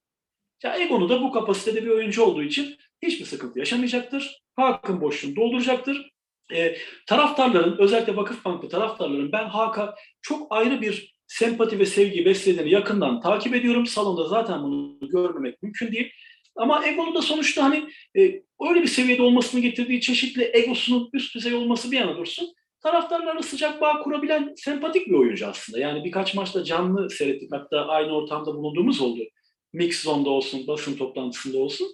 Ya 0.63 0.77
Egon'u 0.77 1.09
da 1.09 1.21
bu 1.21 1.31
kapasitede 1.31 1.85
bir 1.85 1.89
oyuncu 1.89 2.23
olduğu 2.23 2.43
için 2.43 2.77
hiçbir 3.01 3.25
sıkıntı 3.25 3.59
yaşamayacaktır. 3.59 4.41
Hakan 4.55 5.01
boşluğunu 5.01 5.35
dolduracaktır. 5.35 6.09
Ee, 6.53 6.77
taraftarların, 7.07 7.77
özellikle 7.77 8.15
Vakıfbanklı 8.15 8.69
taraftarların 8.69 9.31
ben 9.31 9.45
Hakan'a 9.45 9.95
çok 10.21 10.47
ayrı 10.49 10.81
bir 10.81 11.17
sempati 11.27 11.79
ve 11.79 11.85
sevgi 11.85 12.25
beslediğini 12.25 12.71
yakından 12.71 13.21
takip 13.21 13.55
ediyorum. 13.55 13.85
Salonda 13.85 14.27
zaten 14.27 14.63
bunu 14.63 14.97
görmemek 15.01 15.63
mümkün 15.63 15.91
değil. 15.91 16.11
Ama 16.57 16.85
Egon'u 16.85 17.15
da 17.15 17.21
sonuçta 17.21 17.63
hani 17.63 17.89
e, 18.17 18.21
öyle 18.69 18.81
bir 18.81 18.87
seviyede 18.87 19.21
olmasını 19.21 19.61
getirdiği 19.61 20.01
çeşitli 20.01 20.51
egosunun 20.53 21.09
üst 21.13 21.35
düzey 21.35 21.53
olması 21.53 21.91
bir 21.91 21.97
yana 21.97 22.17
dursun 22.17 22.53
taraftarlarla 22.81 23.43
sıcak 23.43 23.81
bağ 23.81 23.99
kurabilen 23.99 24.53
sempatik 24.55 25.07
bir 25.07 25.13
oyuncu 25.13 25.47
aslında. 25.47 25.79
Yani 25.79 26.03
birkaç 26.03 26.33
maçta 26.33 26.63
canlı 26.63 27.09
seyrettik. 27.09 27.51
Hatta 27.51 27.87
aynı 27.87 28.11
ortamda 28.11 28.55
bulunduğumuz 28.55 29.01
oldu. 29.01 29.21
Mix 29.73 30.01
zone'da 30.01 30.29
olsun, 30.29 30.67
basın 30.67 30.97
toplantısında 30.97 31.57
olsun. 31.57 31.87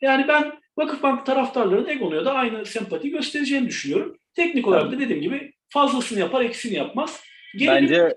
Yani 0.00 0.28
ben 0.28 0.52
Vakıfbank 0.78 1.26
taraftarların 1.26 1.88
Egonu'ya 1.88 2.24
da 2.24 2.32
aynı 2.32 2.66
sempati 2.66 3.10
göstereceğini 3.10 3.68
düşünüyorum. 3.68 4.16
Teknik 4.34 4.68
olarak 4.68 4.92
da 4.92 5.00
dediğim 5.00 5.22
gibi 5.22 5.52
Fazlasını 5.68 6.18
yapar, 6.18 6.40
eksini 6.40 6.74
yapmaz. 6.74 7.20
Gelelim, 7.56 7.82
Bence 7.82 8.14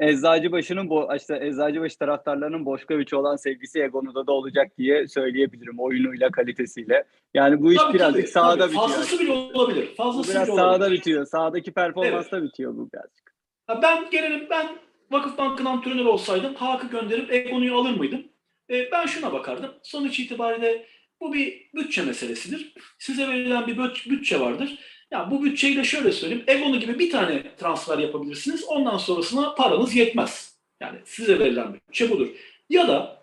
Eczacıbaşı'nın 0.00 0.90
bo 0.90 1.08
işte 1.16 1.38
Eczacıbaşı 1.42 1.98
taraftarlarının 1.98 2.66
Boşkoviç'e 2.66 3.16
olan 3.16 3.36
sevgisi 3.36 3.80
Egonu'da 3.82 4.26
da 4.26 4.32
olacak 4.32 4.78
diye 4.78 5.08
söyleyebilirim 5.08 5.78
oyunuyla 5.78 6.30
kalitesiyle. 6.30 7.04
Yani 7.34 7.60
bu 7.62 7.72
iş 7.72 7.78
Tabii, 7.78 7.94
birazcık 7.94 8.22
tabii, 8.22 8.26
sahada 8.32 8.56
tabii. 8.58 8.68
bitiyor. 8.72 8.88
Fazlası 8.88 9.20
bile 9.20 9.32
olabilir. 9.32 9.88
Bu 9.92 9.94
Fazlası 9.96 10.30
biraz 10.30 10.48
bile 10.48 10.56
sahada 10.56 10.76
olabilir. 10.76 10.98
bitiyor. 10.98 11.26
Sahadaki 11.26 11.72
performansta 11.72 12.42
bitiyor 12.42 12.76
bu 12.76 12.88
birazcık. 12.92 13.34
Ben 13.82 14.10
gelelim 14.10 14.46
ben 14.50 14.66
Vakıfbank'ın 15.10 15.64
antrenörü 15.64 16.08
olsaydım 16.08 16.54
Hakkı 16.54 16.86
gönderip 16.86 17.32
Egonu'yu 17.32 17.76
alır 17.76 17.96
mıydım? 17.96 18.22
E, 18.70 18.90
ben 18.92 19.06
şuna 19.06 19.32
bakardım. 19.32 19.70
Sonuç 19.82 20.20
itibariyle 20.20 20.86
bu 21.20 21.32
bir 21.32 21.70
bütçe 21.74 22.02
meselesidir. 22.02 22.74
Size 22.98 23.28
verilen 23.28 23.66
bir 23.66 23.76
büt- 23.76 24.10
bütçe 24.10 24.40
vardır. 24.40 24.78
Ya 25.10 25.30
bu 25.30 25.44
bütçeyi 25.44 25.76
de 25.76 25.84
şöyle 25.84 26.12
söyleyeyim. 26.12 26.44
Egonu 26.46 26.80
gibi 26.80 26.98
bir 26.98 27.10
tane 27.10 27.56
transfer 27.56 27.98
yapabilirsiniz. 27.98 28.64
Ondan 28.64 28.96
sonrasına 28.96 29.54
paranız 29.54 29.94
yetmez. 29.94 30.54
Yani 30.80 30.98
size 31.04 31.38
verilen 31.38 31.74
bütçe 31.74 32.10
budur. 32.10 32.28
Ya 32.70 32.88
da 32.88 33.20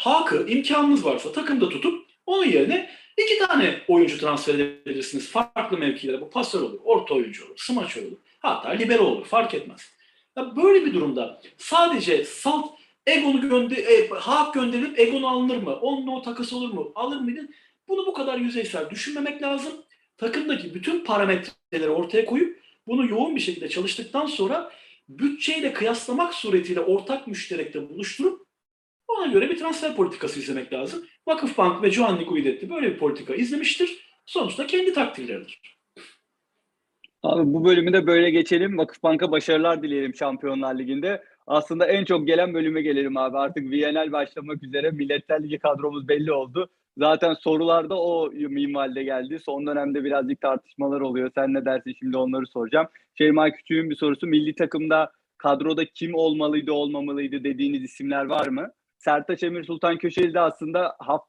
Hakkı 0.00 0.46
imkanınız 0.48 1.04
varsa 1.04 1.32
takımda 1.32 1.68
tutup 1.68 2.06
onun 2.26 2.46
yerine 2.46 2.90
iki 3.16 3.38
tane 3.38 3.80
oyuncu 3.88 4.18
transfer 4.18 4.54
edebilirsiniz. 4.54 5.28
Farklı 5.28 5.78
mevkilere. 5.78 6.20
Bu 6.20 6.30
pasör 6.30 6.60
olur, 6.60 6.78
orta 6.84 7.14
oyuncu 7.14 7.46
olur, 7.46 7.54
smaçör 7.56 8.02
olur. 8.02 8.16
Hatta 8.38 8.68
libero 8.68 9.04
olur. 9.04 9.24
Fark 9.26 9.54
etmez. 9.54 9.90
Ya 10.36 10.56
böyle 10.56 10.86
bir 10.86 10.94
durumda 10.94 11.42
sadece 11.58 12.24
salt 12.24 12.70
Egon'u 13.06 13.40
gönder 13.40 13.76
e, 13.76 14.08
Haak 14.08 14.54
gönderilip 14.54 14.98
Egon'u 14.98 15.28
alınır 15.28 15.56
mı? 15.56 15.74
Onunla 15.74 16.10
o 16.10 16.22
takas 16.22 16.52
olur 16.52 16.72
mu? 16.72 16.92
Alır 16.94 17.20
mıydı? 17.20 17.48
Bunu 17.88 18.06
bu 18.06 18.12
kadar 18.12 18.38
yüzeysel 18.38 18.90
düşünmemek 18.90 19.42
lazım. 19.42 19.72
Takımdaki 20.20 20.74
bütün 20.74 21.04
parametreleri 21.04 21.90
ortaya 21.90 22.24
koyup 22.24 22.60
bunu 22.86 23.10
yoğun 23.10 23.36
bir 23.36 23.40
şekilde 23.40 23.68
çalıştıktan 23.68 24.26
sonra 24.26 24.70
bütçeyle 25.08 25.72
kıyaslamak 25.72 26.34
suretiyle 26.34 26.80
ortak 26.80 27.26
müşterekte 27.26 27.88
buluşturup 27.88 28.46
ona 29.08 29.26
göre 29.26 29.50
bir 29.50 29.58
transfer 29.58 29.96
politikası 29.96 30.40
izlemek 30.40 30.72
lazım. 30.72 31.04
Vakıfbank 31.28 31.82
ve 31.82 31.88
Giovanni 31.88 32.24
Guidetti 32.24 32.70
böyle 32.70 32.90
bir 32.90 32.98
politika 32.98 33.34
izlemiştir. 33.34 34.10
Sonuçta 34.26 34.66
kendi 34.66 34.92
takdirleridir. 34.92 35.60
Abi 37.22 37.52
bu 37.52 37.64
bölümü 37.64 37.92
de 37.92 38.06
böyle 38.06 38.30
geçelim. 38.30 38.78
Vakıfbank'a 38.78 39.30
başarılar 39.30 39.82
dileyelim 39.82 40.14
Şampiyonlar 40.14 40.78
Ligi'nde. 40.78 41.24
Aslında 41.46 41.86
en 41.86 42.04
çok 42.04 42.26
gelen 42.26 42.54
bölüme 42.54 42.82
gelelim 42.82 43.16
abi. 43.16 43.38
Artık 43.38 43.64
VNL 43.64 44.12
başlamak 44.12 44.62
üzere. 44.62 44.90
Milletler 44.90 45.42
Ligi 45.42 45.58
kadromuz 45.58 46.08
belli 46.08 46.32
oldu. 46.32 46.70
Zaten 47.00 47.34
sorularda 47.34 48.02
o 48.02 48.30
minvalde 48.30 49.02
geldi. 49.02 49.38
Son 49.44 49.66
dönemde 49.66 50.04
birazcık 50.04 50.40
tartışmalar 50.40 51.00
oluyor. 51.00 51.30
Sen 51.34 51.54
ne 51.54 51.64
dersin 51.64 51.94
şimdi 51.98 52.16
onları 52.16 52.46
soracağım. 52.46 52.86
Şeyma 53.18 53.50
Küçük'ün 53.50 53.90
bir 53.90 53.96
sorusu. 53.96 54.26
Milli 54.26 54.54
takımda 54.54 55.12
kadroda 55.38 55.84
kim 55.84 56.14
olmalıydı 56.14 56.72
olmamalıydı 56.72 57.44
dediğiniz 57.44 57.82
isimler 57.82 58.24
var 58.24 58.48
mı? 58.48 58.72
Sertaç 58.98 59.42
Emir 59.42 59.64
Sultan 59.64 59.98
Köşeli 59.98 60.34
de 60.34 60.40
aslında 60.40 60.96
haf- 60.98 61.28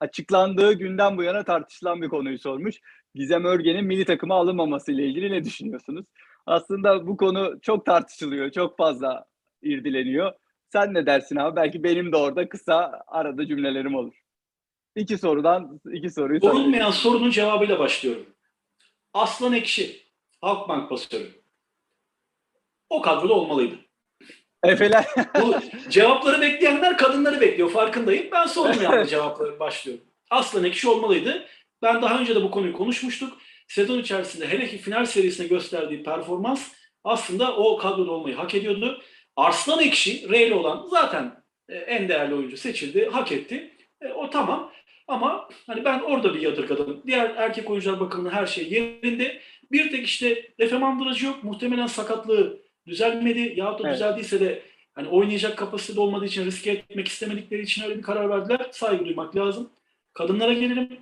açıklandığı 0.00 0.72
günden 0.72 1.16
bu 1.16 1.22
yana 1.22 1.44
tartışılan 1.44 2.02
bir 2.02 2.08
konuyu 2.08 2.38
sormuş. 2.38 2.76
Gizem 3.14 3.44
Örgen'in 3.44 3.84
milli 3.84 4.04
takıma 4.04 4.34
alınmaması 4.34 4.92
ile 4.92 5.06
ilgili 5.06 5.32
ne 5.32 5.44
düşünüyorsunuz? 5.44 6.06
Aslında 6.46 7.06
bu 7.06 7.16
konu 7.16 7.58
çok 7.62 7.86
tartışılıyor, 7.86 8.50
çok 8.50 8.76
fazla 8.76 9.24
irdileniyor. 9.62 10.32
Sen 10.72 10.94
ne 10.94 11.06
dersin 11.06 11.36
abi? 11.36 11.56
Belki 11.56 11.84
benim 11.84 12.12
de 12.12 12.16
orada 12.16 12.48
kısa 12.48 13.02
arada 13.06 13.46
cümlelerim 13.46 13.94
olur. 13.94 14.25
İki 14.96 15.18
sorudan 15.18 15.80
iki 15.92 16.10
soruyu 16.10 16.40
Sorulmayan 16.40 16.90
sorunun 16.90 17.30
cevabıyla 17.30 17.78
başlıyorum. 17.78 18.26
Aslan 19.14 19.52
Ekşi, 19.52 20.02
Halkbank 20.40 20.90
pasörü. 20.90 21.30
O 22.90 23.02
kadroda 23.02 23.32
olmalıydı. 23.32 23.74
Efeler. 24.62 25.04
Bu 25.42 25.54
cevapları 25.88 26.40
bekleyenler 26.40 26.98
kadınları 26.98 27.40
bekliyor 27.40 27.70
farkındayım. 27.70 28.28
Ben 28.32 28.46
sorulmayan 28.46 29.04
cevapları 29.06 29.60
başlıyorum. 29.60 30.04
Aslan 30.30 30.64
Ekşi 30.64 30.88
olmalıydı. 30.88 31.46
Ben 31.82 32.02
daha 32.02 32.20
önce 32.20 32.34
de 32.34 32.42
bu 32.42 32.50
konuyu 32.50 32.72
konuşmuştuk. 32.72 33.38
Sezon 33.68 33.98
içerisinde 33.98 34.48
hele 34.48 34.68
ki 34.68 34.78
final 34.78 35.06
serisinde 35.06 35.48
gösterdiği 35.48 36.02
performans 36.02 36.72
aslında 37.04 37.56
o 37.56 37.76
kadroda 37.76 38.10
olmayı 38.10 38.36
hak 38.36 38.54
ediyordu. 38.54 39.02
Arslan 39.36 39.80
Ekşi, 39.80 40.28
Reyli 40.28 40.54
olan 40.54 40.86
zaten 40.90 41.44
e, 41.68 41.76
en 41.76 42.08
değerli 42.08 42.34
oyuncu 42.34 42.56
seçildi, 42.56 43.08
hak 43.12 43.32
etti. 43.32 43.76
E, 44.02 44.12
o 44.12 44.30
tamam. 44.30 44.72
Ama 45.08 45.48
hani 45.66 45.84
ben 45.84 46.00
orada 46.00 46.34
bir 46.34 46.40
yadırgadım. 46.40 47.02
Diğer 47.06 47.30
erkek 47.36 47.70
oyuncular 47.70 48.00
bakımından 48.00 48.30
her 48.32 48.46
şey 48.46 48.72
yerinde. 48.72 49.40
Bir 49.72 49.90
tek 49.90 50.06
işte 50.06 50.50
Efe 50.58 50.78
Mandıracı 50.78 51.26
yok. 51.26 51.44
Muhtemelen 51.44 51.86
sakatlığı 51.86 52.58
düzelmedi. 52.86 53.54
Yahut 53.56 53.82
da 53.82 53.88
Evet. 53.88 53.94
düzeldiyse 53.94 54.40
de 54.40 54.62
hani 54.92 55.08
oynayacak 55.08 55.58
kapasitede 55.58 56.00
olmadığı 56.00 56.24
için 56.24 56.44
riske 56.44 56.70
etmek 56.70 57.08
istemedikleri 57.08 57.62
için 57.62 57.84
öyle 57.84 57.96
bir 57.96 58.02
karar 58.02 58.30
verdiler. 58.30 58.66
Saygı 58.72 59.04
duymak 59.04 59.36
lazım. 59.36 59.70
Kadınlara 60.14 60.52
gelelim. 60.52 60.98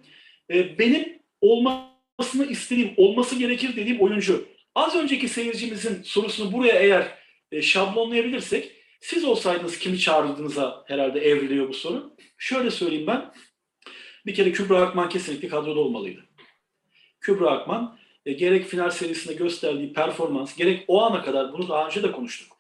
Ee, 0.51 0.79
benim 0.79 1.19
olmasını 1.41 2.47
istediğim, 2.51 2.91
olması 2.97 3.39
gerekir 3.39 3.77
dediğim 3.77 4.01
oyuncu. 4.01 4.45
Az 4.75 4.97
önceki 4.97 5.29
seyircimizin 5.29 6.03
sorusunu 6.03 6.53
buraya 6.53 6.75
eğer 6.79 7.19
e, 7.53 7.63
şablonlayabilirsek 7.63 8.73
siz 9.01 9.25
olsaydınız 9.25 9.79
kimi 9.79 9.99
çağırdığınıza 9.99 10.85
herhalde 10.87 11.21
evriliyor 11.21 11.69
bu 11.69 11.75
soru. 11.75 12.17
Şöyle 12.39 12.71
söyleyeyim 12.71 13.07
ben. 13.07 13.33
Bir 14.27 14.35
kere 14.35 14.53
Kübra 14.53 14.81
Akman 14.81 15.09
kesinlikle 15.09 15.49
kadroda 15.49 15.81
olmalıydı. 15.81 16.21
Kübra 17.21 17.51
Akman 17.51 17.99
e, 18.27 18.33
gerek 18.33 18.67
final 18.67 18.91
serisinde 18.91 19.35
gösterdiği 19.35 19.93
performans, 19.93 20.57
gerek 20.57 20.85
o 20.89 21.03
ana 21.03 21.23
kadar 21.23 21.53
bunu 21.53 21.69
daha 21.69 21.87
önce 21.87 22.03
de 22.03 22.13
konuştuk. 22.13 22.55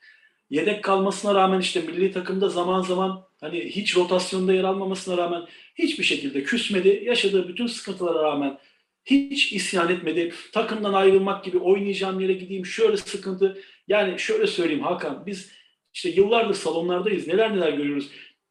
Yedek 0.50 0.84
kalmasına 0.84 1.34
rağmen 1.34 1.60
işte 1.60 1.80
milli 1.80 2.12
takımda 2.12 2.48
zaman 2.48 2.82
zaman 2.82 3.24
hani 3.40 3.60
hiç 3.60 3.96
rotasyonda 3.96 4.52
yer 4.54 4.64
almamasına 4.64 5.16
rağmen 5.16 5.42
hiçbir 5.74 6.04
şekilde 6.04 6.42
küsmedi. 6.42 7.02
Yaşadığı 7.06 7.48
bütün 7.48 7.66
sıkıntılara 7.66 8.22
rağmen 8.22 8.58
hiç 9.04 9.52
isyan 9.52 9.88
etmedi. 9.88 10.32
Takımdan 10.52 10.92
ayrılmak 10.92 11.44
gibi 11.44 11.58
oynayacağım 11.58 12.20
yere 12.20 12.32
gideyim 12.32 12.66
şöyle 12.66 12.96
sıkıntı. 12.96 13.62
Yani 13.88 14.18
şöyle 14.18 14.46
söyleyeyim 14.46 14.82
Hakan 14.82 15.26
biz 15.26 15.50
işte 15.94 16.08
yıllardır 16.08 16.54
salonlardayız 16.54 17.26
neler 17.26 17.56
neler 17.56 17.72
görüyoruz. 17.72 18.10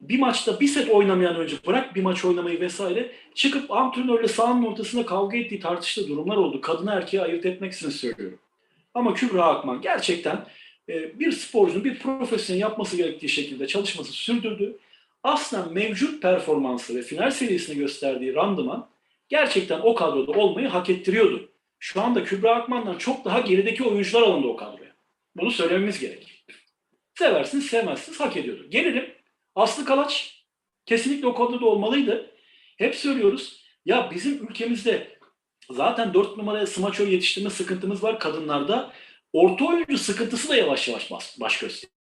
Bir 0.10 0.20
maçta 0.20 0.60
bir 0.60 0.68
set 0.68 0.90
oynamayan 0.90 1.36
önce 1.36 1.56
bırak 1.68 1.96
bir 1.96 2.02
maç 2.02 2.26
oynamayı 2.26 2.60
vesaire 2.60 3.12
çıkıp 3.36 3.72
antrenörle 3.72 4.28
sahanın 4.28 4.66
ortasında 4.66 5.06
kavga 5.06 5.38
ettiği 5.38 5.60
tartıştığı 5.60 6.08
durumlar 6.08 6.38
oldu. 6.38 6.62
Kadını 6.62 6.92
erkeği 6.92 7.24
ayırt 7.24 7.46
etmek 7.46 7.74
için 7.74 7.90
söylüyorum. 7.90 8.40
Ama 8.94 9.14
Kübra 9.14 9.46
Akman 9.46 9.82
gerçekten 9.82 10.46
e, 10.90 11.20
bir 11.20 11.32
sporcunun 11.32 11.84
bir 11.84 12.00
profesyonel 12.00 12.62
yapması 12.62 12.98
gerektiği 12.98 13.30
şekilde 13.30 13.68
çalışması 13.68 14.12
sürdürdü. 14.12 14.78
Aslında 15.24 15.70
mevcut 15.70 16.22
performansı 16.22 16.96
ve 16.96 17.02
final 17.02 17.32
serisinde 17.32 17.78
gösterdiği 17.78 18.36
randıman 18.36 18.90
gerçekten 19.30 19.80
o 19.80 19.96
kadroda 19.96 20.32
olmayı 20.32 20.68
hak 20.68 20.90
ettiriyordu. 20.90 21.50
Şu 21.80 22.02
anda 22.02 22.24
Kübra 22.24 22.56
Akman'dan 22.56 22.98
çok 22.98 23.26
daha 23.26 23.40
gerideki 23.40 23.84
oyuncular 23.84 24.22
alındı 24.22 24.48
o 24.48 24.56
kadroya. 24.56 24.92
Bunu 25.36 25.52
söylememiz 25.52 26.00
gerek. 26.00 26.46
Seversiniz 27.16 27.66
sevmezsiniz 27.66 28.20
hak 28.20 28.38
ediyordu. 28.38 28.66
Gelelim 28.70 29.13
Aslı 29.56 29.86
Kalaç 29.86 30.44
kesinlikle 30.86 31.28
o 31.28 31.36
kadroda 31.36 31.66
olmalıydı. 31.66 32.32
Hep 32.78 32.96
söylüyoruz 32.96 33.64
ya 33.86 34.12
bizim 34.12 34.48
ülkemizde 34.48 35.18
zaten 35.72 36.14
4 36.14 36.38
numaraya 36.38 36.68
smaçör 36.68 37.08
yetiştirme 37.08 37.50
sıkıntımız 37.50 38.04
var 38.04 38.20
kadınlarda. 38.20 38.94
Orta 39.34 39.66
oyuncu 39.66 39.98
sıkıntısı 39.98 40.50
da 40.50 40.56
yavaş 40.56 40.88
yavaş 40.88 41.12
baş, 41.12 41.40
baş 41.40 41.60
gösteriyor. 41.60 41.94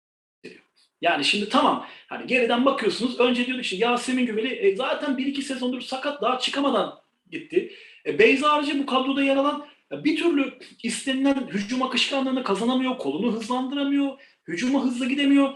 Yani 1.00 1.24
şimdi 1.24 1.48
tamam 1.48 1.86
hani 2.08 2.26
geriden 2.26 2.64
bakıyorsunuz 2.64 3.20
önce 3.20 3.46
diyorduk 3.46 3.64
işte 3.64 3.76
Yasemin 3.76 4.26
Güveli 4.26 4.48
e, 4.48 4.76
zaten 4.76 5.14
1-2 5.14 5.42
sezondur 5.42 5.80
sakat 5.80 6.22
daha 6.22 6.38
çıkamadan 6.38 7.00
gitti. 7.30 7.72
E, 8.06 8.18
Beyza 8.18 8.50
Arıcı 8.52 8.78
bu 8.78 8.86
kadroda 8.86 9.22
yer 9.22 9.36
alan 9.36 9.66
bir 9.92 10.16
türlü 10.16 10.58
istenilen 10.82 11.48
hücum 11.48 11.82
akışkanlığını 11.82 12.44
kazanamıyor, 12.44 12.98
kolunu 12.98 13.32
hızlandıramıyor, 13.32 14.18
hücuma 14.48 14.84
hızlı 14.84 15.08
gidemiyor. 15.08 15.52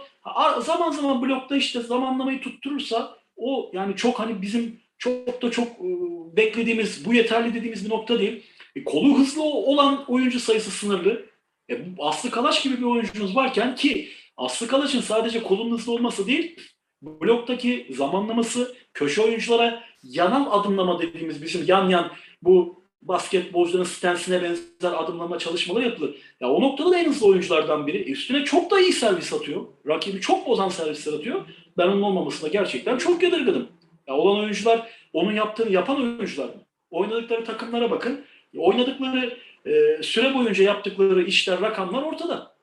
Zaman 0.60 0.90
zaman 0.90 1.22
blokta 1.22 1.56
işte 1.56 1.80
zamanlamayı 1.80 2.40
tutturursa 2.40 3.18
o 3.36 3.70
yani 3.74 3.96
çok 3.96 4.20
hani 4.20 4.42
bizim 4.42 4.80
çok 4.98 5.42
da 5.42 5.50
çok 5.50 5.68
e, 5.68 5.88
beklediğimiz, 6.36 7.04
bu 7.06 7.14
yeterli 7.14 7.54
dediğimiz 7.54 7.84
bir 7.84 7.90
nokta 7.90 8.18
değil. 8.18 8.42
E, 8.76 8.84
kolu 8.84 9.18
hızlı 9.18 9.42
olan 9.42 10.04
oyuncu 10.10 10.40
sayısı 10.40 10.70
sınırlı. 10.70 11.26
E, 11.70 11.78
Aslı 11.98 12.30
Kalaş 12.30 12.62
gibi 12.62 12.78
bir 12.78 12.82
oyuncunuz 12.82 13.36
varken 13.36 13.74
ki 13.74 14.08
Aslı 14.36 14.66
Kalaş'ın 14.66 15.00
sadece 15.00 15.42
kolun 15.42 15.70
hızlı 15.70 15.92
olması 15.92 16.26
değil, 16.26 16.56
bloktaki 17.02 17.86
zamanlaması, 17.90 18.76
köşe 18.94 19.22
oyunculara 19.22 19.84
yanal 20.02 20.60
adımlama 20.60 21.02
dediğimiz 21.02 21.42
bizim 21.42 21.64
yan 21.66 21.88
yan 21.88 22.10
bu 22.42 22.83
basketbolcuların 23.04 23.84
stensine 23.84 24.42
benzer 24.42 25.02
adımlama 25.02 25.38
çalışmaları 25.38 25.84
yapılır. 25.84 26.14
Ya 26.40 26.48
o 26.50 26.60
noktada 26.60 26.90
da 26.90 26.98
en 26.98 27.08
hızlı 27.08 27.26
oyunculardan 27.26 27.86
biri. 27.86 28.12
Üstüne 28.12 28.44
çok 28.44 28.70
da 28.70 28.80
iyi 28.80 28.92
servis 28.92 29.32
atıyor. 29.32 29.66
Rakibi 29.86 30.20
çok 30.20 30.46
bozan 30.46 30.68
servisler 30.68 31.12
atıyor. 31.12 31.40
Ben 31.78 31.88
onun 31.88 32.02
olmamasına 32.02 32.48
gerçekten 32.48 32.98
çok 32.98 33.22
yadırgadım. 33.22 33.68
Ya 34.06 34.14
olan 34.14 34.38
oyuncular 34.38 34.90
onun 35.12 35.32
yaptığını 35.32 35.72
yapan 35.72 35.96
oyuncular 35.96 36.46
mı? 36.46 36.62
Oynadıkları 36.90 37.44
takımlara 37.44 37.90
bakın. 37.90 38.24
Oynadıkları 38.56 39.36
e, 39.66 40.02
süre 40.02 40.34
boyunca 40.34 40.64
yaptıkları 40.64 41.22
işler, 41.22 41.60
rakamlar 41.60 42.02
ortada. 42.02 42.54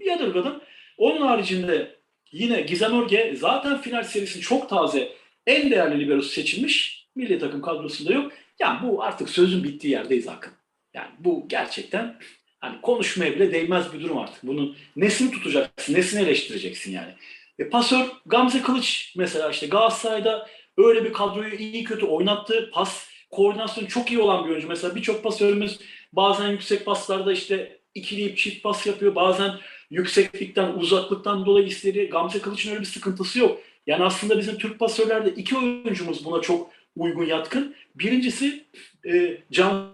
Yadırgadım. 0.00 0.60
Onun 0.98 1.20
haricinde 1.20 1.96
yine 2.32 2.60
Gizem 2.60 3.02
Örge 3.02 3.34
zaten 3.38 3.80
final 3.80 4.02
serisi 4.02 4.40
çok 4.40 4.68
taze. 4.68 5.12
En 5.46 5.70
değerli 5.70 6.00
liberosu 6.00 6.28
seçilmiş. 6.28 7.06
Milli 7.14 7.38
takım 7.38 7.62
kadrosunda 7.62 8.12
yok. 8.12 8.32
Yani 8.60 8.78
bu 8.82 9.02
artık 9.02 9.30
sözün 9.30 9.64
bittiği 9.64 9.92
yerdeyiz 9.92 10.26
Hakan. 10.26 10.52
Yani 10.94 11.10
bu 11.18 11.44
gerçekten 11.48 12.18
hani 12.60 12.80
konuşmaya 12.80 13.34
bile 13.34 13.52
değmez 13.52 13.92
bir 13.92 14.00
durum 14.00 14.18
artık. 14.18 14.42
Bunun 14.42 14.76
nesini 14.96 15.30
tutacaksın, 15.30 15.94
nesini 15.94 16.22
eleştireceksin 16.22 16.92
yani. 16.92 17.12
E, 17.58 17.68
pasör 17.68 18.06
Gamze 18.26 18.62
Kılıç 18.62 19.14
mesela 19.16 19.50
işte 19.50 19.66
Galatasaray'da 19.66 20.48
öyle 20.78 21.04
bir 21.04 21.12
kadroyu 21.12 21.54
iyi 21.54 21.84
kötü 21.84 22.06
oynattı. 22.06 22.70
Pas 22.74 23.08
koordinasyonu 23.30 23.88
çok 23.88 24.10
iyi 24.10 24.20
olan 24.20 24.44
bir 24.44 24.50
oyuncu. 24.50 24.68
Mesela 24.68 24.94
birçok 24.94 25.22
pasörümüz 25.22 25.80
bazen 26.12 26.48
yüksek 26.48 26.84
paslarda 26.84 27.32
işte 27.32 27.78
ikileyip 27.94 28.38
çift 28.38 28.62
pas 28.62 28.86
yapıyor. 28.86 29.14
Bazen 29.14 29.52
yükseklikten, 29.90 30.72
uzaklıktan 30.72 31.46
dolayı 31.46 31.66
istediği 31.66 32.08
Gamze 32.08 32.38
Kılıç'ın 32.38 32.70
öyle 32.70 32.80
bir 32.80 32.86
sıkıntısı 32.86 33.38
yok. 33.38 33.60
Yani 33.86 34.04
aslında 34.04 34.38
bizim 34.38 34.58
Türk 34.58 34.78
pasörlerde 34.78 35.30
iki 35.30 35.56
oyuncumuz 35.56 36.24
buna 36.24 36.40
çok 36.40 36.70
uygun 36.96 37.24
yatkın. 37.24 37.74
Birincisi 37.94 38.64
e, 39.06 39.38
Can 39.50 39.92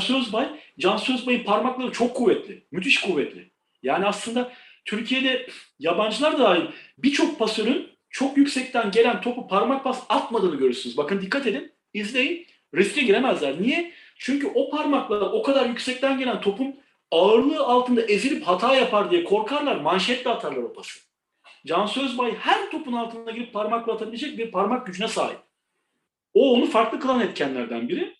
Sözbay. 0.00 0.48
Can 0.78 0.96
Sözbay'ın 0.96 1.44
parmakları 1.44 1.92
çok 1.92 2.16
kuvvetli. 2.16 2.62
Müthiş 2.72 3.00
kuvvetli. 3.00 3.50
Yani 3.82 4.06
aslında 4.06 4.52
Türkiye'de 4.84 5.46
yabancılar 5.78 6.38
dahil 6.38 6.62
birçok 6.98 7.38
pasörün 7.38 7.88
çok 8.10 8.36
yüksekten 8.36 8.90
gelen 8.90 9.20
topu 9.20 9.48
parmak 9.48 9.84
bas 9.84 10.02
atmadığını 10.08 10.56
görürsünüz. 10.56 10.96
Bakın 10.96 11.20
dikkat 11.20 11.46
edin, 11.46 11.72
izleyin. 11.94 12.46
Riske 12.74 13.02
giremezler. 13.02 13.62
Niye? 13.62 13.92
Çünkü 14.16 14.46
o 14.54 14.70
parmaklar 14.70 15.20
o 15.20 15.42
kadar 15.42 15.66
yüksekten 15.66 16.18
gelen 16.18 16.40
topun 16.40 16.80
ağırlığı 17.10 17.64
altında 17.64 18.02
ezilip 18.02 18.42
hata 18.46 18.74
yapar 18.74 19.10
diye 19.10 19.24
korkarlar. 19.24 19.76
Manşetle 19.76 20.30
atarlar 20.30 20.62
o 20.62 20.72
pası. 20.72 21.00
Can 21.66 21.86
Sözbay 21.86 22.34
her 22.34 22.70
topun 22.70 22.92
altına 22.92 23.30
girip 23.30 23.52
parmakla 23.52 23.92
atabilecek 23.92 24.38
bir 24.38 24.50
parmak 24.50 24.86
gücüne 24.86 25.08
sahip. 25.08 25.38
O 26.34 26.52
onu 26.52 26.66
farklı 26.66 27.00
kılan 27.00 27.20
etkenlerden 27.20 27.88
biri. 27.88 28.14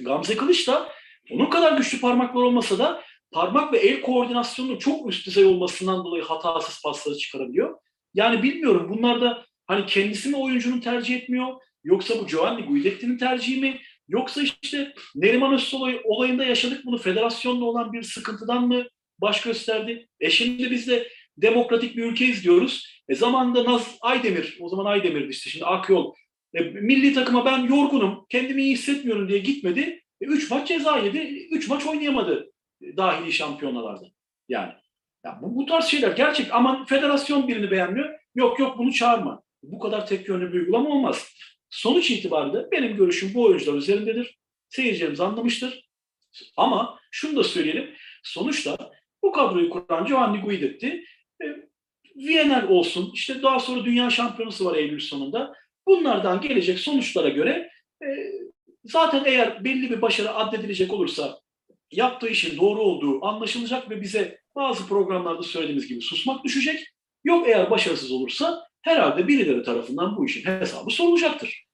Gamze 0.00 0.36
Kılıç 0.36 0.68
da 0.68 0.92
onun 1.30 1.50
kadar 1.50 1.76
güçlü 1.76 2.00
parmaklar 2.00 2.42
olmasa 2.42 2.78
da 2.78 3.02
parmak 3.32 3.72
ve 3.72 3.78
el 3.78 4.00
koordinasyonunun 4.00 4.78
çok 4.78 5.08
üst 5.10 5.26
düzey 5.26 5.44
olmasından 5.44 6.04
dolayı 6.04 6.22
hatasız 6.22 6.82
pasları 6.82 7.18
çıkarabiliyor. 7.18 7.78
Yani 8.14 8.42
bilmiyorum 8.42 8.86
bunlar 8.90 9.20
da 9.20 9.44
hani 9.66 9.86
kendisi 9.86 10.28
mi 10.28 10.36
oyuncunun 10.36 10.80
tercih 10.80 11.16
etmiyor 11.16 11.54
yoksa 11.84 12.18
bu 12.18 12.26
Giovanni 12.26 12.62
Guidetti'nin 12.62 13.18
tercihi 13.18 13.60
mi 13.60 13.80
yoksa 14.08 14.42
işte 14.62 14.94
Neriman 15.14 15.54
Özsoy 15.54 16.00
olayında 16.04 16.44
yaşadık 16.44 16.84
bunu 16.84 16.98
federasyonla 16.98 17.64
olan 17.64 17.92
bir 17.92 18.02
sıkıntıdan 18.02 18.68
mı 18.68 18.84
baş 19.18 19.42
gösterdi? 19.42 20.08
E 20.20 20.30
şimdi 20.30 20.70
biz 20.70 20.88
de 20.88 21.08
demokratik 21.36 21.96
bir 21.96 22.04
ülkeyiz 22.04 22.44
diyoruz. 22.44 23.02
E 23.08 23.14
zamanında 23.14 23.64
Naz 23.64 23.96
Aydemir, 24.00 24.58
o 24.60 24.68
zaman 24.68 24.84
Aydemir'di 24.84 25.30
işte 25.30 25.50
şimdi 25.50 25.64
Akyol. 25.64 26.14
E, 26.56 26.60
milli 26.60 27.14
takıma 27.14 27.44
ben 27.44 27.58
yorgunum, 27.58 28.26
kendimi 28.28 28.62
iyi 28.62 28.72
hissetmiyorum 28.72 29.28
diye 29.28 29.38
gitmedi. 29.38 29.80
E, 30.20 30.24
üç 30.24 30.50
maç 30.50 30.68
ceza 30.68 30.98
yedi, 30.98 31.18
üç 31.50 31.68
maç 31.68 31.86
oynayamadı 31.86 32.52
dahili 32.96 33.32
şampiyonalarda. 33.32 34.06
Yani 34.48 34.72
ya 35.24 35.38
bu, 35.42 35.56
bu 35.56 35.66
tarz 35.66 35.84
şeyler 35.84 36.12
gerçek 36.12 36.54
ama 36.54 36.84
federasyon 36.84 37.48
birini 37.48 37.70
beğenmiyor. 37.70 38.18
Yok 38.34 38.58
yok 38.58 38.78
bunu 38.78 38.92
çağırma. 38.92 39.42
Bu 39.62 39.78
kadar 39.78 40.06
tek 40.06 40.28
yönlü 40.28 40.52
bir 40.52 40.58
uygulama 40.58 40.90
olmaz. 40.90 41.32
Sonuç 41.70 42.10
itibariyle 42.10 42.70
benim 42.72 42.96
görüşüm 42.96 43.34
bu 43.34 43.44
oyuncular 43.44 43.78
üzerindedir. 43.78 44.38
Seyircilerimiz 44.68 45.20
anlamıştır. 45.20 45.86
Ama 46.56 46.98
şunu 47.10 47.36
da 47.36 47.44
söyleyelim. 47.44 47.90
Sonuçta 48.22 48.90
bu 49.22 49.32
kadroyu 49.32 49.70
kuran 49.70 50.06
Giovanni 50.06 50.40
Guidetti 50.40 51.04
e, 51.42 51.46
Viyanel 52.16 52.68
olsun, 52.68 53.10
işte 53.14 53.42
daha 53.42 53.60
sonra 53.60 53.84
Dünya 53.84 54.10
Şampiyonası 54.10 54.64
var 54.64 54.76
Eylül 54.76 55.00
sonunda. 55.00 55.54
Bunlardan 55.86 56.40
gelecek 56.40 56.78
sonuçlara 56.78 57.28
göre 57.28 57.70
e, 58.02 58.06
zaten 58.84 59.22
eğer 59.26 59.64
belli 59.64 59.90
bir 59.90 60.02
başarı 60.02 60.34
addedilecek 60.34 60.92
olursa 60.92 61.40
yaptığı 61.92 62.28
işin 62.28 62.56
doğru 62.56 62.80
olduğu 62.80 63.26
anlaşılacak 63.26 63.90
ve 63.90 64.00
bize 64.00 64.40
bazı 64.56 64.88
programlarda 64.88 65.42
söylediğimiz 65.42 65.88
gibi 65.88 66.00
susmak 66.00 66.44
düşecek. 66.44 66.86
Yok 67.24 67.48
eğer 67.48 67.70
başarısız 67.70 68.12
olursa 68.12 68.66
herhalde 68.82 69.28
birileri 69.28 69.62
tarafından 69.62 70.16
bu 70.16 70.26
işin 70.26 70.44
hesabı 70.44 70.90
sorulacaktır. 70.90 71.66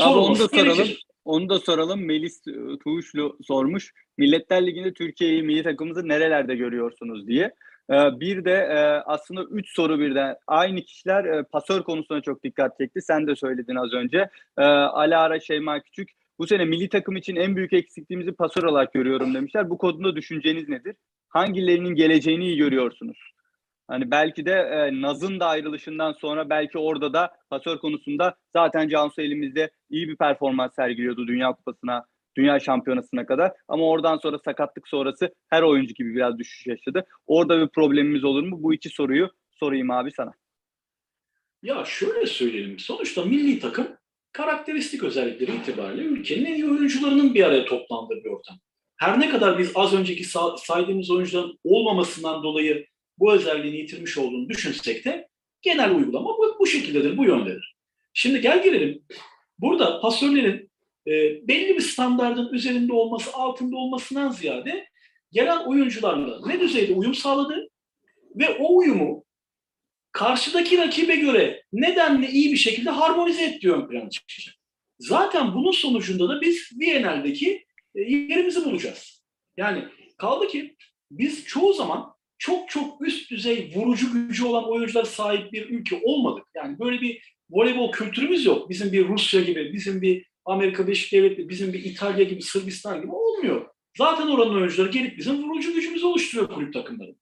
Abi 0.00 0.18
onu 0.18 0.38
da 0.38 0.48
soralım. 0.48 0.76
gerekir. 0.76 1.06
Onu 1.24 1.48
da 1.48 1.58
soralım. 1.58 2.04
Melis 2.04 2.46
e, 2.48 2.78
Tuğuşlu 2.84 3.38
sormuş. 3.44 3.92
Milletler 4.18 4.66
Ligi'nde 4.66 4.92
Türkiye'yi, 4.92 5.42
milli 5.42 5.62
takımımızı 5.62 6.08
nerelerde 6.08 6.54
görüyorsunuz 6.54 7.26
diye. 7.26 7.54
Ee, 7.90 8.20
Bir 8.20 8.44
de 8.44 8.52
e, 8.52 8.78
aslında 9.06 9.44
üç 9.44 9.74
soru 9.74 9.98
birden. 9.98 10.36
Aynı 10.46 10.82
kişiler 10.82 11.24
e, 11.24 11.42
pasör 11.42 11.82
konusuna 11.82 12.20
çok 12.20 12.44
dikkat 12.44 12.78
çekti. 12.78 13.02
Sen 13.02 13.26
de 13.26 13.36
söyledin 13.36 13.76
az 13.76 13.92
önce. 13.92 14.30
Ee, 14.58 14.62
Alara 14.62 15.40
Şeyma 15.40 15.80
Küçük. 15.80 16.10
Bu 16.38 16.46
sene 16.46 16.64
milli 16.64 16.88
takım 16.88 17.16
için 17.16 17.36
en 17.36 17.56
büyük 17.56 17.72
eksikliğimizi 17.72 18.32
pasör 18.32 18.62
olarak 18.62 18.92
görüyorum 18.92 19.34
demişler. 19.34 19.70
Bu 19.70 19.78
konuda 19.78 20.16
düşünceniz 20.16 20.68
nedir? 20.68 20.96
Hangilerinin 21.28 21.94
geleceğini 21.94 22.44
iyi 22.44 22.56
görüyorsunuz? 22.56 23.18
Hani 23.88 24.10
belki 24.10 24.46
de 24.46 24.52
e, 24.52 25.02
Naz'ın 25.02 25.40
da 25.40 25.46
ayrılışından 25.46 26.12
sonra 26.12 26.50
belki 26.50 26.78
orada 26.78 27.12
da 27.12 27.32
pasör 27.50 27.78
konusunda 27.78 28.36
zaten 28.52 28.88
Cansu 28.88 29.22
elimizde 29.22 29.70
iyi 29.90 30.08
bir 30.08 30.16
performans 30.16 30.74
sergiliyordu 30.74 31.26
Dünya 31.26 31.52
Kupası'na, 31.52 32.04
Dünya 32.36 32.60
Şampiyonası'na 32.60 33.26
kadar. 33.26 33.52
Ama 33.68 33.88
oradan 33.88 34.16
sonra 34.16 34.38
sakatlık 34.44 34.88
sonrası 34.88 35.34
her 35.50 35.62
oyuncu 35.62 35.94
gibi 35.94 36.14
biraz 36.14 36.38
düşüş 36.38 36.66
yaşadı. 36.66 37.04
Orada 37.26 37.60
bir 37.60 37.68
problemimiz 37.68 38.24
olur 38.24 38.42
mu? 38.42 38.62
Bu 38.62 38.74
iki 38.74 38.88
soruyu 38.88 39.30
sorayım 39.50 39.90
abi 39.90 40.12
sana. 40.12 40.32
Ya 41.62 41.84
şöyle 41.84 42.26
söyleyelim. 42.26 42.78
Sonuçta 42.78 43.24
milli 43.24 43.58
takım 43.60 43.88
karakteristik 44.32 45.04
özellikleri 45.04 45.56
itibariyle 45.56 46.02
ülkenin 46.02 46.44
en 46.44 46.54
iyi 46.54 46.70
oyuncularının 46.70 47.34
bir 47.34 47.44
araya 47.44 47.64
toplandığı 47.64 48.24
bir 48.24 48.30
ortam. 48.30 48.56
Her 48.96 49.20
ne 49.20 49.28
kadar 49.30 49.58
biz 49.58 49.72
az 49.74 49.94
önceki 49.94 50.24
sa- 50.24 50.58
saydığımız 50.66 51.10
oyuncuların 51.10 51.58
olmamasından 51.64 52.42
dolayı 52.42 52.86
bu 53.18 53.32
özelliğini 53.32 53.76
yitirmiş 53.76 54.18
olduğunu 54.18 54.48
düşünsek 54.48 55.04
de 55.04 55.28
genel 55.62 55.94
uygulama 55.96 56.28
bu, 56.28 56.56
bu 56.60 56.66
şekildedir, 56.66 57.16
bu 57.16 57.24
yöndedir. 57.24 57.76
Şimdi 58.12 58.40
gel 58.40 58.62
gelelim. 58.62 59.02
Burada 59.58 60.00
pasörlerin 60.00 60.63
e, 61.06 61.12
belli 61.48 61.76
bir 61.76 61.80
standardın 61.80 62.52
üzerinde 62.52 62.92
olması, 62.92 63.32
altında 63.32 63.76
olmasından 63.76 64.30
ziyade 64.30 64.88
gelen 65.32 65.66
oyuncularla 65.66 66.46
ne 66.46 66.60
düzeyde 66.60 66.92
uyum 66.92 67.14
sağladı 67.14 67.68
ve 68.36 68.48
o 68.48 68.76
uyumu 68.76 69.24
karşıdaki 70.12 70.78
rakibe 70.78 71.16
göre 71.16 71.62
nedenle 71.72 72.28
iyi 72.30 72.52
bir 72.52 72.56
şekilde 72.56 72.90
harmonize 72.90 73.44
ettiği 73.44 73.72
ön 73.72 73.88
plana 73.88 74.10
çıkacak. 74.10 74.54
Zaten 74.98 75.54
bunun 75.54 75.72
sonucunda 75.72 76.28
da 76.28 76.40
biz 76.40 76.70
Viyanel'deki 76.80 77.64
e, 77.94 78.00
yerimizi 78.00 78.64
bulacağız. 78.64 79.24
Yani 79.56 79.84
kaldı 80.16 80.48
ki 80.48 80.76
biz 81.10 81.44
çoğu 81.44 81.72
zaman 81.72 82.14
çok 82.38 82.68
çok 82.68 83.06
üst 83.06 83.30
düzey 83.30 83.72
vurucu 83.74 84.12
gücü 84.12 84.44
olan 84.44 84.70
oyuncular 84.70 85.04
sahip 85.04 85.52
bir 85.52 85.70
ülke 85.70 86.00
olmadık. 86.02 86.44
Yani 86.56 86.78
böyle 86.78 87.00
bir 87.00 87.34
voleybol 87.50 87.92
kültürümüz 87.92 88.44
yok. 88.44 88.70
Bizim 88.70 88.92
bir 88.92 89.08
Rusya 89.08 89.40
gibi, 89.40 89.72
bizim 89.72 90.02
bir 90.02 90.26
Amerika 90.44 90.86
Birleşik 90.86 91.12
Devletleri, 91.12 91.48
bizim 91.48 91.72
bir 91.72 91.84
İtalya 91.84 92.24
gibi, 92.24 92.42
Sırbistan 92.42 93.02
gibi 93.02 93.12
olmuyor. 93.12 93.66
Zaten 93.98 94.26
oranın 94.26 94.54
oyuncuları 94.54 94.90
gelip 94.90 95.18
bizim 95.18 95.42
vurucu 95.42 95.74
gücümüzü 95.74 96.06
oluşturuyor 96.06 96.48
kulüp 96.48 96.74
takımları. 96.74 97.14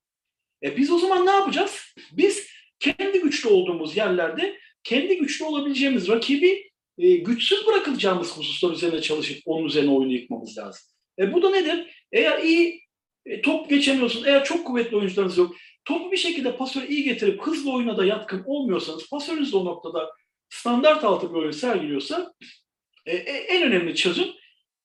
E 0.63 0.77
biz 0.77 0.91
o 0.91 0.99
zaman 0.99 1.25
ne 1.25 1.31
yapacağız? 1.31 1.95
Biz 2.11 2.47
kendi 2.79 3.19
güçlü 3.19 3.49
olduğumuz 3.49 3.97
yerlerde 3.97 4.59
kendi 4.83 5.17
güçlü 5.17 5.45
olabileceğimiz 5.45 6.07
rakibi 6.07 6.69
e, 6.97 7.15
güçsüz 7.15 7.67
bırakılacağımız 7.67 8.37
hususlar 8.37 8.71
üzerine 8.71 9.01
çalışıp 9.01 9.37
onun 9.45 9.65
üzerine 9.65 9.91
oyunu 9.91 10.13
yıkmamız 10.13 10.57
lazım. 10.57 10.81
E, 11.19 11.33
bu 11.33 11.41
da 11.41 11.49
nedir? 11.49 12.05
Eğer 12.11 12.43
iyi 12.43 12.81
e, 13.25 13.41
top 13.41 13.69
geçemiyorsunuz, 13.69 14.27
eğer 14.27 14.43
çok 14.43 14.67
kuvvetli 14.67 14.97
oyuncularınız 14.97 15.37
yok, 15.37 15.55
topu 15.85 16.11
bir 16.11 16.17
şekilde 16.17 16.57
pasöre 16.57 16.87
iyi 16.87 17.03
getirip 17.03 17.41
hızlı 17.41 17.73
oyuna 17.73 17.97
da 17.97 18.05
yatkın 18.05 18.43
olmuyorsanız, 18.45 19.09
pasörünüz 19.09 19.53
de 19.53 19.57
o 19.57 19.65
noktada 19.65 20.11
standart 20.49 21.03
altı 21.03 21.29
bir 21.29 21.35
oyun 21.35 21.51
sergiliyorsa 21.51 22.33
e, 23.05 23.15
e, 23.15 23.31
en 23.31 23.63
önemli 23.63 23.95
çözüm 23.95 24.27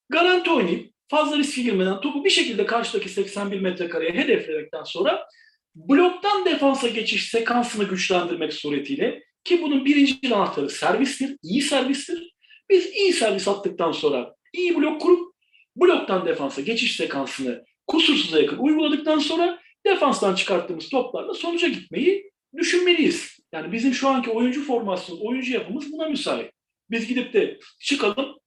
garanti 0.08 0.50
oynayıp 0.50 0.92
fazla 1.08 1.38
riske 1.38 1.62
girmeden 1.62 2.00
topu 2.00 2.24
bir 2.24 2.30
şekilde 2.30 2.66
karşıdaki 2.66 3.08
81 3.08 3.60
metrekareye 3.60 4.12
hedefledikten 4.12 4.82
sonra 4.82 5.26
bloktan 5.74 6.44
defansa 6.44 6.88
geçiş 6.88 7.30
sekansını 7.30 7.84
güçlendirmek 7.84 8.52
suretiyle 8.52 9.22
ki 9.44 9.62
bunun 9.62 9.84
birinci 9.84 10.34
anahtarı 10.34 10.70
servistir, 10.70 11.36
iyi 11.42 11.62
servistir. 11.62 12.34
Biz 12.70 12.86
iyi 12.86 13.12
servis 13.12 13.48
attıktan 13.48 13.92
sonra 13.92 14.34
iyi 14.52 14.76
blok 14.76 15.00
kurup 15.00 15.34
bloktan 15.76 16.26
defansa 16.26 16.60
geçiş 16.60 16.96
sekansını 16.96 17.64
kusursuza 17.86 18.40
yakın 18.40 18.58
uyguladıktan 18.58 19.18
sonra 19.18 19.60
defanstan 19.86 20.34
çıkarttığımız 20.34 20.88
toplarla 20.88 21.34
sonuca 21.34 21.68
gitmeyi 21.68 22.30
düşünmeliyiz. 22.56 23.38
Yani 23.52 23.72
bizim 23.72 23.94
şu 23.94 24.08
anki 24.08 24.30
oyuncu 24.30 24.64
formasyonu, 24.64 25.20
oyuncu 25.22 25.52
yapımız 25.52 25.92
buna 25.92 26.08
müsait. 26.08 26.50
Biz 26.90 27.06
gidip 27.08 27.32
de 27.32 27.58
çıkalım, 27.80 28.38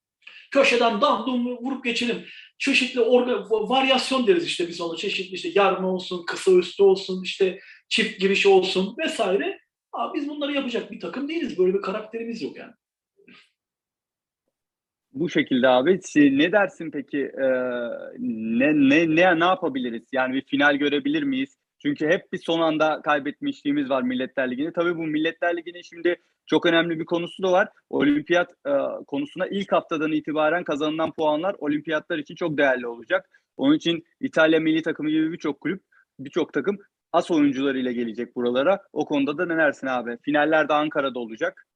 köşeden 0.52 1.02
dandum 1.02 1.58
vurup 1.58 1.84
geçelim. 1.84 2.26
çeşitli 2.60 3.02
orga, 3.02 3.50
varyasyon 3.50 4.28
deriz 4.28 4.46
işte 4.46 4.68
biz 4.68 4.82
ona 4.82 4.98
çeşitli 4.98 5.36
işte 5.36 5.52
yarma 5.56 5.88
olsun, 5.88 6.26
kısa 6.26 6.52
üstü 6.52 6.84
olsun, 6.84 7.24
işte 7.24 7.60
çift 7.90 8.20
giriş 8.20 8.46
olsun 8.46 8.96
vesaire. 8.98 9.60
Abi 9.94 10.18
biz 10.18 10.30
bunları 10.30 10.54
yapacak 10.54 10.92
bir 10.92 11.00
takım 11.00 11.30
değiliz. 11.30 11.58
Böyle 11.60 11.74
bir 11.74 11.82
karakterimiz 11.82 12.42
yok 12.42 12.58
yani. 12.58 12.74
Bu 15.14 15.30
şekilde 15.30 15.68
abi. 15.68 16.00
Ne 16.16 16.52
dersin 16.52 16.92
peki? 16.92 17.20
Ee, 17.20 17.48
ne 18.20 18.74
ne 18.90 19.16
ne 19.16 19.40
ne 19.40 19.46
yapabiliriz? 19.46 20.04
Yani 20.12 20.34
bir 20.34 20.46
final 20.46 20.76
görebilir 20.76 21.24
miyiz? 21.24 21.58
Çünkü 21.82 22.08
hep 22.08 22.34
bir 22.34 22.38
son 22.38 22.62
anda 22.62 23.02
kaybetmişliğimiz 23.02 23.90
var 23.90 24.02
Milletler 24.02 24.52
Ligi'nde. 24.52 24.74
Tabii 24.74 24.98
bu 24.98 25.04
Milletler 25.04 25.58
Ligi'nin 25.58 25.82
şimdi 25.82 26.16
çok 26.46 26.66
önemli 26.66 27.00
bir 27.00 27.06
konusu 27.06 27.44
da 27.44 27.52
var. 27.52 27.70
Olimpiyat 27.90 28.50
e, 28.68 28.72
konusuna 29.08 29.48
ilk 29.48 29.72
haftadan 29.72 30.12
itibaren 30.12 30.64
kazanılan 30.64 31.12
puanlar 31.12 31.56
olimpiyatlar 31.60 32.18
için 32.18 32.36
çok 32.36 32.58
değerli 32.58 32.88
olacak. 32.88 33.30
Onun 33.58 33.76
için 33.76 34.04
İtalya 34.20 34.60
milli 34.60 34.82
takımı 34.82 35.10
gibi 35.10 35.32
birçok 35.32 35.62
kulüp, 35.62 35.82
birçok 36.20 36.54
takım 36.54 36.78
as 37.12 37.32
oyuncularıyla 37.32 37.92
gelecek 37.92 38.36
buralara. 38.36 38.82
O 38.94 39.06
konuda 39.06 39.38
da 39.38 39.46
ne 39.46 39.58
dersin 39.58 39.88
abi? 39.88 40.18
Finaller 40.22 40.70
de 40.70 40.74
Ankara'da 40.74 41.20
olacak. 41.20 41.68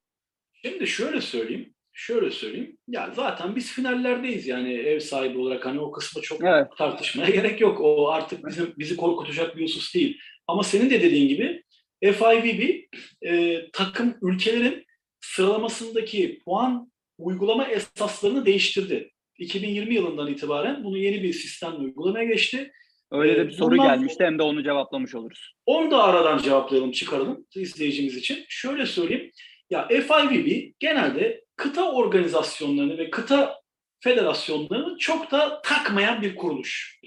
Şimdi 0.52 0.86
şöyle 0.86 1.20
söyleyeyim. 1.20 1.72
Şöyle 1.92 2.30
söyleyeyim. 2.30 2.76
Ya 2.88 3.10
zaten 3.14 3.56
biz 3.56 3.72
finallerdeyiz 3.72 4.46
yani 4.46 4.72
ev 4.72 5.00
sahibi 5.00 5.38
olarak 5.38 5.66
hani 5.66 5.80
o 5.80 5.90
kısmı 5.92 6.22
çok 6.22 6.44
Evet. 6.44 6.66
tartışmaya 6.78 7.30
gerek 7.34 7.60
yok. 7.60 7.80
O 7.80 8.08
artık 8.10 8.46
bizim 8.46 8.74
bizi 8.78 8.96
korkutacak 8.96 9.56
bir 9.56 9.64
husus 9.64 9.94
değil. 9.94 10.18
Ama 10.46 10.62
senin 10.62 10.90
de 10.90 11.02
dediğin 11.02 11.28
gibi 11.28 11.62
FIVB 12.02 12.82
e, 13.26 13.60
takım 13.72 14.14
ülkelerin 14.22 14.86
sıralamasındaki 15.20 16.40
puan 16.44 16.92
uygulama 17.18 17.64
esaslarını 17.68 18.46
değiştirdi. 18.46 19.10
2020 19.38 19.94
yılından 19.94 20.32
itibaren 20.32 20.84
bunu 20.84 20.98
yeni 20.98 21.22
bir 21.22 21.32
sistemle 21.32 21.76
uygulamaya 21.76 22.24
geçti. 22.24 22.72
Öyle 23.10 23.36
de 23.36 23.40
Ee, 23.40 23.46
bir 23.46 23.52
soru 23.52 23.70
bundan- 23.70 23.86
gelmişti 23.88 24.24
hem 24.24 24.38
de 24.38 24.42
onu 24.42 24.64
cevaplamış 24.64 25.14
oluruz. 25.14 25.54
Onu 25.66 25.90
da 25.90 26.02
aradan 26.04 26.38
cevaplayalım, 26.38 26.92
çıkaralım 26.92 27.46
izleyicimiz 27.54 28.16
için. 28.16 28.44
Şöyle 28.48 28.86
söyleyeyim. 28.86 29.30
Ya 29.70 29.88
FIVB 29.88 30.72
genelde 30.78 31.44
kıta 31.56 31.92
organizasyonlarını 31.92 32.98
ve 32.98 33.10
kıta 33.10 33.60
federasyonlarını 34.00 34.98
çok 34.98 35.30
da 35.30 35.62
takmayan 35.62 36.22
bir 36.22 36.34
kuruluş. 36.36 37.00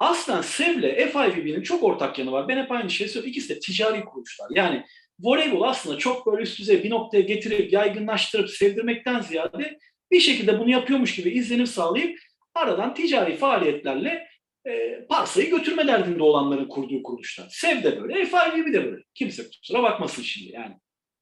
Aslında 0.00 0.42
SEV'le 0.42 1.12
FIVB'nin 1.12 1.62
çok 1.62 1.82
ortak 1.82 2.18
yanı 2.18 2.32
var. 2.32 2.48
Ben 2.48 2.56
hep 2.62 2.72
aynı 2.72 2.90
şeyi 2.90 3.08
söylüyorum. 3.08 3.30
İkisi 3.30 3.48
de 3.48 3.58
ticari 3.58 4.04
kuruluşlar. 4.04 4.48
Yani 4.54 4.84
voleybol 5.20 5.62
aslında 5.62 5.98
çok 5.98 6.26
böyle 6.26 6.42
üst 6.42 6.58
düzey 6.58 6.84
bir 6.84 6.90
noktaya 6.90 7.20
getirip 7.20 7.72
yaygınlaştırıp 7.72 8.50
sevdirmekten 8.50 9.20
ziyade 9.20 9.78
bir 10.10 10.20
şekilde 10.20 10.58
bunu 10.58 10.70
yapıyormuş 10.70 11.16
gibi 11.16 11.30
izlenim 11.30 11.66
sağlayıp 11.66 12.18
aradan 12.54 12.94
ticari 12.94 13.36
faaliyetlerle 13.36 14.28
e, 14.66 15.00
parsayı 15.08 15.50
götürme 15.50 15.86
derdinde 15.86 16.22
olanların 16.22 16.68
kurduğu 16.68 17.02
kuruluşlar. 17.02 17.46
SEV 17.50 17.82
de 17.82 18.02
böyle, 18.02 18.26
FIVB 18.26 18.72
de 18.72 18.84
böyle. 18.84 19.02
Kimse 19.14 19.42
kusura 19.42 19.82
bakmasın 19.82 20.22
şimdi 20.22 20.52
yani. 20.52 20.74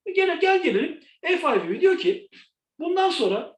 E, 0.06 0.12
Gel, 0.12 0.40
gel 0.40 0.62
gelelim. 0.62 1.00
FIVB 1.24 1.80
diyor 1.80 1.98
ki 1.98 2.28
bundan 2.78 3.10
sonra 3.10 3.56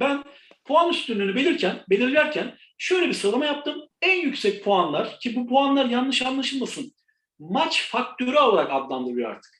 ben 0.00 0.24
puan 0.64 0.90
üstünlüğünü 0.90 1.34
belirken, 1.34 1.76
belirlerken 1.90 2.56
şöyle 2.80 3.08
bir 3.08 3.12
sıralama 3.12 3.44
yaptım. 3.44 3.82
En 4.02 4.16
yüksek 4.20 4.64
puanlar 4.64 5.18
ki 5.20 5.36
bu 5.36 5.46
puanlar 5.48 5.84
yanlış 5.86 6.22
anlaşılmasın 6.22 6.92
maç 7.38 7.88
faktörü 7.90 8.36
olarak 8.38 8.70
adlandırılıyor 8.72 9.30
artık. 9.30 9.52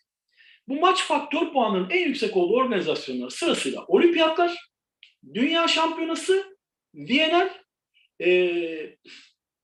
Bu 0.69 0.81
maç 0.81 1.03
faktör 1.03 1.53
puanının 1.53 1.91
en 1.91 2.07
yüksek 2.07 2.37
olduğu 2.37 2.55
organizasyonlar 2.55 3.31
sırasıyla 3.31 3.85
olimpiyatlar, 3.89 4.71
dünya 5.35 5.69
şampiyonası, 5.69 6.57
Viyener, 6.95 7.51
e, 8.23 8.29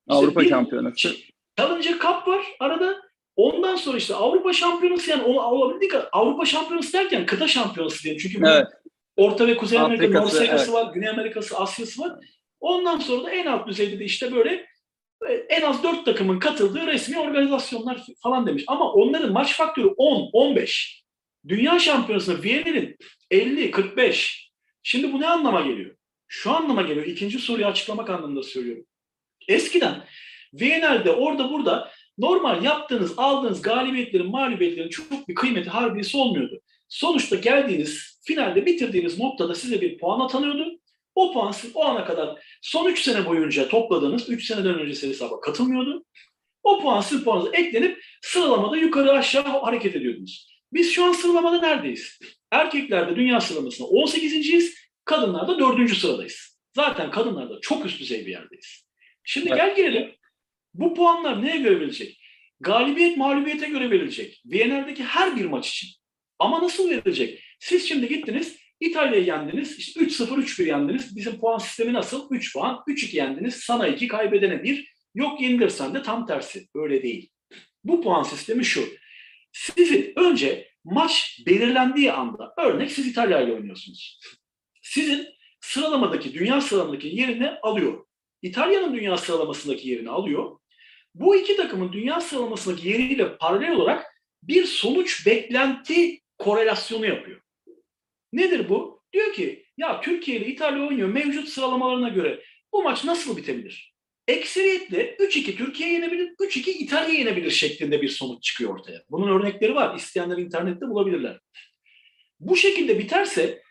Avrupa 0.09 0.41
bir- 0.41 0.49
Şampiyonası. 0.49 1.17
Challenger 1.59 1.93
Cup 1.93 2.29
var 2.29 2.45
arada. 2.61 3.01
Ondan 3.37 3.77
sonra 3.77 3.97
işte 3.99 4.15
Avrupa 4.15 4.53
Şampiyonası 4.53 5.11
yani 5.11 5.23
onu 5.23 5.41
alabildik. 5.41 5.93
Avrupa 6.13 6.45
Şampiyonası 6.47 6.93
derken 6.93 7.27
kıta 7.27 7.49
şampiyonası 7.49 8.05
diyelim. 8.05 8.23
Çünkü 8.23 8.43
Evet. 8.47 8.67
Orta 9.17 9.47
ve 9.47 9.57
Kuzey 9.57 9.79
Amerika, 9.79 10.05
Afrika'sı, 10.05 10.37
Amerika'sı 10.37 10.73
var, 10.73 10.93
Güney 10.95 11.09
Amerika'sı, 11.09 11.57
Asya'sı 11.57 12.01
var. 12.03 12.13
Ondan 12.67 12.99
sonra 12.99 13.25
da 13.25 13.31
en 13.31 13.47
alt 13.47 13.69
düzeyde 13.69 13.99
de 13.99 14.05
işte 14.05 14.35
böyle 14.35 14.67
e, 15.29 15.33
en 15.33 15.63
az 15.63 15.83
dört 15.83 16.05
takımın 16.05 16.39
katıldığı 16.39 16.87
resmi 16.87 17.19
organizasyonlar 17.19 18.07
falan 18.23 18.47
demiş. 18.47 18.65
Ama 18.67 18.93
onların 18.93 19.33
maç 19.33 19.57
faktörü 19.57 19.87
10, 19.87 20.31
15. 20.33 21.03
Dünya 21.49 21.79
şampiyonasında 21.79 22.43
Viyener'in 22.43 22.97
50, 23.31 23.71
45. 23.71 24.51
Şimdi 24.83 25.13
bu 25.13 25.21
ne 25.21 25.27
anlama 25.27 25.61
geliyor? 25.61 25.97
Şu 26.29 26.51
anlama 26.51 26.83
geliyor. 26.83 27.07
İkinci 27.07 27.39
soruyu 27.39 27.67
açıklamak 27.67 28.11
anlamında 28.11 28.43
söylüyorum. 28.43 28.87
Eskiden 29.49 30.05
Viyener'de 30.55 31.11
orada 31.11 31.51
burada 31.51 31.93
normal 32.19 32.65
yaptığınız, 32.65 33.15
aldığınız 33.17 33.63
galibiyetlerin, 33.63 34.31
mağlubiyetlerin 34.31 34.89
çok 34.89 35.29
bir 35.29 35.35
kıymeti 35.35 35.71
harbiyesi 35.71 36.17
olmuyordu. 36.17 36.61
Sonuçta 36.89 37.37
geldiğiniz, 37.37 38.21
finalde 38.25 38.67
bitirdiğiniz 38.67 39.19
noktada 39.19 39.55
size 39.55 39.81
bir 39.81 39.99
puan 39.99 40.21
atanıyordu. 40.21 40.79
O 41.17 41.33
puan 41.33 41.55
o 41.75 41.85
ana 41.85 42.05
kadar 42.05 42.43
son 42.63 42.91
3 42.91 43.03
sene 43.03 43.27
boyunca 43.27 43.69
topladığınız, 43.69 44.31
3 44.31 44.47
seneden 44.47 44.79
öncesi 44.79 45.09
hesaba 45.09 45.41
katılmıyordu. 45.41 46.05
O 46.63 46.81
puan 46.81 47.01
sizin 47.01 47.25
puanınıza 47.25 47.57
eklenip 47.57 48.05
sıralamada 48.23 48.77
yukarı 48.77 49.13
aşağı 49.13 49.43
hareket 49.43 49.97
ediyordunuz. 49.97 50.49
Biz 50.73 50.93
şu 50.93 51.05
an 51.05 51.13
sıralamada 51.13 51.61
neredeyiz? 51.61 52.19
Erkeklerde 52.51 53.17
dünya 53.17 53.41
sıralamasında 53.41 53.89
18.yiz, 53.89 54.75
kadınlarda 55.05 55.59
4. 55.59 55.97
sıradayız. 55.97 56.59
Zaten 56.77 57.11
kadınlarda 57.11 57.61
çok 57.61 57.87
üst 57.87 58.01
düzey 58.01 58.27
bir 58.27 58.31
yerdeyiz. 58.31 58.87
Şimdi 59.25 59.49
Evet. 59.49 59.59
gel 59.59 59.77
gelelim. 59.77 60.15
Bu 60.75 60.95
puanlar 60.95 61.43
neye 61.43 61.57
göre 61.57 61.81
verilecek? 61.81 62.21
Galibiyet 62.61 63.17
mağlubiyete 63.17 63.69
göre 63.69 63.91
verilecek. 63.91 64.43
Viyener'deki 64.47 65.05
her 65.05 65.37
bir 65.37 65.45
maç 65.45 65.69
için. 65.69 65.89
Ama 66.39 66.63
nasıl 66.63 66.91
verilecek? 66.91 67.43
Siz 67.61 67.89
şimdi 67.89 68.09
gittiniz 68.09 68.57
İtalya'yı 68.81 69.25
yendiniz. 69.25 69.79
İşte 69.79 70.01
3-0, 70.01 70.43
3-1 70.43 70.67
yendiniz. 70.67 71.17
Bizim 71.17 71.41
puan 71.41 71.59
sistemi 71.59 71.93
nasıl? 71.93 72.29
3 72.31 72.53
puan. 72.53 72.83
3-2 72.89 73.17
yendiniz. 73.17 73.55
Sana 73.55 73.89
2, 73.89 74.09
kaybedene 74.09 74.63
1. 74.63 74.93
Yok 75.15 75.41
yenilirsen 75.41 75.95
de 75.95 76.03
tam 76.03 76.27
tersi. 76.27 76.67
Öyle 76.75 77.03
değil. 77.03 77.31
Bu 77.85 78.03
puan 78.03 78.23
sistemi 78.23 78.65
şu. 78.65 78.89
Sizin 79.53 80.13
önce 80.17 80.69
maç 80.85 81.41
belirlendiği 81.47 82.13
anda, 82.13 82.55
örnek 82.59 82.93
siz 82.93 83.07
İtalya 83.07 83.41
ile 83.41 83.53
oynuyorsunuz. 83.53 84.21
Sizin 84.83 85.27
sıralamadaki, 85.61 86.35
dünya 86.35 86.61
sıralamadaki 86.61 87.09
yerini 87.09 87.51
alıyor. 87.51 88.07
İtalya'nın 88.43 88.95
dünya 88.95 89.17
sıralamasındaki 89.17 89.89
yerini 89.89 90.11
alıyor. 90.11 90.59
Bu 91.15 91.37
iki 91.37 91.57
takımın 91.57 91.93
dünya 91.93 92.21
sıralamasındaki 92.21 92.89
yeriyle 92.89 93.37
paralel 93.37 93.73
olarak 93.73 94.07
bir 94.43 94.65
sonuç 94.65 95.27
beklenti 95.27 96.21
korelasyonu 96.39 97.07
yapıyor. 97.07 97.41
Nedir 98.37 98.69
bu? 98.69 99.03
Diyor 99.13 99.33
ki 99.33 99.67
ya 99.77 100.01
Türkiye 100.01 100.39
ile 100.39 100.47
İtalya 100.47 100.87
oynuyor 100.87 101.09
mevcut 101.09 101.49
sıralamalarına 101.49 102.09
göre 102.09 102.43
bu 102.73 102.83
maç 102.83 103.05
nasıl 103.05 103.37
bitebilir? 103.37 103.95
Ekseriyetle 104.29 105.17
3-2 105.17 105.57
Türkiye 105.57 105.93
yenebilir, 105.93 106.29
3-2 106.29 106.71
İtalya 106.71 107.15
yenebilir 107.19 107.51
şeklinde 107.51 108.03
bir 108.03 108.09
sonuç 108.09 108.43
çıkıyor 108.43 108.75
ortaya. 108.75 109.03
Bunun 109.11 109.41
örnekleri 109.41 109.75
var. 109.75 109.97
İsteyenler 109.97 110.39
internette 110.39 110.89
bulabilirler. 110.89 111.41
Bu 112.41 112.57
şekilde 112.57 112.99
biterse 112.99 113.63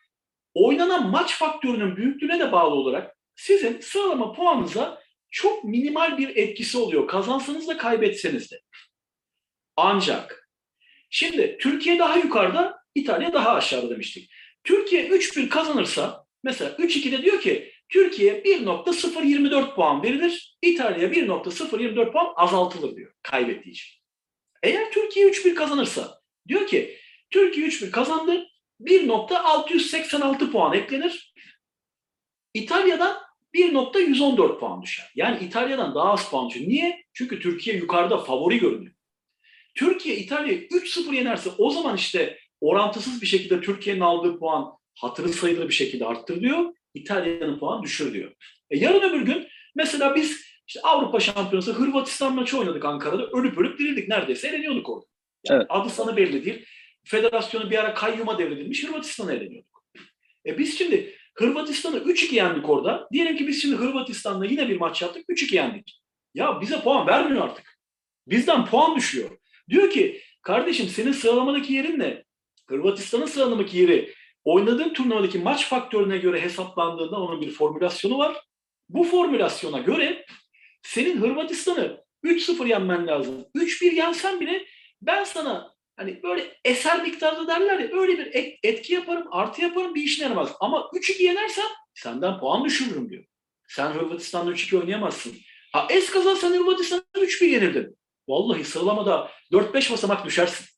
oynanan 0.53 1.09
maç 1.09 1.35
faktörünün 1.35 1.95
büyüklüğüne 1.95 2.39
de 2.39 2.51
bağlı 2.51 2.75
olarak 2.75 3.17
sizin 3.35 3.79
sıralama 3.79 4.33
puanınıza 4.33 5.01
çok 5.31 5.63
minimal 5.63 6.17
bir 6.17 6.35
etkisi 6.35 6.77
oluyor. 6.77 7.07
Kazansanız 7.07 7.67
da 7.67 7.77
kaybetseniz 7.77 8.51
de. 8.51 8.61
Ancak 9.77 10.49
şimdi 11.09 11.57
Türkiye 11.61 11.99
daha 11.99 12.17
yukarıda, 12.17 12.77
İtalya 12.95 13.33
daha 13.33 13.51
aşağıda 13.51 13.89
demiştik. 13.89 14.31
Türkiye 14.65 15.07
3-1 15.07 15.49
kazanırsa 15.49 16.25
mesela 16.43 16.71
3-2'de 16.71 17.23
diyor 17.23 17.41
ki 17.41 17.71
Türkiye 17.89 18.41
1.024 18.41 19.75
puan 19.75 20.03
verilir, 20.03 20.57
İtalya 20.61 21.07
1.024 21.07 22.11
puan 22.11 22.33
azaltılır 22.35 22.95
diyor 22.95 23.13
kaybettiği 23.21 23.73
için. 23.73 23.87
Eğer 24.63 24.91
Türkiye 24.91 25.27
3-1 25.27 25.53
kazanırsa 25.53 26.21
diyor 26.47 26.67
ki 26.67 26.97
Türkiye 27.29 27.67
3-1 27.67 27.91
kazandı 27.91 28.47
1.686 28.81 30.51
puan 30.51 30.73
eklenir. 30.73 31.33
İtalya'dan 32.53 33.17
1.114 33.53 34.59
puan 34.59 34.81
düşer. 34.81 35.11
Yani 35.15 35.45
İtalya'dan 35.45 35.95
daha 35.95 36.11
az 36.11 36.29
puan 36.29 36.49
düşer. 36.49 36.67
Niye? 36.67 37.05
Çünkü 37.13 37.39
Türkiye 37.39 37.75
yukarıda 37.75 38.17
favori 38.17 38.59
görünüyor. 38.59 38.93
Türkiye 39.75 40.15
İtalya'yı 40.15 40.67
3-0 40.67 41.15
yenerse 41.15 41.49
o 41.57 41.69
zaman 41.69 41.95
işte 41.95 42.39
orantısız 42.61 43.21
bir 43.21 43.27
şekilde 43.27 43.61
Türkiye'nin 43.61 44.01
aldığı 44.01 44.39
puan 44.39 44.71
hatırı 44.95 45.29
sayılır 45.29 45.67
bir 45.69 45.73
şekilde 45.73 46.05
arttırılıyor. 46.05 46.73
İtalya'nın 46.93 47.59
puanı 47.59 47.83
düşürülüyor. 47.83 48.31
E 48.69 48.77
yarın 48.77 49.09
öbür 49.09 49.21
gün 49.21 49.47
mesela 49.75 50.15
biz 50.15 50.45
işte 50.67 50.81
Avrupa 50.83 51.19
Şampiyonası 51.19 51.73
Hırvatistan 51.73 52.35
maçı 52.35 52.59
oynadık 52.59 52.85
Ankara'da. 52.85 53.27
Ölüp 53.27 53.57
ölüp 53.57 53.79
dirildik 53.79 54.07
neredeyse. 54.07 54.47
Eleniyorduk 54.47 54.89
orada. 54.89 55.05
Yani 55.49 55.57
Evet. 55.57 55.67
Adı 55.69 55.89
sana 55.89 56.17
belli 56.17 56.45
değil. 56.45 56.65
Federasyonu 57.05 57.71
bir 57.71 57.77
ara 57.77 57.93
kayyuma 57.93 58.37
devredilmiş 58.37 58.83
Hırvatistan'a 58.83 59.33
eleniyorduk. 59.33 59.85
E 60.45 60.57
biz 60.57 60.77
şimdi 60.77 61.15
Hırvatistan'ı 61.33 61.97
3-2 61.97 62.35
yendik 62.35 62.69
orada. 62.69 63.09
Diyelim 63.13 63.37
ki 63.37 63.47
biz 63.47 63.61
şimdi 63.61 63.75
Hırvatistan'la 63.75 64.45
yine 64.45 64.69
bir 64.69 64.77
maç 64.77 65.01
yaptık 65.01 65.29
3-2 65.29 65.55
yendik. 65.55 66.01
Ya 66.33 66.61
bize 66.61 66.81
puan 66.81 67.07
vermiyor 67.07 67.43
artık. 67.43 67.79
Bizden 68.27 68.65
puan 68.65 68.95
düşüyor. 68.95 69.29
Diyor 69.69 69.89
ki 69.89 70.21
kardeşim 70.41 70.87
senin 70.87 71.11
sıralamadaki 71.11 71.73
yerin 71.73 71.99
ne? 71.99 72.24
Hırvatistan'ın 72.69 73.25
sıralamadaki 73.25 73.77
yeri 73.77 74.13
oynadığın 74.43 74.93
turnuvadaki 74.93 75.39
maç 75.39 75.67
faktörüne 75.67 76.17
göre 76.17 76.41
hesaplandığında 76.41 77.19
onun 77.19 77.41
bir 77.41 77.51
formülasyonu 77.51 78.17
var. 78.17 78.41
Bu 78.89 79.03
formülasyona 79.03 79.79
göre 79.79 80.25
senin 80.81 81.21
Hırvatistan'ı 81.21 82.03
3-0 82.23 82.67
yenmen 82.67 83.07
lazım. 83.07 83.45
3-1 83.55 83.95
yensen 83.95 84.39
bile 84.39 84.65
ben 85.01 85.23
sana 85.23 85.75
hani 85.97 86.23
böyle 86.23 86.57
eser 86.65 87.01
miktarda 87.01 87.47
derler 87.47 87.79
ya 87.79 87.89
öyle 88.01 88.17
bir 88.17 88.25
et- 88.25 88.59
etki 88.63 88.93
yaparım, 88.93 89.27
artı 89.31 89.61
yaparım 89.61 89.95
bir 89.95 90.03
işine 90.03 90.23
yaramaz. 90.25 90.51
Ama 90.59 90.89
3-2 90.93 91.23
yenersen 91.23 91.67
senden 91.93 92.39
puan 92.39 92.65
düşürürüm 92.65 93.09
diyor. 93.09 93.23
Sen 93.67 93.91
Hırvatistan'la 93.91 94.51
3-2 94.51 94.77
oynayamazsın. 94.77 95.33
Ha 95.73 95.87
es 95.89 96.09
kazan 96.09 96.35
sen 96.35 96.51
Hırvatistan'ı 96.51 97.03
3-1 97.17 97.45
yenirdin. 97.45 97.97
Vallahi 98.27 98.63
sıralamada 98.63 99.31
4-5 99.51 99.91
basamak 99.91 100.25
düşersin. 100.25 100.74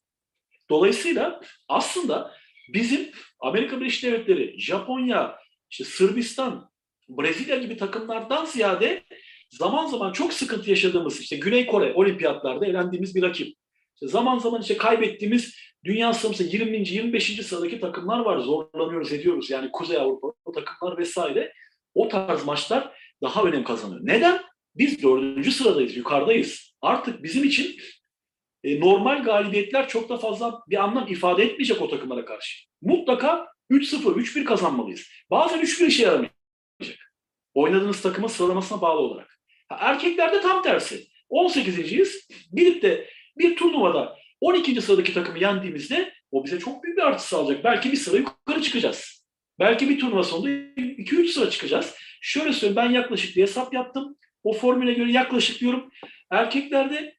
Dolayısıyla 0.69 1.41
aslında 1.67 2.31
bizim 2.73 3.09
Amerika 3.39 3.79
Birleşik 3.79 4.03
Devletleri, 4.03 4.59
Japonya, 4.59 5.37
işte 5.69 5.83
Sırbistan, 5.83 6.69
Brezilya 7.09 7.57
gibi 7.57 7.77
takımlardan 7.77 8.45
ziyade 8.45 9.03
zaman 9.49 9.87
zaman 9.87 10.11
çok 10.11 10.33
sıkıntı 10.33 10.69
yaşadığımız 10.69 11.21
işte 11.21 11.35
Güney 11.35 11.65
Kore 11.65 11.93
olimpiyatlarda 11.93 12.65
elendiğimiz 12.65 13.15
bir 13.15 13.21
rakip. 13.21 13.57
İşte 13.93 14.07
zaman 14.07 14.39
zaman 14.39 14.61
işte 14.61 14.77
kaybettiğimiz 14.77 15.55
dünya 15.85 16.13
sıralamasında 16.13 16.47
20. 16.47 16.89
25. 16.89 17.45
sıradaki 17.45 17.79
takımlar 17.79 18.19
var. 18.19 18.39
Zorlanıyoruz 18.39 19.13
ediyoruz. 19.13 19.49
Yani 19.49 19.71
Kuzey 19.71 19.97
Avrupa 19.97 20.51
takımlar 20.55 20.97
vesaire. 20.97 21.53
O 21.93 22.07
tarz 22.07 22.45
maçlar 22.45 22.93
daha 23.21 23.43
önem 23.43 23.63
kazanıyor. 23.63 24.01
Neden? 24.03 24.41
Biz 24.75 25.03
dördüncü 25.03 25.51
sıradayız, 25.51 25.97
yukarıdayız. 25.97 26.73
Artık 26.81 27.23
bizim 27.23 27.43
için 27.43 27.75
e, 28.63 28.79
normal 28.79 29.23
galibiyetler 29.23 29.87
çok 29.87 30.09
da 30.09 30.17
fazla 30.17 30.61
bir 30.69 30.83
anlam 30.83 31.07
ifade 31.07 31.43
etmeyecek 31.43 31.81
o 31.81 31.89
takımlara 31.89 32.25
karşı. 32.25 32.67
Mutlaka 32.81 33.47
3-0, 33.71 34.03
3-1 34.03 34.43
kazanmalıyız. 34.43 35.07
Bazen 35.29 35.61
3-1 35.61 35.85
işe 35.85 36.03
yaramayacak. 36.03 36.33
Oynadığınız 37.53 38.01
takımın 38.01 38.27
sıralamasına 38.27 38.81
bağlı 38.81 38.99
olarak. 38.99 39.39
Ha, 39.67 39.77
erkeklerde 39.79 40.41
tam 40.41 40.63
tersi. 40.63 41.07
18.yiz. 41.29 42.27
Gidip 42.53 42.81
de 42.81 43.09
bir 43.37 43.55
turnuvada 43.55 44.17
12. 44.41 44.81
sıradaki 44.81 45.13
takımı 45.13 45.39
yendiğimizde 45.39 46.13
o 46.31 46.45
bize 46.45 46.59
çok 46.59 46.83
büyük 46.83 46.97
bir 46.97 47.03
artı 47.03 47.27
sağlayacak. 47.27 47.63
Belki 47.63 47.91
bir 47.91 47.97
sıra 47.97 48.17
yukarı 48.17 48.61
çıkacağız. 48.61 49.25
Belki 49.59 49.89
bir 49.89 49.99
turnuva 49.99 50.23
sonunda 50.23 50.49
2-3 50.49 51.27
sıra 51.27 51.49
çıkacağız. 51.49 51.95
Şöyle 52.21 52.53
söyleyeyim 52.53 52.75
ben 52.75 52.91
yaklaşık 52.91 53.37
bir 53.37 53.41
hesap 53.41 53.73
yaptım. 53.73 54.17
O 54.43 54.53
formüle 54.53 54.93
göre 54.93 55.11
yaklaşık 55.11 55.61
diyorum. 55.61 55.89
Erkeklerde 56.31 57.15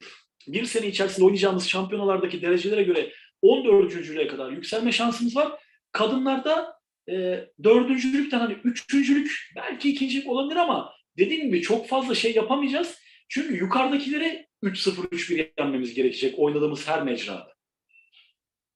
bir 0.53 0.64
sene 0.64 0.86
içerisinde 0.86 1.24
oynayacağımız 1.24 1.68
şampiyonalardaki 1.68 2.42
derecelere 2.42 2.82
göre 2.82 3.12
14. 3.42 4.28
kadar 4.30 4.53
yükselme 4.53 4.92
şansımız 4.92 5.36
var. 5.36 5.53
Kadınlarda 5.92 6.78
e, 7.11 7.44
dördüncülükten 7.64 8.38
hani 8.38 8.57
üçüncülük 8.64 9.53
belki 9.57 9.90
ikincilik 9.90 10.28
olabilir 10.28 10.57
ama 10.57 10.92
dediğim 11.18 11.46
gibi 11.46 11.62
çok 11.62 11.88
fazla 11.88 12.14
şey 12.14 12.34
yapamayacağız. 12.34 12.99
Çünkü 13.28 13.57
yukarıdakilere 13.57 14.49
3-0-3-1 14.62 15.51
yenmemiz 15.59 15.94
gerekecek 15.94 16.38
oynadığımız 16.38 16.88
her 16.88 17.03
mecrada. 17.03 17.53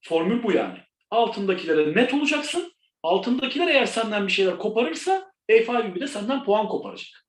Formül 0.02 0.42
bu 0.42 0.52
yani. 0.52 0.78
Altındakilere 1.10 1.96
net 1.96 2.14
olacaksın. 2.14 2.72
Altındakiler 3.02 3.68
eğer 3.68 3.86
senden 3.86 4.26
bir 4.26 4.32
şeyler 4.32 4.58
koparırsa 4.58 5.32
F5 5.50 6.00
de 6.00 6.06
senden 6.06 6.44
puan 6.44 6.68
koparacak. 6.68 7.21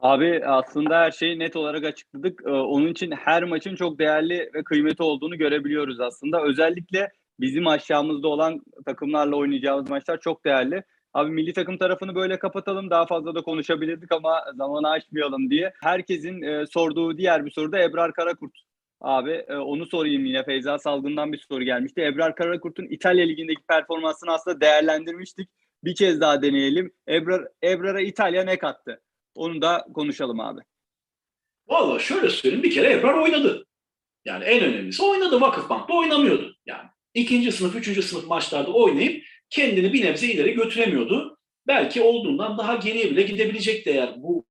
Abi 0.00 0.44
aslında 0.46 0.98
her 0.98 1.10
şeyi 1.10 1.38
net 1.38 1.56
olarak 1.56 1.84
açıkladık. 1.84 2.42
Ee, 2.46 2.50
Onun 2.50 2.86
için 2.86 3.10
her 3.10 3.42
maçın 3.44 3.74
çok 3.76 3.98
değerli 3.98 4.50
ve 4.54 4.64
kıymeti 4.64 5.02
olduğunu 5.02 5.38
görebiliyoruz 5.38 6.00
aslında. 6.00 6.42
Özellikle 6.42 7.12
bizim 7.40 7.66
aşağımızda 7.66 8.28
olan 8.28 8.60
takımlarla 8.86 9.36
oynayacağımız 9.36 9.90
maçlar 9.90 10.20
çok 10.20 10.44
değerli. 10.44 10.82
Abi 11.14 11.30
milli 11.30 11.52
takım 11.52 11.78
tarafını 11.78 12.14
böyle 12.14 12.38
kapatalım. 12.38 12.90
Daha 12.90 13.06
fazla 13.06 13.34
da 13.34 13.42
konuşabilirdik 13.42 14.12
ama 14.12 14.44
zamanı 14.54 14.90
aşmayalım 14.90 15.50
diye. 15.50 15.72
Herkesin 15.82 16.42
e, 16.42 16.66
sorduğu 16.66 17.18
diğer 17.18 17.46
bir 17.46 17.50
soru 17.50 17.72
da 17.72 17.82
Ebrar 17.82 18.12
Karakurt. 18.12 18.52
Abi 19.00 19.32
e, 19.48 19.56
onu 19.56 19.86
sorayım 19.86 20.24
yine. 20.24 20.44
Feyza 20.44 20.78
Salgın'dan 20.78 21.32
bir 21.32 21.38
soru 21.48 21.64
gelmişti. 21.64 22.02
Ebrar 22.02 22.36
Karakurt'un 22.36 22.86
İtalya 22.90 23.26
Ligi'ndeki 23.26 23.62
performansını 23.68 24.32
aslında 24.32 24.60
değerlendirmiştik. 24.60 25.48
Bir 25.84 25.94
kez 25.94 26.20
daha 26.20 26.42
deneyelim. 26.42 26.92
Ebrar, 27.08 27.48
Ebrar'a 27.64 28.00
İtalya 28.00 28.44
ne 28.44 28.58
kattı? 28.58 29.00
Onu 29.34 29.62
da 29.62 29.84
konuşalım 29.94 30.40
abi. 30.40 30.60
Valla 31.68 31.98
şöyle 31.98 32.30
söyleyeyim 32.30 32.62
bir 32.62 32.70
kere 32.70 32.92
Ebrar 32.92 33.14
oynadı. 33.14 33.66
Yani 34.24 34.44
en 34.44 34.64
önemlisi 34.64 35.02
oynadı 35.02 35.40
Vakıfbank'ta 35.40 35.94
oynamıyordu. 35.94 36.56
Yani 36.66 36.88
ikinci 37.14 37.52
sınıf, 37.52 37.76
üçüncü 37.76 38.02
sınıf 38.02 38.26
maçlarda 38.26 38.72
oynayıp 38.72 39.24
kendini 39.50 39.92
bir 39.92 40.04
nebze 40.04 40.26
ileri 40.26 40.52
götüremiyordu. 40.52 41.38
Belki 41.66 42.02
olduğundan 42.02 42.58
daha 42.58 42.76
geriye 42.76 43.10
bile 43.10 43.22
gidebilecekti 43.22 43.90
eğer 43.90 44.22
bu 44.22 44.44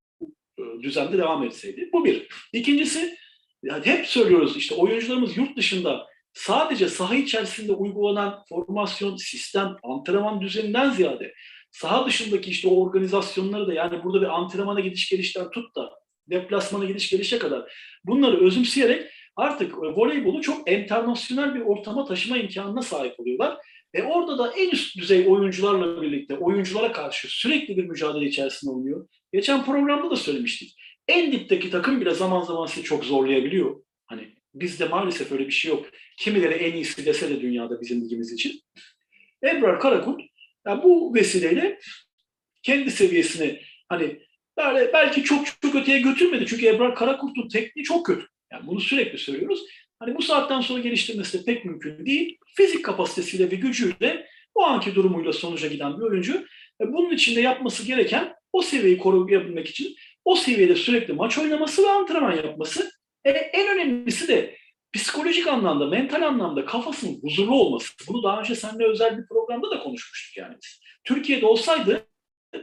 e, 0.58 0.62
düzende 0.82 1.18
devam 1.18 1.42
etseydi. 1.44 1.90
Bu 1.92 2.04
bir. 2.04 2.28
İkincisi 2.52 3.16
yani 3.62 3.86
hep 3.86 4.06
söylüyoruz 4.06 4.56
işte 4.56 4.74
oyuncularımız 4.74 5.36
yurt 5.36 5.56
dışında 5.56 6.06
sadece 6.32 6.88
saha 6.88 7.14
içerisinde 7.14 7.72
uygulanan 7.72 8.44
formasyon, 8.48 9.16
sistem, 9.16 9.76
antrenman 9.82 10.40
düzeninden 10.40 10.90
ziyade 10.90 11.34
saha 11.70 12.06
dışındaki 12.06 12.50
işte 12.50 12.68
o 12.68 12.82
organizasyonları 12.84 13.66
da 13.66 13.72
yani 13.72 14.04
burada 14.04 14.20
bir 14.20 14.38
antrenmana 14.38 14.80
gidiş 14.80 15.08
gelişten 15.08 15.50
tut 15.50 15.76
da 15.76 15.90
deplasmana 16.30 16.84
gidiş 16.84 17.10
gelişe 17.10 17.38
kadar 17.38 17.72
bunları 18.04 18.46
özümseyerek 18.46 19.10
artık 19.36 19.72
e, 19.72 19.76
voleybolu 19.76 20.40
çok 20.40 20.70
internasyonel 20.70 21.54
bir 21.54 21.60
ortama 21.60 22.04
taşıma 22.04 22.38
imkanına 22.38 22.82
sahip 22.82 23.20
oluyorlar. 23.20 23.58
E 23.94 24.02
orada 24.02 24.38
da 24.38 24.52
en 24.52 24.70
üst 24.70 24.96
düzey 24.96 25.28
oyuncularla 25.28 26.02
birlikte 26.02 26.36
oyunculara 26.36 26.92
karşı 26.92 27.28
sürekli 27.28 27.76
bir 27.76 27.84
mücadele 27.84 28.26
içerisinde 28.26 28.70
oluyor. 28.70 29.08
Geçen 29.32 29.64
programda 29.64 30.10
da 30.10 30.16
söylemiştik. 30.16 30.76
En 31.08 31.32
dipteki 31.32 31.70
takım 31.70 32.00
bile 32.00 32.14
zaman 32.14 32.42
zaman 32.42 32.66
sizi 32.66 32.84
çok 32.84 33.04
zorlayabiliyor. 33.04 33.82
Hani 34.06 34.28
bizde 34.54 34.88
maalesef 34.88 35.32
öyle 35.32 35.46
bir 35.46 35.52
şey 35.52 35.70
yok. 35.70 35.86
Kimileri 36.18 36.54
en 36.54 36.72
iyisi 36.72 37.06
dese 37.06 37.28
de 37.28 37.40
dünyada 37.40 37.80
bizim 37.80 38.04
ligimiz 38.04 38.32
için. 38.32 38.60
Ebrar 39.42 39.80
Karakurt 39.80 40.20
yani 40.66 40.82
bu 40.82 41.14
vesileyle 41.14 41.78
kendi 42.62 42.90
seviyesini 42.90 43.60
hani 43.88 44.20
belki 44.92 45.24
çok 45.24 45.46
çok 45.62 45.74
öteye 45.74 46.00
götürmedi. 46.00 46.46
Çünkü 46.46 46.66
Ebrar 46.66 46.94
Karakurt'un 46.94 47.48
tekniği 47.48 47.84
çok 47.84 48.06
kötü. 48.06 48.26
Yani 48.52 48.66
bunu 48.66 48.80
sürekli 48.80 49.18
söylüyoruz. 49.18 49.60
Hani 49.98 50.16
bu 50.16 50.22
saatten 50.22 50.60
sonra 50.60 50.80
geliştirmesi 50.80 51.38
de 51.38 51.44
pek 51.44 51.64
mümkün 51.64 52.06
değil. 52.06 52.38
Fizik 52.56 52.84
kapasitesiyle 52.84 53.50
ve 53.50 53.54
gücüyle 53.56 54.26
o 54.54 54.62
anki 54.62 54.94
durumuyla 54.94 55.32
sonuca 55.32 55.68
giden 55.68 55.98
bir 55.98 56.02
oyuncu. 56.02 56.46
Bunun 56.80 57.10
için 57.10 57.36
de 57.36 57.40
yapması 57.40 57.86
gereken 57.86 58.34
o 58.52 58.62
seviyeyi 58.62 58.98
koruyabilmek 58.98 59.68
için 59.68 59.96
o 60.24 60.36
seviyede 60.36 60.74
sürekli 60.74 61.12
maç 61.12 61.38
oynaması 61.38 61.82
ve 61.82 61.90
antrenman 61.90 62.36
yapması. 62.36 62.90
E, 63.24 63.30
en 63.30 63.68
önemlisi 63.68 64.28
de 64.28 64.56
psikolojik 64.92 65.46
anlamda, 65.46 65.86
mental 65.86 66.22
anlamda 66.22 66.64
kafasının 66.64 67.20
huzurlu 67.22 67.54
olması. 67.54 67.92
Bunu 68.08 68.22
daha 68.22 68.40
önce 68.40 68.54
seninle 68.54 68.84
özel 68.84 69.18
bir 69.18 69.26
programda 69.26 69.70
da 69.70 69.78
konuşmuştuk 69.78 70.36
yani. 70.36 70.56
Türkiye'de 71.04 71.46
olsaydı 71.46 72.06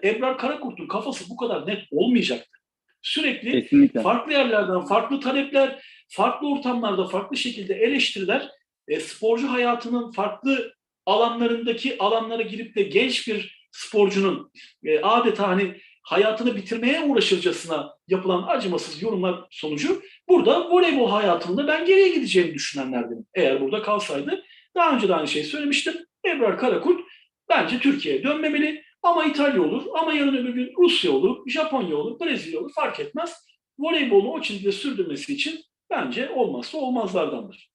Ebrar 0.03 0.38
Karakurt'un 0.38 0.88
kafası 0.88 1.30
bu 1.30 1.38
kadar 1.38 1.67
net 1.67 1.84
olmayacaktı. 1.91 2.57
Sürekli 3.01 3.51
Kesinlikle. 3.51 4.01
farklı 4.01 4.32
yerlerden 4.32 4.86
farklı 4.86 5.19
talepler, 5.19 5.84
farklı 6.09 6.51
ortamlarda 6.51 7.07
farklı 7.07 7.38
şekilde 7.38 7.73
eleştiriler, 7.73 8.49
e, 8.88 8.99
sporcu 8.99 9.51
hayatının 9.51 10.11
farklı 10.11 10.73
alanlarındaki 11.05 11.97
alanlara 11.99 12.41
girip 12.41 12.75
de 12.75 12.84
genç 12.84 13.28
bir 13.28 13.67
sporcunun 13.71 14.51
e, 14.84 14.99
adeta 14.99 15.47
hani 15.47 15.82
hayatını 16.08 16.55
bitirmeye 16.55 17.01
uğraşırcasına 17.01 17.93
yapılan 18.08 18.43
acımasız 18.47 19.01
yorumlar 19.01 19.47
sonucu 19.49 20.01
burada 20.30 20.72
voleybol 20.72 21.10
hayatında 21.10 21.68
ben 21.68 21.86
geriye 21.86 22.10
gideceğini 22.10 22.53
düşünenlerdim. 22.53 23.26
Eğer 23.34 23.62
burada 23.62 23.82
kalsaydı 23.82 24.43
daha 24.76 24.95
önce 24.95 25.08
de 25.08 25.16
aynı 25.16 25.28
şeyi 25.28 25.45
söylemiştim. 25.45 25.93
Ebrar 26.26 26.58
Karakurt 26.58 27.01
bence 27.49 27.80
Türkiye'ye 27.80 28.24
dönmemeli 28.24 28.84
ama 29.03 29.26
İtalya 29.26 29.62
olur 29.62 29.86
ama 29.99 30.14
yarın 30.14 30.36
öbür 30.38 30.53
gün 30.53 30.74
Rusya 30.78 31.12
olur, 31.12 31.49
Japonya 31.49 31.95
olur, 31.95 32.20
Brezilya 32.20 32.60
olur 32.60 32.72
fark 32.76 32.99
etmez. 32.99 33.47
Voleybolu 33.80 34.32
o 34.32 34.41
çizgide 34.41 34.72
sürdürmesi 34.72 35.34
için 35.34 35.60
bence 35.89 36.30
olmazsa 36.30 36.78
olmazlardandır. 36.78 37.70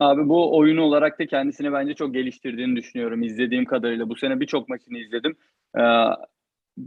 Abi 0.00 0.28
bu 0.28 0.58
oyunu 0.58 0.82
olarak 0.82 1.18
da 1.18 1.26
kendisini 1.26 1.72
bence 1.72 1.94
çok 1.94 2.14
geliştirdiğini 2.14 2.76
düşünüyorum. 2.76 3.22
İzlediğim 3.22 3.64
kadarıyla 3.64 4.08
bu 4.08 4.16
sene 4.16 4.40
birçok 4.40 4.68
maçını 4.68 4.98
izledim. 4.98 5.36
Ee, 5.78 5.82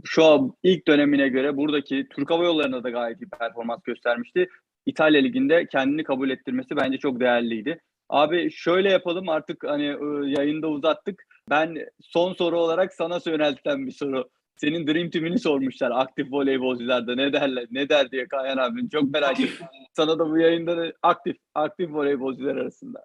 şu 0.04 0.24
an 0.24 0.52
ilk 0.62 0.86
dönemine 0.88 1.28
göre 1.28 1.56
buradaki 1.56 2.06
Türk 2.16 2.30
Hava 2.30 2.44
Yolları'nda 2.44 2.84
da 2.84 2.90
gayet 2.90 3.22
iyi 3.22 3.28
performans 3.28 3.82
göstermişti. 3.82 4.48
İtalya 4.86 5.20
Ligi'nde 5.20 5.66
kendini 5.66 6.04
kabul 6.04 6.30
ettirmesi 6.30 6.76
bence 6.76 6.98
çok 6.98 7.20
değerliydi. 7.20 7.80
Abi 8.08 8.50
şöyle 8.50 8.92
yapalım 8.92 9.28
artık 9.28 9.64
hani 9.66 9.84
e, 9.86 10.30
yayında 10.38 10.68
uzattık. 10.68 11.22
Ben 11.50 11.76
son 12.00 12.32
soru 12.32 12.60
olarak 12.60 12.94
sana 12.94 13.18
yöneltilen 13.26 13.86
bir 13.86 13.92
soru. 13.92 14.28
Senin 14.56 14.86
Dream 14.86 15.10
Team'ini 15.10 15.38
sormuşlar 15.38 15.90
aktif 15.94 16.26
voleybolcularda 16.32 17.14
ne 17.14 17.32
derler 17.32 17.66
ne 17.70 17.88
der 17.88 18.10
diye 18.10 18.28
Kayan 18.28 18.56
abim 18.56 18.88
çok 18.88 19.10
merak 19.10 19.40
ettim. 19.40 19.66
Sana 19.92 20.18
da 20.18 20.30
bu 20.30 20.38
yayında 20.38 20.76
da 20.76 20.92
aktif 21.02 21.36
aktif 21.54 21.90
voleybolcular 21.90 22.56
arasında. 22.56 23.04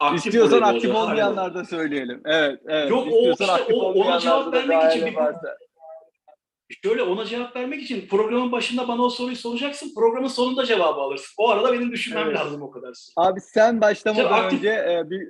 Aktif 0.00 0.26
İstiyorsan 0.26 0.62
aktif 0.62 0.94
olmayanlar 0.94 1.54
da 1.54 1.64
söyleyelim. 1.64 2.20
Evet, 2.24 2.60
evet. 2.66 2.90
Yok, 2.90 3.06
o 3.06 3.10
İstiyorsan 3.10 3.44
işte 3.44 3.52
aktif 3.62 3.76
o- 3.76 3.92
ona 3.92 4.18
cevap 4.18 4.54
vermek 4.54 4.92
için 4.92 5.06
bir- 5.06 5.14
varsa. 5.16 5.56
Şöyle 6.84 7.02
ona 7.02 7.24
cevap 7.24 7.56
vermek 7.56 7.82
için 7.82 8.08
programın 8.08 8.52
başında 8.52 8.88
bana 8.88 9.02
o 9.02 9.08
soruyu 9.10 9.36
soracaksın. 9.36 9.94
Programın 9.94 10.28
sonunda 10.28 10.64
cevabı 10.64 11.00
alırsın. 11.00 11.34
O 11.38 11.50
arada 11.50 11.72
benim 11.72 11.92
düşünmem 11.92 12.26
Evet. 12.26 12.36
lazım 12.38 12.62
o 12.62 12.70
kadar. 12.70 12.94
Abi 13.16 13.40
sen 13.40 13.80
başlamadan 13.80 14.22
Şimdi 14.22 14.34
aktif- 14.34 14.56
önce 14.58 14.68
e, 14.68 15.10
bir 15.10 15.28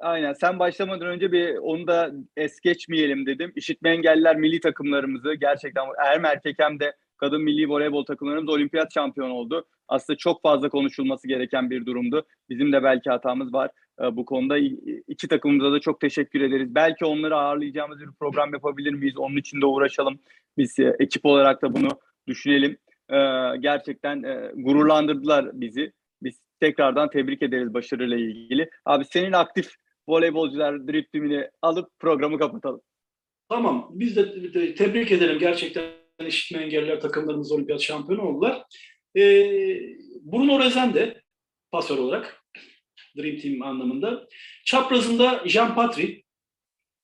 aynen 0.00 0.32
sen 0.32 0.58
başlamadan 0.58 1.06
önce 1.08 1.32
bir 1.32 1.56
onu 1.56 1.86
da 1.86 2.10
es 2.36 2.60
geçmeyelim 2.60 3.26
dedim. 3.26 3.52
İşitme 3.56 3.90
engelliler 3.90 4.36
milli 4.36 4.60
takımlarımızı 4.60 5.34
gerçekten 5.34 5.84
hem 6.04 6.24
erkek 6.24 6.56
hem 6.58 6.80
de 6.80 6.96
kadın 7.16 7.42
milli 7.42 7.68
voleybol 7.68 8.04
takımlarımız 8.04 8.48
olimpiyat 8.48 8.94
şampiyonu 8.94 9.32
oldu. 9.32 9.66
Aslında 9.88 10.16
çok 10.16 10.42
fazla 10.42 10.68
konuşulması 10.68 11.28
gereken 11.28 11.70
bir 11.70 11.86
durumdu. 11.86 12.26
Bizim 12.48 12.72
de 12.72 12.82
belki 12.82 13.10
hatamız 13.10 13.52
var 13.52 13.70
bu 14.12 14.24
konuda. 14.24 14.58
İki 15.08 15.28
takımımıza 15.28 15.72
da 15.72 15.80
çok 15.80 16.00
teşekkür 16.00 16.40
ederiz. 16.40 16.74
Belki 16.74 17.04
onları 17.04 17.36
ağırlayacağımız 17.36 18.00
bir 18.00 18.08
program 18.20 18.52
yapabilir 18.52 18.92
miyiz? 18.92 19.18
Onun 19.18 19.36
için 19.36 19.60
de 19.60 19.66
uğraşalım. 19.66 20.18
Biz 20.58 20.78
e, 20.78 20.96
ekip 21.00 21.26
olarak 21.26 21.62
da 21.62 21.74
bunu 21.74 21.88
düşünelim. 22.26 22.76
E, 23.10 23.16
gerçekten 23.60 24.22
e, 24.22 24.52
gururlandırdılar 24.54 25.60
bizi. 25.60 25.92
Biz 26.22 26.40
tekrardan 26.60 27.10
tebrik 27.10 27.42
ederiz 27.42 27.74
başarıyla 27.74 28.16
ilgili. 28.16 28.70
Abi 28.84 29.04
senin 29.04 29.32
aktif 29.32 29.70
voleybolcular 30.08 30.88
driftimini 30.88 31.50
alıp 31.62 31.90
programı 31.98 32.38
kapatalım. 32.38 32.80
Tamam. 33.48 33.90
Biz 33.92 34.16
de 34.16 34.74
tebrik 34.74 35.12
edelim. 35.12 35.38
Gerçekten 35.38 35.84
işitme 36.26 36.62
engelliler 36.62 37.00
takımlarımız 37.00 37.52
olimpiyat 37.52 37.80
şampiyonu 37.80 38.22
oldular. 38.22 38.62
Ee, 39.16 39.22
Bruno 40.22 40.60
Rezen 40.60 40.94
de 40.94 41.22
pasör 41.72 41.98
olarak 41.98 42.42
Dream 43.18 43.36
Team 43.36 43.62
anlamında. 43.62 44.26
Çaprazında 44.64 45.42
Jean 45.46 45.74
Patry. 45.74 46.22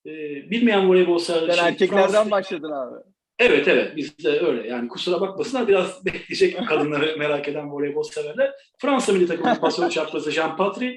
Ee, 0.07 0.11
bilmeyen 0.51 0.89
voleybol 0.91 1.19
severler 1.19 1.53
Sen 1.55 1.67
erkeklerden 1.67 2.09
Fransız- 2.09 2.31
başladın 2.31 2.71
abi. 2.73 2.95
Evet 3.39 3.69
evet 3.69 3.97
biz 3.97 4.25
de 4.25 4.41
öyle 4.41 4.69
yani 4.69 4.89
kusura 4.89 5.21
bakmasınlar 5.21 5.69
biraz 5.69 6.05
bekleyecek 6.07 6.69
kadınları 6.69 7.17
merak 7.19 7.49
eden 7.49 7.73
voleybol 7.73 8.03
severler. 8.03 8.53
Fransa 8.79 9.13
milli 9.13 9.27
takımının 9.27 9.55
pasör 9.61 9.91
çaprazı 9.91 10.31
Jean 10.31 10.57
Patry. 10.57 10.97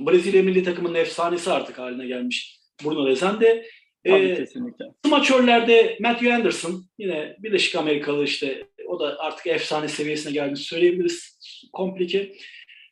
Brezilya 0.00 0.42
milli 0.42 0.64
takımının 0.64 0.94
efsanesi 0.94 1.50
artık 1.50 1.78
haline 1.78 2.06
gelmiş 2.06 2.58
Bruno 2.84 3.06
Rezende. 3.06 3.66
Tabii 4.06 4.24
Ee, 4.24 4.34
kesinlikle. 4.36 4.84
Smaçörlerde 5.06 5.96
Matthew 6.00 6.34
Anderson 6.34 6.84
yine 6.98 7.36
Birleşik 7.38 7.74
Amerikalı 7.74 8.24
işte 8.24 8.66
o 8.88 9.00
da 9.00 9.16
artık 9.18 9.46
efsane 9.46 9.88
seviyesine 9.88 10.32
geldiğini 10.32 10.56
söyleyebiliriz. 10.56 11.38
Komplike. 11.72 12.32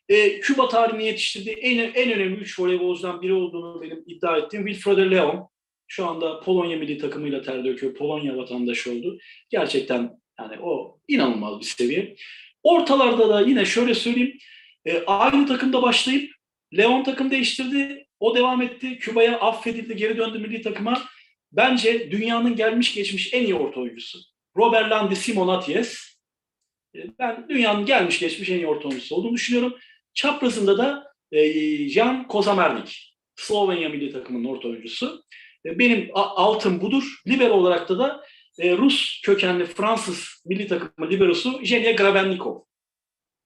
Ee, 0.09 0.39
Küba 0.39 0.67
tarihini 0.67 1.05
yetiştirdiği 1.05 1.55
en, 1.55 1.77
en 1.93 2.11
önemli 2.11 2.39
üç 2.41 2.59
voleybolcudan 2.59 3.21
biri 3.21 3.33
olduğunu 3.33 3.81
benim 3.81 4.03
iddia 4.07 4.37
ettiğim 4.37 4.67
Wilfredo 4.67 5.11
Leon. 5.11 5.49
Şu 5.87 6.05
anda 6.07 6.39
Polonya 6.39 6.77
milli 6.77 6.97
takımıyla 6.97 7.41
ter 7.41 7.65
döküyor. 7.65 7.93
Polonya 7.93 8.37
vatandaşı 8.37 8.91
oldu. 8.91 9.17
Gerçekten 9.49 10.19
yani 10.39 10.59
o 10.61 10.99
inanılmaz 11.07 11.59
bir 11.59 11.65
seviye. 11.65 12.15
Ortalarda 12.63 13.29
da 13.29 13.41
yine 13.41 13.65
şöyle 13.65 13.93
söyleyeyim. 13.93 14.37
e, 14.85 15.03
aynı 15.05 15.47
takımda 15.47 15.81
başlayıp 15.81 16.31
Leon 16.77 17.03
takım 17.03 17.31
değiştirdi. 17.31 18.05
O 18.19 18.35
devam 18.35 18.61
etti. 18.61 18.97
Küba'ya 18.99 19.39
affedildi. 19.39 19.95
Geri 19.95 20.17
döndü 20.17 20.39
milli 20.39 20.61
takıma. 20.61 21.03
Bence 21.51 22.11
dünyanın 22.11 22.55
gelmiş 22.55 22.93
geçmiş 22.95 23.33
en 23.33 23.43
iyi 23.43 23.55
orta 23.55 23.79
oyuncusu. 23.79 24.19
Robert 24.57 24.91
Landi 24.91 25.15
Simonaties. 25.15 25.97
E, 26.95 26.99
Ben 27.19 27.45
dünyanın 27.49 27.85
gelmiş 27.85 28.19
geçmiş 28.19 28.49
en 28.49 28.55
iyi 28.55 28.67
orta 28.67 28.87
oyuncusu 28.87 29.15
olduğunu 29.15 29.33
düşünüyorum. 29.33 29.77
Çaprazında 30.17 30.77
da 30.77 31.13
e, 31.31 31.89
Jan 31.89 32.27
Kozamernik. 32.27 33.13
Slovenya 33.35 33.89
milli 33.89 34.11
takımının 34.11 34.45
orta 34.45 34.67
oyuncusu. 34.67 35.23
E, 35.65 35.79
Benim 35.79 36.09
a- 36.13 36.35
altım 36.43 36.81
budur. 36.81 37.03
Libero 37.27 37.53
olarak 37.53 37.89
da 37.89 37.99
da 37.99 38.23
e, 38.59 38.77
Rus 38.77 39.21
kökenli 39.21 39.65
Fransız 39.65 40.43
milli 40.45 40.67
takımı 40.67 41.09
liberosu 41.09 41.59
Jenia 41.63 41.91
Gravennikov. 41.91 42.59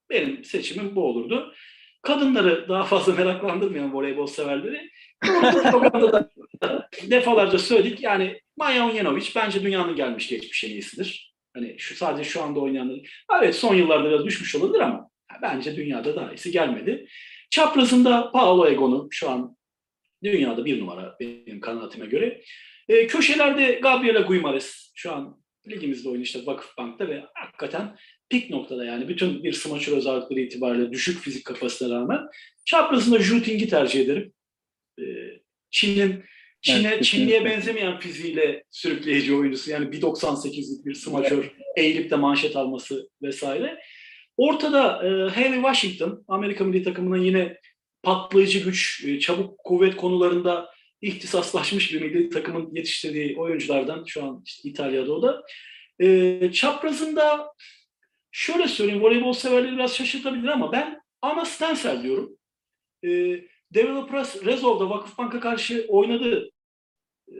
Benim 0.09 0.43
seçimim 0.43 0.95
bu 0.95 1.03
olurdu. 1.05 1.53
Kadınları 2.01 2.69
daha 2.69 2.83
fazla 2.83 3.13
meraklandırmayan 3.23 3.93
voleybol 3.93 4.27
severleri 4.27 4.89
defalarca 7.09 7.57
söyledik. 7.57 8.03
Yani 8.03 8.41
Maya 8.57 8.87
Onyenovic 8.87 9.29
bence 9.35 9.63
dünyanın 9.63 9.95
gelmiş 9.95 10.27
geçmiş 10.29 10.63
en 10.63 10.69
iyisidir. 10.69 11.33
Hani 11.53 11.75
şu 11.79 11.95
sadece 11.95 12.29
şu 12.29 12.43
anda 12.43 12.59
oynayanların. 12.59 13.03
Evet 13.41 13.55
son 13.55 13.75
yıllarda 13.75 14.09
biraz 14.09 14.25
düşmüş 14.25 14.55
olabilir 14.55 14.79
ama 14.79 15.10
bence 15.41 15.75
dünyada 15.75 16.15
daha 16.15 16.33
iyisi 16.33 16.51
gelmedi. 16.51 17.07
Çaprazında 17.49 18.31
Paolo 18.31 18.67
Egon'u 18.67 19.07
şu 19.11 19.29
an 19.29 19.57
dünyada 20.23 20.65
bir 20.65 20.79
numara 20.79 21.15
benim 21.19 21.59
kanaatime 21.59 22.05
göre. 22.05 22.41
E, 22.89 23.07
köşelerde 23.07 23.79
Gabriela 23.83 24.21
Guimares 24.21 24.91
şu 24.95 25.13
an 25.13 25.41
ligimizde 25.69 26.09
oynuyor 26.09 26.25
işte 26.25 26.45
Vakıfbank'ta 26.45 27.07
ve 27.07 27.23
hakikaten 27.33 27.97
pik 28.29 28.49
noktada 28.49 28.85
yani 28.85 29.07
bütün 29.07 29.43
bir 29.43 29.53
smaçör 29.53 29.97
özellikleri 29.97 30.41
itibariyle 30.41 30.91
düşük 30.91 31.19
fizik 31.19 31.45
kapasitesine 31.45 31.95
rağmen 31.95 32.19
çaprazında 32.65 33.19
Zhu 33.19 33.43
Ting'i 33.43 33.67
tercih 33.67 34.01
ederim. 34.01 34.33
E, 34.99 35.03
Çin'in 35.71 36.23
Çin'e, 36.61 36.87
Evet, 36.87 37.03
Çinli'ye 37.03 37.45
benzemeyen 37.45 37.99
fiziğiyle 37.99 38.63
sürükleyici 38.71 39.35
oyuncusu. 39.35 39.71
Yani 39.71 39.85
1.98'lik 39.85 40.85
bir 40.85 40.93
smaçör 40.93 41.51
eğilip 41.77 42.11
de 42.11 42.15
manşet 42.15 42.55
alması 42.55 43.09
vesaire. 43.21 43.79
Ortada 44.41 45.03
e, 45.03 45.29
Henry 45.29 45.55
Washington, 45.55 46.23
Amerika 46.27 46.63
milli 46.63 46.83
takımının 46.83 47.21
yine 47.21 47.57
patlayıcı 48.03 48.63
güç, 48.63 49.03
e, 49.07 49.19
çabuk 49.19 49.57
kuvvet 49.57 49.95
konularında 49.95 50.69
ihtisaslaşmış 51.01 51.93
bir 51.93 52.01
milli 52.01 52.29
takımın 52.29 52.75
yetiştirdiği 52.75 53.37
oyunculardan 53.37 54.03
şu 54.05 54.23
an 54.23 54.43
işte 54.45 54.69
İtalya'da 54.69 55.13
o 55.13 55.21
da. 55.21 55.43
E, 55.99 56.51
çaprazında 56.53 57.53
şöyle 58.31 58.67
söyleyeyim, 58.67 59.03
voleybol 59.03 59.33
severleri 59.33 59.71
biraz 59.71 59.95
şaşırtabilir 59.95 60.47
ama 60.47 60.71
ben 60.71 61.01
Ana 61.21 61.45
Stensel 61.45 62.03
diyorum. 62.03 62.37
E, 63.03 63.09
Developers 63.73 64.45
Rezov'da 64.45 64.89
Vakıfbank'a 64.89 65.39
karşı 65.39 65.85
oynadı 65.89 66.51
e, 67.27 67.37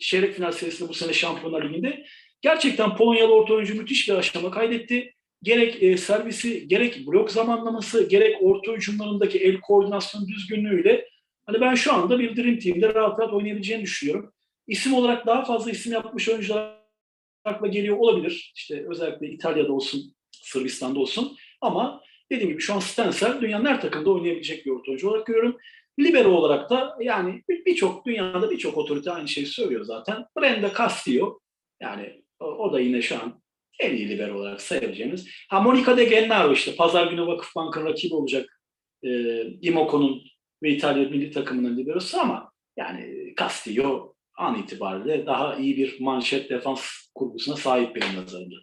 çeyrek 0.00 0.34
final 0.34 0.52
serisinde 0.52 0.88
bu 0.88 0.94
sene 0.94 1.12
Şampiyonlar 1.12 1.64
Ligi'nde. 1.64 2.06
Gerçekten 2.40 2.96
Polonyalı 2.96 3.34
orta 3.34 3.54
oyuncu 3.54 3.74
müthiş 3.74 4.08
bir 4.08 4.14
aşama 4.14 4.50
kaydetti. 4.50 5.14
Gerek 5.42 5.82
e, 5.82 5.96
servisi, 5.96 6.68
gerek 6.68 7.06
blok 7.06 7.30
zamanlaması, 7.30 8.08
gerek 8.08 8.36
orta 8.40 8.72
hücumlarındaki 8.72 9.38
el 9.38 9.60
koordinasyon 9.60 10.28
düzgünlüğüyle 10.28 11.08
hani 11.46 11.60
ben 11.60 11.74
şu 11.74 11.92
anda 11.92 12.18
bir 12.18 12.36
Dream 12.36 12.58
Team'de 12.58 12.94
rahat 12.94 13.20
rahat 13.20 13.32
oynayabileceğini 13.32 13.82
düşünüyorum. 13.82 14.32
İsim 14.66 14.94
olarak 14.94 15.26
daha 15.26 15.44
fazla 15.44 15.70
isim 15.70 15.92
yapmış 15.92 16.28
oyuncular 16.28 16.78
akla 17.44 17.66
geliyor 17.66 17.96
olabilir. 17.96 18.52
İşte 18.56 18.86
özellikle 18.88 19.28
İtalya'da 19.28 19.72
olsun, 19.72 20.14
Sırbistan'da 20.30 20.98
olsun. 20.98 21.36
Ama 21.60 22.02
dediğim 22.32 22.50
gibi 22.50 22.60
şu 22.60 22.74
an 22.74 22.80
Stensel 22.80 23.40
dünyanın 23.40 23.64
her 23.64 23.80
takımda 23.80 24.10
oynayabilecek 24.10 24.66
bir 24.66 24.70
orta 24.70 24.90
oyuncu 24.90 25.10
olarak 25.10 25.26
görüyorum. 25.26 25.56
Libero 26.00 26.28
olarak 26.28 26.70
da 26.70 26.96
yani 27.00 27.42
bir- 27.48 27.64
birçok 27.64 28.06
dünyada 28.06 28.50
birçok 28.50 28.78
otorite 28.78 29.10
aynı 29.10 29.28
şeyi 29.28 29.46
söylüyor 29.46 29.84
zaten. 29.84 30.26
Brenda 30.38 30.72
Castillo 30.78 31.38
yani 31.82 32.22
o, 32.40 32.44
o 32.44 32.72
da 32.72 32.80
yine 32.80 33.02
şu 33.02 33.16
an 33.16 33.42
en 33.78 33.96
iyi 33.96 34.08
libero 34.08 34.38
olarak 34.38 34.60
sayabileceğimiz. 34.60 35.28
Ha 35.48 35.60
Monica 35.60 35.96
De 35.96 36.04
Gennaro 36.04 36.52
işte 36.52 36.76
pazar 36.76 37.06
günü 37.06 37.26
Vakıfbank'ın 37.26 37.84
rakibi 37.84 38.14
olacak 38.14 38.60
e, 39.02 39.42
Imoco'nun 39.42 40.22
ve 40.62 40.70
İtalya 40.70 41.08
milli 41.08 41.30
takımının 41.30 41.76
liberosu 41.76 42.20
ama 42.20 42.52
yani 42.76 43.34
Castillo 43.38 44.14
an 44.38 44.58
itibariyle 44.58 45.26
daha 45.26 45.56
iyi 45.56 45.76
bir 45.76 46.00
manşet 46.00 46.50
defans 46.50 46.82
kurgusuna 47.14 47.56
sahip 47.56 47.96
benim 47.96 48.16
nazarımda. 48.16 48.56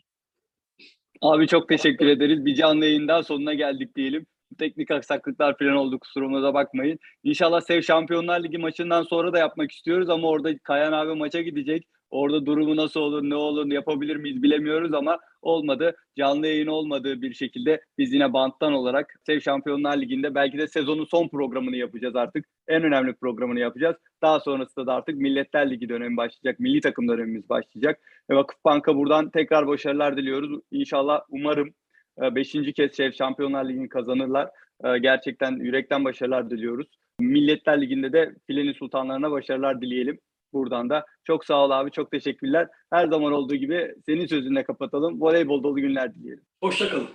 Abi 1.21 1.47
çok 1.47 1.69
teşekkür 1.69 2.07
ederiz. 2.07 2.45
Bir 2.45 2.55
canlı 2.55 2.85
yayın 2.85 3.07
daha 3.07 3.23
sonuna 3.23 3.53
geldik 3.53 3.95
diyelim. 3.95 4.25
Teknik 4.57 4.91
aksaklıklar 4.91 5.57
falan 5.57 5.75
oldu 5.75 5.99
kusurumuza 5.99 6.53
bakmayın. 6.53 6.99
İnşallah 7.23 7.61
Sev 7.61 7.81
Şampiyonlar 7.81 8.43
Ligi 8.43 8.57
maçından 8.57 9.03
sonra 9.03 9.33
da 9.33 9.39
yapmak 9.39 9.71
istiyoruz 9.71 10.09
ama 10.09 10.27
orada 10.27 10.57
Kayan 10.57 10.91
abi 10.91 11.15
maça 11.15 11.41
gidecek. 11.41 11.87
Orada 12.15 12.45
durumu 12.45 12.75
nasıl 12.75 12.99
olur, 12.99 13.23
ne 13.23 13.35
olur, 13.35 13.71
yapabilir 13.71 14.15
miyiz 14.15 14.43
bilemiyoruz 14.43 14.93
ama 14.93 15.19
olmadı. 15.41 15.95
Canlı 16.17 16.47
yayın 16.47 16.67
olmadığı 16.67 17.21
bir 17.21 17.33
şekilde 17.33 17.81
biz 17.97 18.13
yine 18.13 18.33
banttan 18.33 18.73
olarak 18.73 19.13
Sev 19.25 19.39
Şampiyonlar 19.39 19.97
Ligi'nde 19.97 20.35
belki 20.35 20.57
de 20.57 20.67
sezonun 20.67 21.05
son 21.05 21.27
programını 21.27 21.75
yapacağız 21.75 22.15
artık. 22.15 22.45
En 22.67 22.83
önemli 22.83 23.13
programını 23.13 23.59
yapacağız. 23.59 23.95
Daha 24.21 24.39
sonrasında 24.39 24.87
da 24.87 24.93
artık 24.93 25.15
Milletler 25.15 25.71
Ligi 25.71 25.89
dönemi 25.89 26.17
başlayacak. 26.17 26.59
Milli 26.59 26.81
takım 26.81 27.07
dönemimiz 27.07 27.49
başlayacak. 27.49 27.99
Ve 28.29 28.35
Vakıfbank'a 28.35 28.95
buradan 28.95 29.29
tekrar 29.29 29.67
başarılar 29.67 30.17
diliyoruz. 30.17 30.59
İnşallah 30.71 31.21
umarım 31.29 31.69
5. 32.17 32.51
kez 32.75 32.97
Şef 32.97 33.15
Şampiyonlar 33.15 33.69
Ligi'ni 33.69 33.89
kazanırlar. 33.89 34.49
E, 34.85 34.97
Gerçekten 34.97 35.51
yürekten 35.51 36.05
başarılar 36.05 36.49
diliyoruz. 36.49 36.87
Milletler 37.19 37.81
Ligi'nde 37.81 38.13
de 38.13 38.35
filenin 38.47 38.73
sultanlarına 38.73 39.31
başarılar 39.31 39.81
dileyelim 39.81 40.19
buradan 40.55 40.89
da. 40.89 41.05
Çok 41.23 41.45
sağ 41.45 41.65
ol 41.65 41.71
abi, 41.71 41.91
çok 41.91 42.11
teşekkürler. 42.11 42.67
Her 42.93 43.07
zaman 43.07 43.33
olduğu 43.33 43.55
gibi 43.55 43.95
senin 44.05 44.27
sözünle 44.27 44.63
kapatalım. 44.63 45.21
Voleybol 45.21 45.63
dolu 45.63 45.75
günler 45.75 46.15
dileyelim. 46.15 46.43
Hoşçakalın. 46.63 47.03